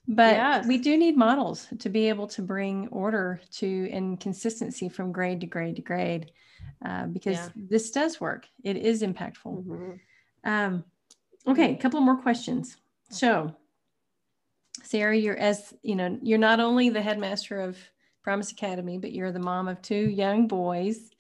but 0.07 0.35
yes. 0.35 0.67
we 0.67 0.77
do 0.77 0.97
need 0.97 1.15
models 1.15 1.67
to 1.79 1.89
be 1.89 2.09
able 2.09 2.27
to 2.27 2.41
bring 2.41 2.87
order 2.87 3.41
to 3.57 3.89
and 3.91 4.19
consistency 4.19 4.89
from 4.89 5.11
grade 5.11 5.41
to 5.41 5.47
grade 5.47 5.75
to 5.75 5.81
grade, 5.81 6.31
uh, 6.83 7.05
because 7.07 7.37
yeah. 7.37 7.49
this 7.55 7.91
does 7.91 8.19
work. 8.19 8.47
It 8.63 8.77
is 8.77 9.01
impactful. 9.01 9.65
Mm-hmm. 9.65 9.91
Um, 10.49 10.83
okay, 11.47 11.73
a 11.73 11.77
couple 11.77 11.99
more 12.01 12.21
questions. 12.21 12.77
So, 13.09 13.55
Sarah, 14.81 15.15
you're 15.15 15.37
as 15.37 15.73
you 15.83 15.95
know, 15.95 16.17
you're 16.21 16.39
not 16.39 16.59
only 16.59 16.89
the 16.89 17.01
headmaster 17.01 17.59
of 17.59 17.77
Promise 18.23 18.51
Academy, 18.51 18.97
but 18.97 19.11
you're 19.11 19.31
the 19.31 19.39
mom 19.39 19.67
of 19.67 19.81
two 19.81 20.09
young 20.09 20.47
boys. 20.47 21.11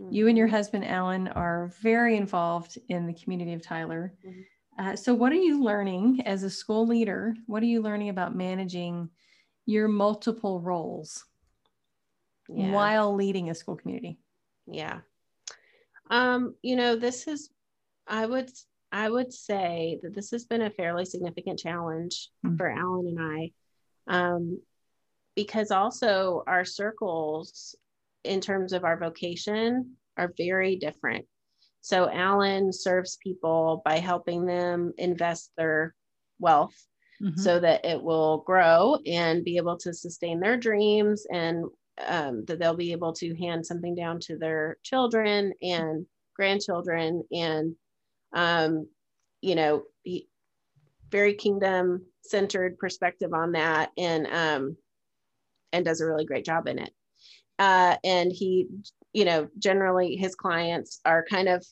Mm-hmm. 0.00 0.12
You 0.12 0.28
and 0.28 0.38
your 0.38 0.46
husband 0.46 0.86
Alan 0.86 1.28
are 1.28 1.72
very 1.82 2.16
involved 2.16 2.78
in 2.88 3.06
the 3.06 3.12
community 3.12 3.52
of 3.52 3.62
Tyler. 3.62 4.14
Mm-hmm. 4.26 4.40
Uh, 4.78 4.96
so, 4.96 5.12
what 5.12 5.32
are 5.32 5.36
you 5.36 5.62
learning 5.62 6.22
as 6.24 6.44
a 6.44 6.50
school 6.50 6.86
leader? 6.86 7.34
What 7.46 7.62
are 7.62 7.66
you 7.66 7.82
learning 7.82 8.08
about 8.08 8.34
managing 8.34 9.10
your 9.66 9.88
multiple 9.88 10.60
roles 10.60 11.24
yeah. 12.48 12.70
while 12.70 13.14
leading 13.14 13.50
a 13.50 13.54
school 13.54 13.76
community? 13.76 14.18
Yeah. 14.66 15.00
Um, 16.10 16.54
you 16.62 16.76
know, 16.76 16.96
this 16.96 17.26
is, 17.26 17.50
I 18.06 18.24
would 18.24 18.50
I 18.92 19.08
would 19.08 19.32
say 19.32 19.98
that 20.02 20.14
this 20.14 20.30
has 20.32 20.44
been 20.44 20.62
a 20.62 20.70
fairly 20.70 21.06
significant 21.06 21.58
challenge 21.58 22.28
mm-hmm. 22.44 22.56
for 22.56 22.70
Alan 22.70 23.06
and 23.08 23.18
I, 23.20 23.52
um, 24.06 24.60
because 25.34 25.70
also 25.70 26.44
our 26.46 26.66
circles, 26.66 27.74
in 28.22 28.40
terms 28.42 28.74
of 28.74 28.84
our 28.84 28.98
vocation, 28.98 29.96
are 30.18 30.32
very 30.36 30.76
different. 30.76 31.24
So 31.80 32.08
Alan 32.10 32.70
serves 32.72 33.16
people 33.16 33.80
by 33.84 33.98
helping 33.98 34.44
them 34.44 34.92
invest 34.98 35.50
their 35.56 35.94
wealth 36.38 36.76
mm-hmm. 37.20 37.40
so 37.40 37.58
that 37.60 37.86
it 37.86 38.00
will 38.00 38.38
grow 38.46 38.98
and 39.06 39.42
be 39.42 39.56
able 39.56 39.78
to 39.78 39.94
sustain 39.94 40.38
their 40.38 40.58
dreams 40.58 41.26
and 41.32 41.64
um, 42.06 42.44
that 42.44 42.58
they'll 42.58 42.76
be 42.76 42.92
able 42.92 43.14
to 43.14 43.34
hand 43.36 43.64
something 43.64 43.94
down 43.94 44.20
to 44.20 44.36
their 44.36 44.76
children 44.82 45.52
and 45.62 46.06
grandchildren 46.36 47.22
and 47.32 47.74
um, 48.34 48.86
you 49.40 49.54
know 49.54 49.82
very 51.10 51.34
kingdom 51.34 52.06
centered 52.22 52.78
perspective 52.78 53.34
on 53.34 53.52
that 53.52 53.90
and 53.98 54.26
um, 54.28 54.76
and 55.72 55.84
does 55.84 56.00
a 56.00 56.06
really 56.06 56.24
great 56.24 56.44
job 56.44 56.66
in 56.66 56.78
it 56.78 56.92
uh, 57.58 57.96
and 58.04 58.32
he 58.32 58.66
you 59.12 59.24
know 59.24 59.48
generally 59.58 60.16
his 60.16 60.34
clients 60.34 61.00
are 61.04 61.24
kind 61.28 61.48
of 61.48 61.64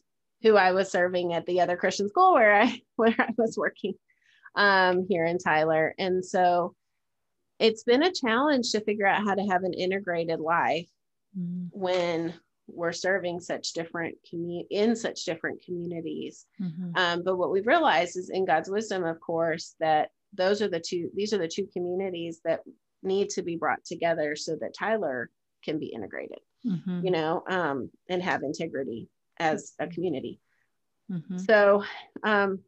who 0.43 0.57
i 0.57 0.73
was 0.73 0.91
serving 0.91 1.33
at 1.33 1.47
the 1.47 1.61
other 1.61 1.77
christian 1.77 2.09
school 2.09 2.35
where 2.35 2.61
i 2.61 2.81
where 2.97 3.15
i 3.19 3.31
was 3.39 3.57
working 3.57 3.95
um, 4.57 5.07
here 5.09 5.25
in 5.25 5.39
tyler 5.39 5.95
and 5.99 6.25
so 6.25 6.75
it's 7.59 7.85
been 7.85 8.03
a 8.03 8.13
challenge 8.13 8.73
to 8.73 8.81
figure 8.81 9.07
out 9.07 9.23
how 9.23 9.35
to 9.35 9.43
have 9.43 9.65
an 9.65 9.75
integrated 9.75 10.41
life 10.41 10.89
mm. 11.39 11.69
when 11.73 12.35
we're 12.75 12.93
serving 12.93 13.41
such 13.41 13.73
different 13.73 14.17
commu- 14.31 14.67
in 14.71 14.95
such 14.95 15.25
different 15.25 15.63
communities 15.65 16.47
mm-hmm. 16.61 16.91
um, 16.97 17.23
but 17.25 17.37
what 17.37 17.51
we've 17.51 17.67
realized 17.67 18.17
is 18.17 18.31
in 18.31 18.45
god's 18.45 18.71
wisdom 18.71 19.05
of 19.05 19.21
course 19.21 19.75
that 19.81 20.11
those 20.33 20.63
are 20.63 20.69
the 20.69 20.81
two 20.81 21.11
these 21.15 21.33
are 21.33 21.39
the 21.39 21.49
two 21.49 21.67
communities 21.73 22.41
that 22.45 22.61
need 23.03 23.29
to 23.29 23.43
be 23.43 23.57
brought 23.57 23.85
together 23.85 24.37
so 24.37 24.57
that 24.61 24.75
tyler 24.75 25.31
can 25.65 25.79
be 25.79 25.87
integrated 25.87 26.39
mm-hmm. 26.67 27.05
you 27.05 27.11
know 27.11 27.43
um, 27.49 27.91
and 28.09 28.23
have 28.23 28.43
integrity 28.43 29.09
as 29.39 29.75
a 29.79 29.87
community 29.87 30.41
mm-hmm. 31.11 31.39
so 31.39 31.83
um, 32.23 32.61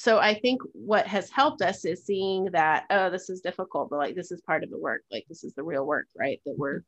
so 0.00 0.18
I 0.18 0.32
think 0.32 0.62
what 0.72 1.06
has 1.08 1.28
helped 1.28 1.60
us 1.60 1.84
is 1.84 2.06
seeing 2.06 2.46
that 2.52 2.84
oh 2.88 3.10
this 3.10 3.28
is 3.28 3.42
difficult 3.42 3.90
but 3.90 3.98
like 3.98 4.14
this 4.14 4.32
is 4.32 4.40
part 4.40 4.64
of 4.64 4.70
the 4.70 4.78
work 4.78 5.02
like 5.12 5.26
this 5.28 5.44
is 5.44 5.52
the 5.52 5.62
real 5.62 5.84
work 5.84 6.06
right 6.18 6.40
that 6.46 6.56
we're 6.56 6.80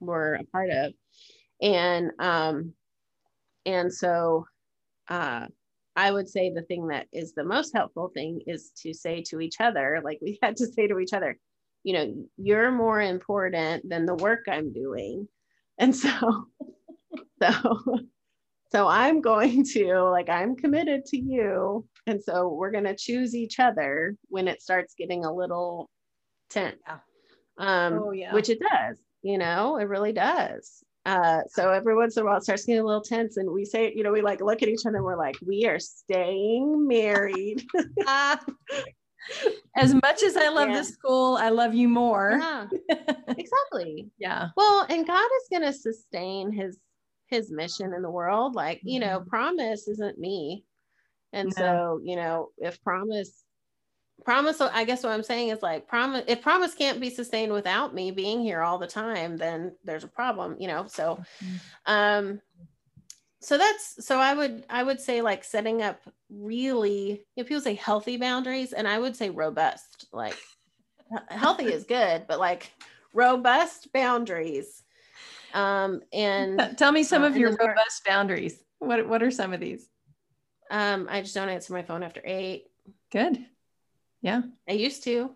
we're 0.00 0.34
a 0.34 0.44
part 0.46 0.70
of 0.70 0.92
and 1.60 2.10
um 2.18 2.72
and 3.64 3.92
so 3.92 4.46
uh 5.08 5.46
I 5.98 6.10
would 6.10 6.28
say 6.28 6.52
the 6.52 6.62
thing 6.62 6.88
that 6.88 7.06
is 7.12 7.32
the 7.32 7.44
most 7.44 7.72
helpful 7.74 8.10
thing 8.12 8.42
is 8.46 8.70
to 8.82 8.92
say 8.92 9.22
to 9.28 9.40
each 9.40 9.60
other 9.60 10.00
like 10.04 10.18
we 10.20 10.38
had 10.42 10.56
to 10.58 10.66
say 10.66 10.86
to 10.86 10.98
each 10.98 11.12
other 11.12 11.38
you 11.84 11.94
know 11.94 12.14
you're 12.36 12.70
more 12.70 13.00
important 13.00 13.88
than 13.88 14.06
the 14.06 14.14
work 14.14 14.44
I'm 14.48 14.72
doing 14.72 15.28
and 15.78 15.94
so 15.94 16.46
so 17.42 17.82
so 18.72 18.88
I'm 18.88 19.20
going 19.20 19.64
to 19.72 20.02
like 20.02 20.28
I'm 20.28 20.56
committed 20.56 21.06
to 21.06 21.18
you 21.18 21.86
and 22.06 22.22
so 22.22 22.48
we're 22.48 22.70
going 22.70 22.84
to 22.84 22.96
choose 22.96 23.34
each 23.34 23.58
other 23.58 24.16
when 24.28 24.46
it 24.48 24.62
starts 24.62 24.94
getting 24.96 25.24
a 25.24 25.32
little 25.32 25.90
tense. 26.50 26.76
Yeah. 26.86 26.98
Um, 27.58 27.94
oh, 27.94 28.10
yeah. 28.12 28.32
Which 28.32 28.48
it 28.48 28.60
does, 28.60 28.98
you 29.22 29.38
know, 29.38 29.76
it 29.76 29.88
really 29.88 30.12
does. 30.12 30.84
Uh, 31.06 31.40
so 31.48 31.70
every 31.70 31.94
once 31.94 32.16
in 32.16 32.24
a 32.24 32.26
while 32.26 32.36
it 32.36 32.42
starts 32.42 32.64
getting 32.64 32.82
a 32.82 32.84
little 32.84 33.00
tense 33.00 33.36
and 33.36 33.48
we 33.48 33.64
say, 33.64 33.92
you 33.94 34.02
know, 34.02 34.10
we 34.10 34.20
like 34.20 34.40
look 34.40 34.62
at 34.62 34.68
each 34.68 34.84
other 34.84 34.96
and 34.96 35.04
we're 35.04 35.16
like, 35.16 35.36
we 35.46 35.64
are 35.64 35.78
staying 35.78 36.86
married. 36.86 37.64
as 39.76 39.94
much 39.94 40.22
as 40.22 40.36
I 40.36 40.48
love 40.48 40.68
yeah. 40.68 40.76
this 40.76 40.88
school, 40.88 41.36
I 41.36 41.50
love 41.50 41.74
you 41.74 41.88
more. 41.88 42.38
Yeah, 42.40 42.66
exactly. 43.28 44.10
yeah. 44.18 44.48
Well, 44.56 44.86
and 44.88 45.06
God 45.06 45.24
is 45.24 45.48
going 45.50 45.62
to 45.62 45.72
sustain 45.72 46.52
his 46.52 46.78
his 47.28 47.50
mission 47.50 47.92
in 47.92 48.02
the 48.02 48.10
world. 48.10 48.54
Like, 48.54 48.80
you 48.82 49.00
know, 49.00 49.18
mm-hmm. 49.18 49.28
promise 49.28 49.88
isn't 49.88 50.18
me. 50.18 50.64
And 51.32 51.52
yeah. 51.56 51.64
so, 51.64 52.00
you 52.02 52.16
know, 52.16 52.50
if 52.58 52.80
promise, 52.82 53.44
promise, 54.24 54.60
I 54.60 54.84
guess 54.84 55.02
what 55.02 55.12
I'm 55.12 55.22
saying 55.22 55.50
is 55.50 55.62
like 55.62 55.86
promise, 55.86 56.24
if 56.26 56.42
promise 56.42 56.74
can't 56.74 57.00
be 57.00 57.10
sustained 57.10 57.52
without 57.52 57.94
me 57.94 58.10
being 58.10 58.40
here 58.42 58.62
all 58.62 58.78
the 58.78 58.86
time, 58.86 59.36
then 59.36 59.72
there's 59.84 60.04
a 60.04 60.08
problem, 60.08 60.56
you 60.58 60.68
know? 60.68 60.86
So, 60.88 61.20
mm-hmm. 61.42 61.56
um, 61.86 62.40
so 63.40 63.58
that's 63.58 64.04
so 64.04 64.18
I 64.18 64.34
would 64.34 64.64
I 64.68 64.82
would 64.82 65.00
say 65.00 65.22
like 65.22 65.44
setting 65.44 65.80
up 65.82 66.00
really 66.30 67.24
if 67.36 67.46
people 67.46 67.60
say 67.60 67.74
healthy 67.74 68.16
boundaries 68.16 68.72
and 68.72 68.88
I 68.88 68.98
would 68.98 69.14
say 69.14 69.30
robust 69.30 70.06
like 70.12 70.36
healthy 71.28 71.66
is 71.66 71.84
good 71.88 72.24
but 72.26 72.40
like 72.40 72.72
robust 73.12 73.92
boundaries 73.92 74.82
um 75.54 76.00
and 76.12 76.74
tell 76.76 76.90
me 76.90 77.04
some 77.04 77.22
uh, 77.22 77.26
of 77.26 77.36
your 77.36 77.50
robust 77.54 78.04
boundaries 78.04 78.58
what 78.80 79.06
what 79.06 79.22
are 79.22 79.30
some 79.30 79.52
of 79.52 79.60
these 79.60 79.86
um, 80.70 81.06
I 81.10 81.22
just 81.22 81.34
don't 81.34 81.48
answer 81.48 81.72
my 81.72 81.82
phone 81.82 82.02
after 82.02 82.20
eight. 82.24 82.64
Good. 83.10 83.44
Yeah. 84.22 84.42
I 84.68 84.72
used 84.72 85.04
to. 85.04 85.30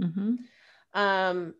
Mm-hmm. 0.00 0.34
Um, 0.94 1.54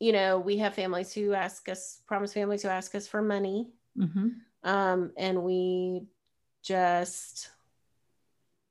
you 0.00 0.12
know, 0.12 0.38
we 0.38 0.58
have 0.58 0.74
families 0.74 1.12
who 1.12 1.32
ask 1.32 1.68
us, 1.68 2.00
promise 2.06 2.32
families 2.32 2.62
who 2.62 2.68
ask 2.68 2.94
us 2.94 3.06
for 3.06 3.22
money. 3.22 3.70
Mm-hmm. 3.98 4.28
Um, 4.64 5.12
and 5.16 5.42
we 5.42 6.06
just 6.62 7.50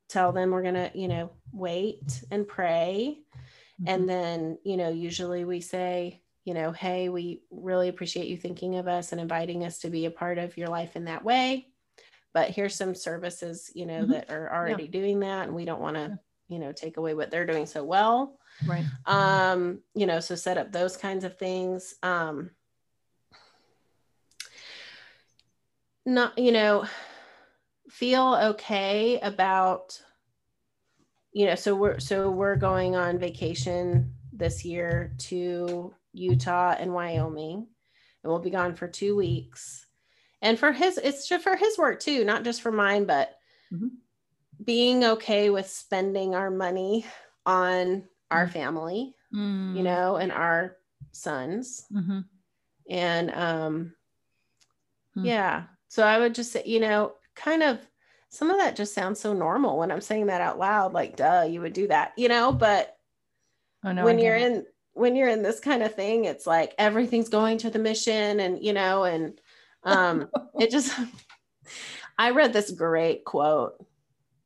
tell 0.09 0.31
them 0.31 0.51
we're 0.51 0.63
going 0.63 0.73
to, 0.73 0.91
you 0.93 1.07
know, 1.07 1.31
wait 1.51 2.23
and 2.29 2.47
pray. 2.47 3.19
Mm-hmm. 3.81 3.87
And 3.87 4.09
then, 4.09 4.57
you 4.63 4.77
know, 4.77 4.89
usually 4.89 5.45
we 5.45 5.61
say, 5.61 6.21
you 6.45 6.53
know, 6.53 6.71
hey, 6.71 7.09
we 7.09 7.41
really 7.51 7.87
appreciate 7.87 8.27
you 8.27 8.37
thinking 8.37 8.75
of 8.75 8.87
us 8.87 9.11
and 9.11 9.21
inviting 9.21 9.63
us 9.63 9.79
to 9.79 9.89
be 9.89 10.05
a 10.05 10.11
part 10.11 10.37
of 10.37 10.57
your 10.57 10.67
life 10.67 10.95
in 10.95 11.05
that 11.05 11.23
way 11.23 11.67
but 12.33 12.49
here's 12.49 12.75
some 12.75 12.95
services 12.95 13.71
you 13.73 13.85
know 13.85 14.01
mm-hmm. 14.01 14.11
that 14.11 14.31
are 14.31 14.51
already 14.53 14.83
yeah. 14.83 14.91
doing 14.91 15.19
that 15.21 15.47
and 15.47 15.55
we 15.55 15.65
don't 15.65 15.81
want 15.81 15.95
to 15.95 16.19
you 16.47 16.59
know 16.59 16.71
take 16.71 16.97
away 16.97 17.13
what 17.13 17.31
they're 17.31 17.45
doing 17.45 17.65
so 17.65 17.83
well. 17.83 18.39
Right. 18.65 18.85
Um 19.05 19.79
you 19.95 20.05
know 20.05 20.19
so 20.19 20.35
set 20.35 20.57
up 20.57 20.71
those 20.71 20.97
kinds 20.97 21.23
of 21.23 21.37
things. 21.37 21.95
Um 22.03 22.51
not 26.05 26.37
you 26.37 26.51
know 26.51 26.85
feel 27.89 28.35
okay 28.41 29.19
about 29.21 30.01
you 31.31 31.45
know 31.45 31.55
so 31.55 31.75
we're 31.75 31.99
so 31.99 32.29
we're 32.29 32.55
going 32.55 32.95
on 32.95 33.19
vacation 33.19 34.13
this 34.31 34.65
year 34.65 35.13
to 35.17 35.93
utah 36.13 36.75
and 36.77 36.93
wyoming. 36.93 37.67
And 38.23 38.31
we'll 38.31 38.39
be 38.39 38.49
gone 38.49 38.75
for 38.75 38.87
two 38.87 39.17
weeks. 39.17 39.85
And 40.41 40.57
for 40.57 40.71
his 40.71 40.97
it's 40.97 41.27
just 41.27 41.43
for 41.43 41.55
his 41.55 41.77
work 41.77 41.99
too 41.99 42.25
not 42.25 42.43
just 42.43 42.61
for 42.61 42.71
mine 42.71 43.05
but 43.05 43.37
mm-hmm. 43.71 43.87
Being 44.63 45.03
okay 45.03 45.49
with 45.49 45.69
spending 45.69 46.35
our 46.35 46.49
money 46.49 47.05
on 47.45 48.03
our 48.31 48.45
mm-hmm. 48.45 48.53
family 48.53 49.15
mm-hmm. 49.33 49.77
you 49.77 49.83
know 49.83 50.15
and 50.15 50.31
our 50.31 50.77
sons 51.11 51.85
mm-hmm. 51.91 52.19
and 52.89 53.31
um 53.33 53.93
mm. 55.17 55.25
yeah 55.25 55.63
so 55.87 56.03
i 56.03 56.17
would 56.17 56.33
just 56.33 56.51
say 56.51 56.63
you 56.65 56.79
know 56.79 57.13
kind 57.35 57.63
of 57.63 57.79
some 58.29 58.49
of 58.49 58.57
that 58.57 58.75
just 58.75 58.93
sounds 58.93 59.19
so 59.19 59.33
normal 59.33 59.77
when 59.77 59.91
i'm 59.91 60.01
saying 60.01 60.27
that 60.27 60.41
out 60.41 60.57
loud 60.57 60.93
like 60.93 61.15
duh 61.15 61.45
you 61.47 61.61
would 61.61 61.73
do 61.73 61.87
that 61.87 62.13
you 62.17 62.27
know 62.27 62.51
but 62.51 62.97
oh, 63.83 63.91
no, 63.91 64.03
when 64.03 64.17
you're 64.17 64.35
in 64.35 64.65
when 64.93 65.15
you're 65.15 65.29
in 65.29 65.43
this 65.43 65.59
kind 65.59 65.83
of 65.83 65.93
thing 65.93 66.25
it's 66.25 66.47
like 66.47 66.73
everything's 66.77 67.29
going 67.29 67.57
to 67.57 67.69
the 67.69 67.79
mission 67.79 68.39
and 68.39 68.63
you 68.63 68.73
know 68.73 69.03
and 69.03 69.39
um, 69.83 70.29
it 70.59 70.71
just, 70.71 70.97
I 72.17 72.31
read 72.31 72.53
this 72.53 72.71
great 72.71 73.25
quote 73.25 73.85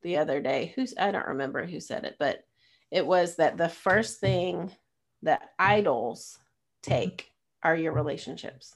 the 0.07 0.17
other 0.17 0.41
day. 0.41 0.71
Who's, 0.75 0.93
I 0.97 1.11
don't 1.11 1.27
remember 1.27 1.65
who 1.65 1.81
said 1.81 2.05
it, 2.05 2.15
but 2.17 2.45
it 2.89 3.05
was 3.05 3.35
that 3.35 3.57
the 3.57 3.67
first 3.67 4.21
thing 4.21 4.71
that 5.23 5.51
idols 5.59 6.39
take 6.81 7.29
are 7.61 7.75
your 7.75 7.91
relationships. 7.91 8.73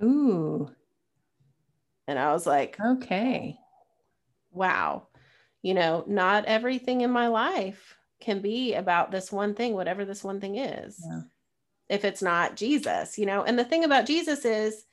Ooh. 0.00 0.70
And 2.06 2.18
I 2.18 2.32
was 2.32 2.46
like, 2.46 2.78
okay. 2.80 3.58
Wow. 4.52 5.08
You 5.60 5.74
know, 5.74 6.04
not 6.06 6.44
everything 6.44 7.00
in 7.00 7.10
my 7.10 7.26
life 7.26 7.96
can 8.20 8.40
be 8.40 8.74
about 8.74 9.10
this 9.10 9.32
one 9.32 9.54
thing, 9.54 9.74
whatever 9.74 10.04
this 10.04 10.22
one 10.22 10.40
thing 10.40 10.56
is. 10.56 11.02
Yeah. 11.04 11.22
If 11.88 12.04
it's 12.04 12.22
not 12.22 12.54
Jesus, 12.54 13.18
you 13.18 13.26
know, 13.26 13.42
and 13.42 13.58
the 13.58 13.64
thing 13.64 13.82
about 13.82 14.06
Jesus 14.06 14.44
is 14.44 14.84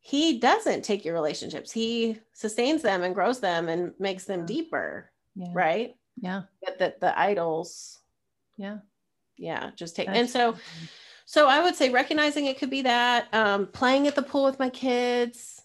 he 0.00 0.38
doesn't 0.38 0.82
take 0.82 1.04
your 1.04 1.14
relationships 1.14 1.70
he 1.70 2.18
sustains 2.32 2.82
them 2.82 3.02
and 3.02 3.14
grows 3.14 3.40
them 3.40 3.68
and 3.68 3.92
makes 3.98 4.24
them 4.24 4.46
deeper 4.46 5.10
yeah. 5.36 5.48
right 5.52 5.94
yeah 6.20 6.42
but 6.64 6.78
that 6.78 7.00
the 7.00 7.18
idols 7.18 7.98
yeah 8.56 8.78
yeah 9.36 9.70
just 9.76 9.96
take 9.96 10.06
That's 10.06 10.18
and 10.18 10.30
so 10.30 10.56
so 11.26 11.48
i 11.48 11.62
would 11.62 11.76
say 11.76 11.90
recognizing 11.90 12.46
it 12.46 12.58
could 12.58 12.70
be 12.70 12.82
that 12.82 13.32
um, 13.32 13.66
playing 13.66 14.06
at 14.06 14.14
the 14.14 14.22
pool 14.22 14.44
with 14.44 14.58
my 14.58 14.70
kids 14.70 15.62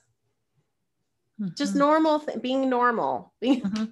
mm-hmm. 1.40 1.54
just 1.58 1.76
normal 1.76 2.20
th- 2.20 2.42
being 2.42 2.70
normal 2.70 3.34
being 3.42 3.62
mm-hmm. 3.62 3.86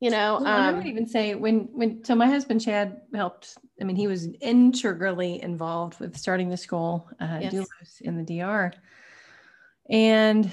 you 0.00 0.10
know 0.10 0.38
well, 0.40 0.46
um, 0.46 0.64
i 0.64 0.72
would 0.72 0.86
even 0.86 1.06
say 1.06 1.34
when 1.34 1.68
when 1.72 2.02
so 2.04 2.14
my 2.14 2.26
husband 2.26 2.60
chad 2.60 3.02
helped 3.14 3.56
i 3.80 3.84
mean 3.84 3.96
he 3.96 4.06
was 4.06 4.26
integrally 4.40 5.42
involved 5.42 6.00
with 6.00 6.16
starting 6.16 6.48
the 6.48 6.56
school 6.56 7.08
uh, 7.20 7.38
yes. 7.40 7.66
in 8.00 8.16
the 8.16 8.24
dr 8.24 8.72
and 9.88 10.50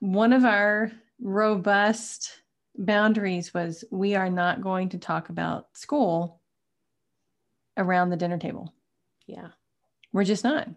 one 0.00 0.32
of 0.32 0.44
our 0.44 0.92
robust 1.20 2.30
boundaries 2.76 3.52
was 3.52 3.84
we 3.90 4.14
are 4.14 4.30
not 4.30 4.60
going 4.60 4.90
to 4.90 4.98
talk 4.98 5.28
about 5.30 5.66
school 5.72 6.40
around 7.76 8.10
the 8.10 8.16
dinner 8.16 8.38
table. 8.38 8.72
Yeah. 9.26 9.48
We're 10.12 10.24
just 10.24 10.44
not. 10.44 10.68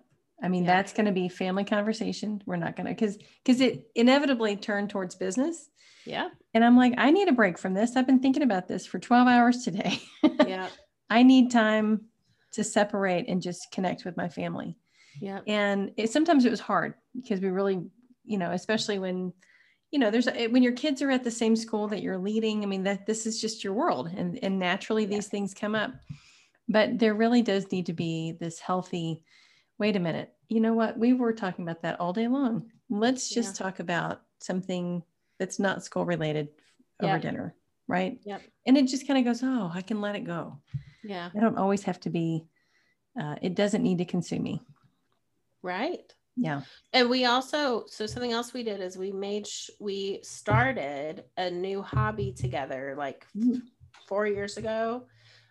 I 0.44 0.48
mean, 0.48 0.64
Yeah. 0.64 0.76
that's 0.78 0.94
going 0.94 1.06
to 1.06 1.12
be 1.12 1.30
family 1.30 1.64
conversation. 1.64 2.42
We're 2.46 2.56
not 2.56 2.76
going 2.76 2.88
to, 2.88 2.94
because, 2.94 3.18
because 3.44 3.62
it 3.62 3.86
inevitably 3.96 4.56
turned 4.56 4.90
towards 4.90 5.16
business. 5.16 5.70
Yeah. 6.06 6.30
And 6.56 6.66
I'm 6.66 6.76
like, 6.76 6.96
I 6.98 7.12
need 7.12 7.28
a 7.28 7.34
break 7.34 7.60
from 7.60 7.76
this. 7.76 7.96
I've 7.96 8.08
been 8.08 8.20
thinking 8.22 8.42
about 8.44 8.68
this 8.68 8.86
for 8.88 8.98
12 9.00 9.28
hours 9.28 9.64
today. 9.64 10.00
Yeah. 10.48 10.70
I 11.10 11.24
need 11.24 11.52
time 11.52 12.06
to 12.54 12.64
separate 12.64 13.28
and 13.30 13.42
just 13.42 13.68
connect 13.72 14.04
with 14.06 14.18
my 14.18 14.28
family. 14.28 14.76
Yeah. 15.20 15.40
And 15.48 15.92
it, 15.98 16.12
sometimes 16.12 16.46
it 16.46 16.52
was 16.52 16.60
hard 16.60 16.94
because 17.16 17.40
we 17.42 17.50
really, 17.50 17.82
you 18.24 18.38
know, 18.38 18.52
especially 18.52 19.00
when, 19.00 19.34
you 19.92 20.00
know, 20.00 20.10
there's 20.12 20.28
a- 20.28 20.48
when 20.48 20.64
your 20.64 20.72
kids 20.74 21.02
are 21.02 21.12
at 21.12 21.24
the 21.24 21.32
same 21.32 21.56
school 21.56 21.88
that 21.90 22.02
you're 22.02 22.18
leading. 22.18 22.64
I 22.64 22.66
mean, 22.66 22.84
that 22.84 23.06
this 23.06 23.26
is 23.26 23.42
just 23.42 23.64
your 23.64 23.74
world, 23.74 24.10
and 24.16 24.40
and 24.44 24.58
naturally 24.58 25.06
these 25.06 25.28
things 25.28 25.54
come 25.54 25.76
up. 25.76 25.92
But 26.70 26.98
there 27.00 27.14
really 27.14 27.42
does 27.42 27.70
need 27.72 27.88
to 27.88 27.94
be 27.94 28.34
this 28.40 28.60
healthy. 28.60 29.24
Wait 29.78 29.96
a 29.96 30.00
minute. 30.00 30.34
You 30.48 30.62
know 30.62 30.74
what? 30.74 30.98
We 30.98 31.14
were 31.14 31.34
talking 31.34 31.64
about 31.66 31.82
that 31.82 32.00
all 32.00 32.14
day 32.14 32.28
long. 32.28 32.70
Let's 32.90 33.30
just 33.30 33.56
talk 33.56 33.80
about 33.80 34.22
something 34.40 35.04
that's 35.40 35.60
not 35.60 35.84
school 35.84 36.06
related 36.06 36.50
over 37.02 37.14
Yeah. 37.14 37.20
dinner, 37.20 37.56
right? 37.88 38.20
Yep. 38.24 38.42
And 38.68 38.78
it 38.78 38.88
just 38.88 39.08
kind 39.08 39.18
of 39.20 39.26
goes, 39.26 39.42
oh, 39.44 39.72
I 39.74 39.82
can 39.82 40.00
let 40.02 40.16
it 40.16 40.24
go. 40.26 40.58
Yeah. 41.04 41.30
I 41.36 41.40
don't 41.40 41.58
always 41.58 41.84
have 41.84 42.00
to 42.02 42.10
be. 42.10 42.46
Uh, 43.20 43.36
it 43.42 43.56
doesn't 43.56 43.82
need 43.84 43.98
to 43.98 44.06
consume 44.06 44.44
me. 44.44 44.62
Right. 45.64 46.14
Yeah. 46.38 46.62
And 46.94 47.10
we 47.10 47.26
also, 47.26 47.86
so 47.88 48.06
something 48.06 48.32
else 48.32 48.54
we 48.54 48.64
did 48.64 48.80
is 48.82 48.98
we 48.98 49.12
made, 49.12 49.46
sh- 49.46 49.70
we 49.80 50.20
started 50.24 51.26
a 51.38 51.50
new 51.52 51.82
hobby 51.82 52.32
together 52.34 52.96
like 52.98 53.26
Mm. 53.38 53.62
four 54.08 54.26
years 54.28 54.58
ago 54.58 55.04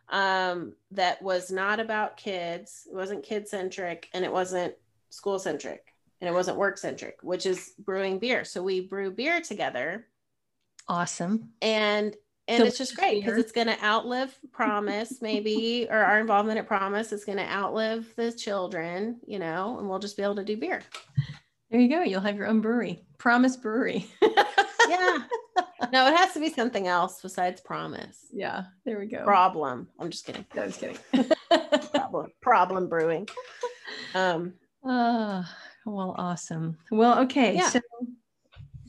um, 0.08 0.74
that 0.90 1.22
was 1.22 1.50
not 1.52 1.78
about 1.80 2.16
kids. 2.16 2.88
It 2.90 2.94
wasn't 2.94 3.22
kid 3.24 3.46
centric 3.46 4.08
and 4.14 4.24
it 4.24 4.32
wasn't 4.32 4.74
school 5.10 5.38
centric 5.38 5.94
and 6.20 6.28
it 6.28 6.32
wasn't 6.32 6.58
work 6.58 6.78
centric, 6.78 7.18
which 7.22 7.46
is 7.46 7.72
brewing 7.78 8.18
beer. 8.18 8.44
So 8.44 8.62
we 8.62 8.80
brew 8.80 9.10
beer 9.10 9.40
together 9.40 10.06
Awesome. 10.88 11.50
and 11.62 12.16
and 12.48 12.62
it's 12.64 12.78
just 12.78 12.96
great 12.96 13.22
because 13.24 13.38
it's 13.38 13.52
going 13.52 13.66
to 13.66 13.84
outlive 13.84 14.36
promise 14.52 15.18
maybe 15.22 15.86
or 15.90 15.98
our 15.98 16.18
involvement 16.20 16.58
at 16.58 16.66
promise 16.66 17.12
is 17.12 17.24
going 17.24 17.38
to 17.38 17.44
outlive 17.48 18.12
the 18.16 18.32
children 18.32 19.18
you 19.26 19.38
know 19.38 19.78
and 19.78 19.88
we'll 19.88 19.98
just 19.98 20.16
be 20.16 20.22
able 20.22 20.34
to 20.36 20.44
do 20.44 20.56
beer 20.56 20.82
There 21.70 21.80
you 21.80 21.88
go. 21.88 22.02
You'll 22.02 22.20
have 22.22 22.36
your 22.36 22.48
own 22.48 22.60
brewery. 22.60 23.04
Promise 23.18 23.56
Brewery. 23.56 24.06
yeah 24.88 25.18
no 25.92 26.08
it 26.08 26.16
has 26.16 26.32
to 26.34 26.40
be 26.40 26.50
something 26.50 26.88
else 26.88 27.20
besides 27.22 27.60
promise 27.60 28.26
yeah. 28.32 28.64
There 28.84 28.98
we 28.98 29.06
go. 29.06 29.22
problem 29.24 29.88
i'm 30.00 30.10
just 30.10 30.24
kidding 30.26 30.44
No, 30.54 30.62
I 30.62 30.66
was 30.66 30.76
kidding. 30.76 30.98
problem 31.94 32.32
problem 32.40 32.88
brewing 32.88 33.28
um 34.14 34.54
Ah, 34.82 35.54
well, 35.84 36.14
awesome. 36.16 36.78
Well, 36.90 37.18
okay. 37.24 37.54
Yeah. 37.56 37.68
So, 37.68 37.80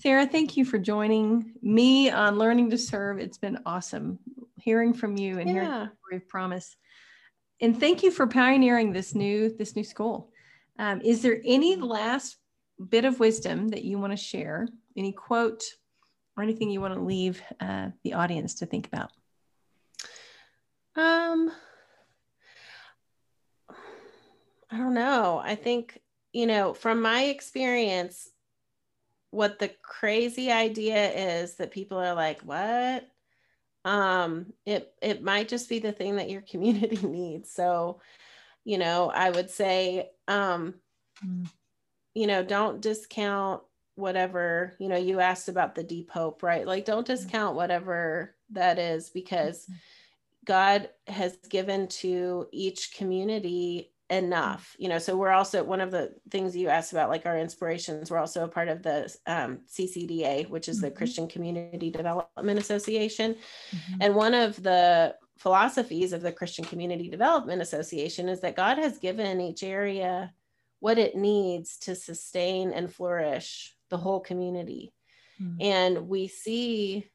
Sarah, 0.02 0.26
thank 0.26 0.58
you 0.58 0.66
for 0.66 0.80
joining 0.80 1.54
me 1.62 2.10
on 2.10 2.40
Learning 2.40 2.72
to 2.72 2.78
Serve. 2.78 3.20
It's 3.20 3.38
been 3.38 3.60
awesome 3.68 4.18
hearing 4.58 4.96
from 4.96 5.16
you 5.16 5.38
and 5.38 5.48
hearing 5.48 5.68
yeah 5.68 5.88
story 6.08 6.18
of 6.18 6.28
promise. 6.28 6.76
And 7.62 7.80
thank 7.80 8.02
you 8.02 8.10
for 8.10 8.26
pioneering 8.26 8.94
this 8.94 9.14
new 9.14 9.56
this 9.56 9.76
new 9.76 9.84
school. 9.84 10.32
Um, 10.80 11.02
is 11.02 11.22
there 11.22 11.40
any 11.46 11.76
last 11.76 12.38
bit 12.90 13.06
of 13.06 13.20
wisdom 13.20 13.68
that 13.68 13.84
you 13.84 14.00
want 14.00 14.12
to 14.12 14.18
share? 14.18 14.68
Any 14.98 15.12
quote 15.12 15.64
or 16.36 16.42
anything 16.42 16.72
you 16.72 16.82
want 16.82 16.96
to 16.96 17.02
leave 17.02 17.40
uh, 17.60 17.90
the 18.04 18.14
audience 18.14 18.56
to 18.56 18.66
think 18.66 18.88
about? 18.88 19.12
um 20.96 21.50
i 24.70 24.78
don't 24.78 24.94
know 24.94 25.40
i 25.42 25.56
think 25.56 26.02
you 26.34 26.46
know 26.46 26.74
from 26.74 27.02
my 27.02 27.24
experience 27.24 28.31
what 29.32 29.60
the 29.60 29.70
crazy 29.82 30.52
idea 30.52 31.42
is 31.42 31.56
that 31.56 31.72
people 31.72 31.98
are 31.98 32.14
like 32.14 32.42
what? 32.42 33.10
Um 33.84 34.54
it 34.66 34.94
it 35.02 35.24
might 35.24 35.48
just 35.50 35.68
be 35.68 35.80
the 35.80 35.92
thing 35.92 36.18
that 36.18 36.30
your 36.30 36.42
community 36.52 37.06
needs. 37.06 37.52
So 37.52 38.00
you 38.64 38.78
know 38.78 39.10
i 39.14 39.30
would 39.30 39.50
say 39.50 40.12
um 40.28 40.76
Mm. 41.26 41.48
you 42.16 42.26
know 42.28 42.44
don't 42.44 42.82
discount 42.82 43.62
whatever 43.96 44.76
you 44.80 44.88
know 44.88 44.98
you 44.98 45.20
asked 45.20 45.50
about 45.50 45.76
the 45.76 45.84
deep 45.84 46.10
hope 46.10 46.42
right? 46.42 46.66
Like 46.66 46.86
don't 46.86 47.06
discount 47.06 47.56
whatever 47.56 48.36
that 48.52 48.80
is 48.80 49.10
because 49.10 49.68
god 50.46 50.90
has 51.08 51.38
given 51.50 51.88
to 51.88 52.48
each 52.52 52.96
community 52.96 53.91
enough 54.12 54.76
you 54.78 54.90
know 54.90 55.00
so 55.00 55.16
we're 55.18 55.32
also 55.32 55.64
one 55.64 55.82
of 55.82 55.90
the 55.90 56.14
things 56.30 56.56
you 56.56 56.68
asked 56.68 56.92
about 56.92 57.10
like 57.10 57.26
our 57.26 57.40
inspirations 57.40 58.12
we're 58.12 58.20
also 58.20 58.44
a 58.44 58.48
part 58.48 58.68
of 58.68 58.84
the 58.84 58.98
um, 59.26 59.60
ccda 59.68 60.48
which 60.50 60.68
is 60.68 60.82
the 60.82 60.92
Mhm. 60.92 60.96
christian 60.96 61.28
community 61.28 61.90
development 61.90 62.60
association 62.60 63.36
Mhm. 63.72 63.98
and 64.02 64.16
one 64.16 64.34
of 64.34 64.62
the 64.62 65.16
philosophies 65.38 66.14
of 66.14 66.22
the 66.22 66.32
Christian 66.32 66.64
Community 66.64 67.10
Development 67.10 67.64
Association 67.64 68.30
is 68.30 68.42
that 68.42 68.56
God 68.56 68.78
has 68.78 69.00
given 69.00 69.42
each 69.42 69.64
area 69.64 70.32
what 70.82 71.00
it 71.00 71.16
needs 71.16 71.80
to 71.80 71.96
sustain 71.96 72.72
and 72.72 72.94
flourish 72.94 73.76
the 73.90 73.98
whole 73.98 74.20
community. 74.20 74.94
Mm. 75.42 75.58
And 75.60 76.08
we 76.08 76.28
see 76.28 77.10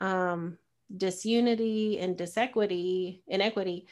um, 0.00 0.58
disunity 0.96 2.00
and 2.00 2.16
disequity, 2.16 3.22
inequity, 3.28 3.86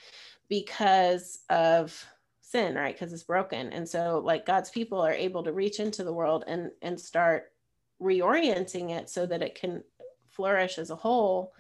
because 0.49 1.39
of 1.49 2.05
sin, 2.53 2.75
right? 2.77 2.95
Because 2.95 3.13
it's 3.13 3.25
broken. 3.25 3.73
And 3.73 3.89
so, 3.89 4.23
like, 4.25 4.47
God's 4.47 4.71
people 4.71 5.01
are 5.01 5.13
able 5.13 5.43
to 5.45 5.53
reach 5.53 5.81
into 5.81 6.05
the 6.05 6.13
world 6.13 6.45
and 6.47 6.71
and 6.83 7.01
start 7.01 7.53
reorienting 8.01 8.91
it 8.91 9.09
so 9.11 9.27
that 9.27 9.43
it 9.43 9.55
can 9.55 9.83
flourish 10.31 10.79
as 10.79 10.91
a 10.91 10.97
whole 10.97 11.53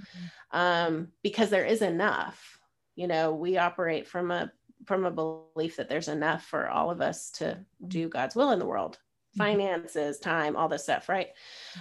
um, 0.53 1.09
because 1.22 1.51
there 1.51 1.64
is 1.64 1.82
enough 1.82 2.59
you 2.95 3.07
know 3.07 3.32
we 3.34 3.59
operate 3.59 4.07
from 4.09 4.30
a 4.30 4.53
from 4.86 5.05
a 5.05 5.11
belief 5.11 5.76
that 5.76 5.88
there's 5.88 6.09
enough 6.09 6.45
for 6.45 6.68
all 6.68 6.90
of 6.90 7.01
us 7.01 7.30
to 7.30 7.59
do 7.86 8.09
god's 8.09 8.34
will 8.34 8.51
in 8.53 8.59
the 8.59 8.66
world 8.66 8.99
Mhm. 9.34 9.38
finances 9.38 10.18
time 10.18 10.57
all 10.57 10.68
this 10.68 10.82
stuff 10.82 11.09
right 11.09 11.28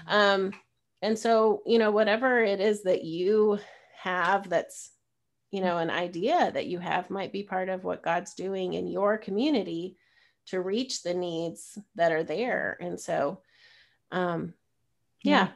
um 0.07 0.53
and 1.01 1.18
so 1.18 1.64
you 1.66 1.80
know 1.80 1.91
whatever 1.91 2.43
it 2.43 2.59
is 2.62 2.84
that 2.84 3.03
you 3.03 3.59
have 3.95 4.47
that's 4.49 4.91
you 5.52 5.62
know 5.62 5.78
an 5.78 5.89
idea 5.89 6.52
that 6.54 6.68
you 6.68 6.80
have 6.80 7.10
might 7.10 7.32
be 7.32 7.43
part 7.43 7.70
of 7.70 7.84
what 7.84 8.02
god's 8.04 8.34
doing 8.34 8.74
in 8.74 8.88
your 8.88 9.18
community 9.18 9.97
to 10.47 10.62
reach 10.62 11.04
the 11.04 11.14
needs 11.14 11.78
that 11.95 12.12
are 12.12 12.24
there 12.24 12.78
and 12.82 12.99
so 12.99 13.41
um 14.12 14.54
yeah 15.24 15.49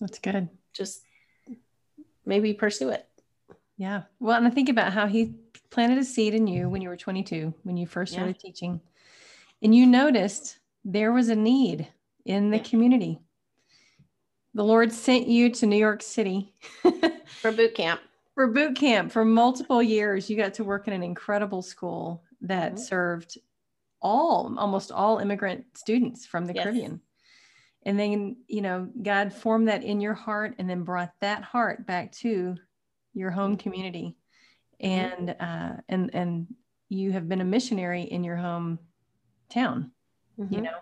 That's 0.00 0.18
good. 0.18 0.48
just 0.74 1.02
maybe 2.24 2.52
pursue 2.54 2.90
it 2.90 3.06
Yeah. 3.78 4.02
Well, 4.20 4.36
and 4.38 4.46
I 4.46 4.50
think 4.50 4.68
about 4.70 4.92
how 4.92 5.06
he 5.06 5.34
planted 5.70 5.98
a 5.98 6.04
seed 6.04 6.34
in 6.34 6.46
you 6.46 6.68
when 6.70 6.80
you 6.82 6.88
were 6.88 6.96
22, 6.96 7.52
when 7.62 7.76
you 7.76 7.86
first 7.86 8.12
Yeah. 8.12 8.20
started 8.20 8.38
teaching, 8.38 8.80
and 9.62 9.74
you 9.74 9.86
noticed 9.86 10.58
there 10.84 11.12
was 11.12 11.28
a 11.28 11.36
need 11.36 11.86
in 12.24 12.50
the 12.50 12.56
Yeah. 12.56 12.62
community. 12.64 13.20
The 14.54 14.64
Lord 14.64 14.92
sent 14.92 15.28
you 15.28 15.50
to 15.50 15.66
New 15.66 15.76
York 15.76 16.02
City 16.02 16.54
for 17.42 17.52
boot 17.52 17.74
camp 17.74 18.00
for 18.36 18.46
boot 18.48 18.76
camp 18.76 19.10
for 19.10 19.24
multiple 19.24 19.82
years. 19.82 20.28
You 20.28 20.36
got 20.36 20.54
to 20.54 20.64
work 20.64 20.86
in 20.86 20.92
an 20.92 21.02
incredible 21.02 21.62
school 21.62 22.22
that 22.42 22.74
Mhm. 22.74 22.78
served 22.78 23.38
all, 24.02 24.54
almost 24.58 24.92
all 24.92 25.18
immigrant 25.18 25.64
students 25.76 26.26
from 26.26 26.44
the 26.44 26.52
Yes. 26.52 26.64
Caribbean. 26.64 27.00
And 27.86 27.98
then, 27.98 28.36
you 28.46 28.60
know, 28.60 28.90
God 29.02 29.32
formed 29.32 29.68
that 29.68 29.82
in 29.82 30.02
your 30.02 30.12
heart 30.12 30.56
and 30.58 30.68
then 30.68 30.82
brought 30.82 31.18
that 31.20 31.42
heart 31.42 31.86
back 31.86 32.12
to 32.12 32.56
your 33.14 33.30
home 33.30 33.56
community. 33.56 34.16
And 34.80 35.30
uh, 35.40 35.76
and 35.88 36.14
and 36.14 36.54
you 36.90 37.12
have 37.12 37.28
been 37.28 37.40
a 37.40 37.44
missionary 37.44 38.02
in 38.02 38.22
your 38.22 38.36
home 38.36 38.78
town, 39.48 39.92
you 40.36 40.44
Mhm. 40.44 40.64
know. 40.64 40.78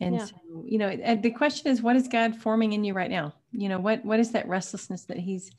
And 0.00 0.16
Yeah. 0.16 0.26
so, 0.26 0.64
you 0.66 0.76
know, 0.76 0.94
the 1.16 1.30
question 1.30 1.68
is, 1.68 1.80
what 1.80 1.96
is 1.96 2.08
God 2.08 2.36
forming 2.36 2.74
in 2.74 2.84
you 2.84 2.92
right 2.92 3.10
now? 3.10 3.32
You 3.52 3.70
know, 3.70 3.80
what 3.80 4.04
what 4.04 4.20
is 4.20 4.32
that 4.32 4.46
restlessness 4.46 5.04
that 5.04 5.16
He's 5.16 5.50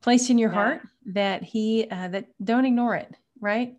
placed 0.00 0.30
in 0.30 0.38
your 0.38 0.50
Yeah. 0.50 0.54
heart 0.54 0.82
that 1.06 1.42
He 1.42 1.86
uh, 1.90 2.08
that 2.08 2.26
don't 2.42 2.64
ignore 2.64 2.94
it, 2.96 3.14
right? 3.40 3.76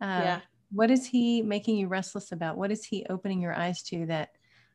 Uh, 0.00 0.20
yeah. 0.22 0.40
what 0.72 0.90
is 0.90 1.06
he 1.06 1.42
making 1.42 1.76
you 1.76 1.88
restless 1.88 2.32
about? 2.32 2.56
What 2.56 2.70
is 2.72 2.84
he 2.84 3.06
opening 3.08 3.40
your 3.40 3.54
eyes 3.56 3.82
to 3.84 4.06
that 4.06 4.30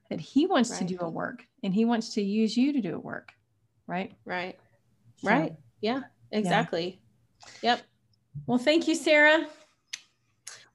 that 0.10 0.20
he 0.22 0.46
wants 0.46 0.78
to 0.78 0.86
do 0.86 0.98
a 1.02 1.10
work 1.10 1.44
and 1.64 1.74
he 1.74 1.84
wants 1.84 2.14
to 2.14 2.22
use 2.22 2.56
you 2.56 2.74
to 2.74 2.82
do 2.82 2.96
a 2.96 3.00
work 3.00 3.32
right? 3.88 4.14
Right. 4.26 4.60
So, 5.18 5.30
right. 5.30 5.54
Yeah. 5.82 6.02
exactly. 6.32 7.02
Yep. 7.62 7.82
Well 8.46 8.58
thank 8.58 8.88
you 8.88 8.96
sarah. 8.96 9.48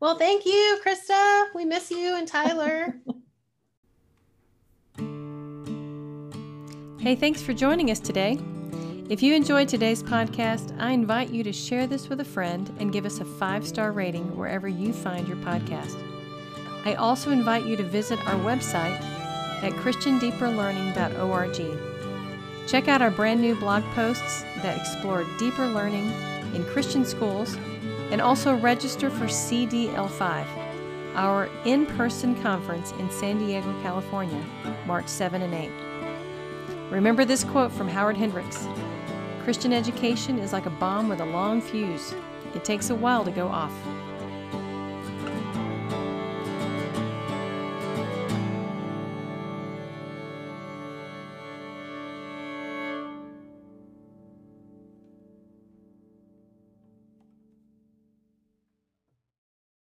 Well 0.00 0.16
thank 0.18 0.44
you 0.44 0.80
krista. 0.84 1.46
We 1.54 1.64
miss 1.64 1.90
you 1.90 2.16
and 2.16 2.26
tyler. 2.26 2.96
Hey, 7.02 7.16
thanks 7.16 7.42
for 7.42 7.52
joining 7.52 7.90
us 7.90 7.98
today. 7.98 8.38
If 9.12 9.22
you 9.22 9.34
enjoyed 9.34 9.68
today's 9.68 10.02
podcast, 10.02 10.74
I 10.80 10.92
invite 10.92 11.28
you 11.28 11.44
to 11.44 11.52
share 11.52 11.86
this 11.86 12.08
with 12.08 12.20
a 12.20 12.24
friend 12.24 12.74
and 12.78 12.90
give 12.90 13.04
us 13.04 13.20
a 13.20 13.26
five 13.26 13.66
star 13.66 13.92
rating 13.92 14.34
wherever 14.34 14.66
you 14.66 14.94
find 14.94 15.28
your 15.28 15.36
podcast. 15.36 16.02
I 16.86 16.94
also 16.94 17.30
invite 17.30 17.66
you 17.66 17.76
to 17.76 17.82
visit 17.82 18.18
our 18.26 18.36
website 18.36 18.98
at 19.62 19.72
christiandeeperlearning.org. 19.72 22.66
Check 22.66 22.88
out 22.88 23.02
our 23.02 23.10
brand 23.10 23.42
new 23.42 23.54
blog 23.54 23.82
posts 23.94 24.44
that 24.62 24.78
explore 24.78 25.26
deeper 25.38 25.66
learning 25.66 26.10
in 26.54 26.64
Christian 26.64 27.04
schools 27.04 27.58
and 28.10 28.22
also 28.22 28.56
register 28.56 29.10
for 29.10 29.26
CDL5, 29.26 30.46
our 31.16 31.50
in 31.66 31.84
person 31.84 32.34
conference 32.40 32.92
in 32.92 33.10
San 33.10 33.40
Diego, 33.40 33.78
California, 33.82 34.42
March 34.86 35.08
7 35.08 35.42
and 35.42 35.52
8. 35.52 35.70
Remember 36.90 37.26
this 37.26 37.44
quote 37.44 37.72
from 37.72 37.88
Howard 37.88 38.16
Hendricks 38.16 38.66
Christian 39.45 39.72
education 39.72 40.38
is 40.38 40.53
like 40.53 40.66
a 40.66 40.70
bomb 40.70 41.09
with 41.09 41.20
a 41.20 41.24
long 41.24 41.61
fuse, 41.61 42.14
it 42.55 42.64
takes 42.64 42.90
a 42.90 42.95
while 42.95 43.24
to 43.24 43.32
go 43.32 43.49
off. 43.49 43.72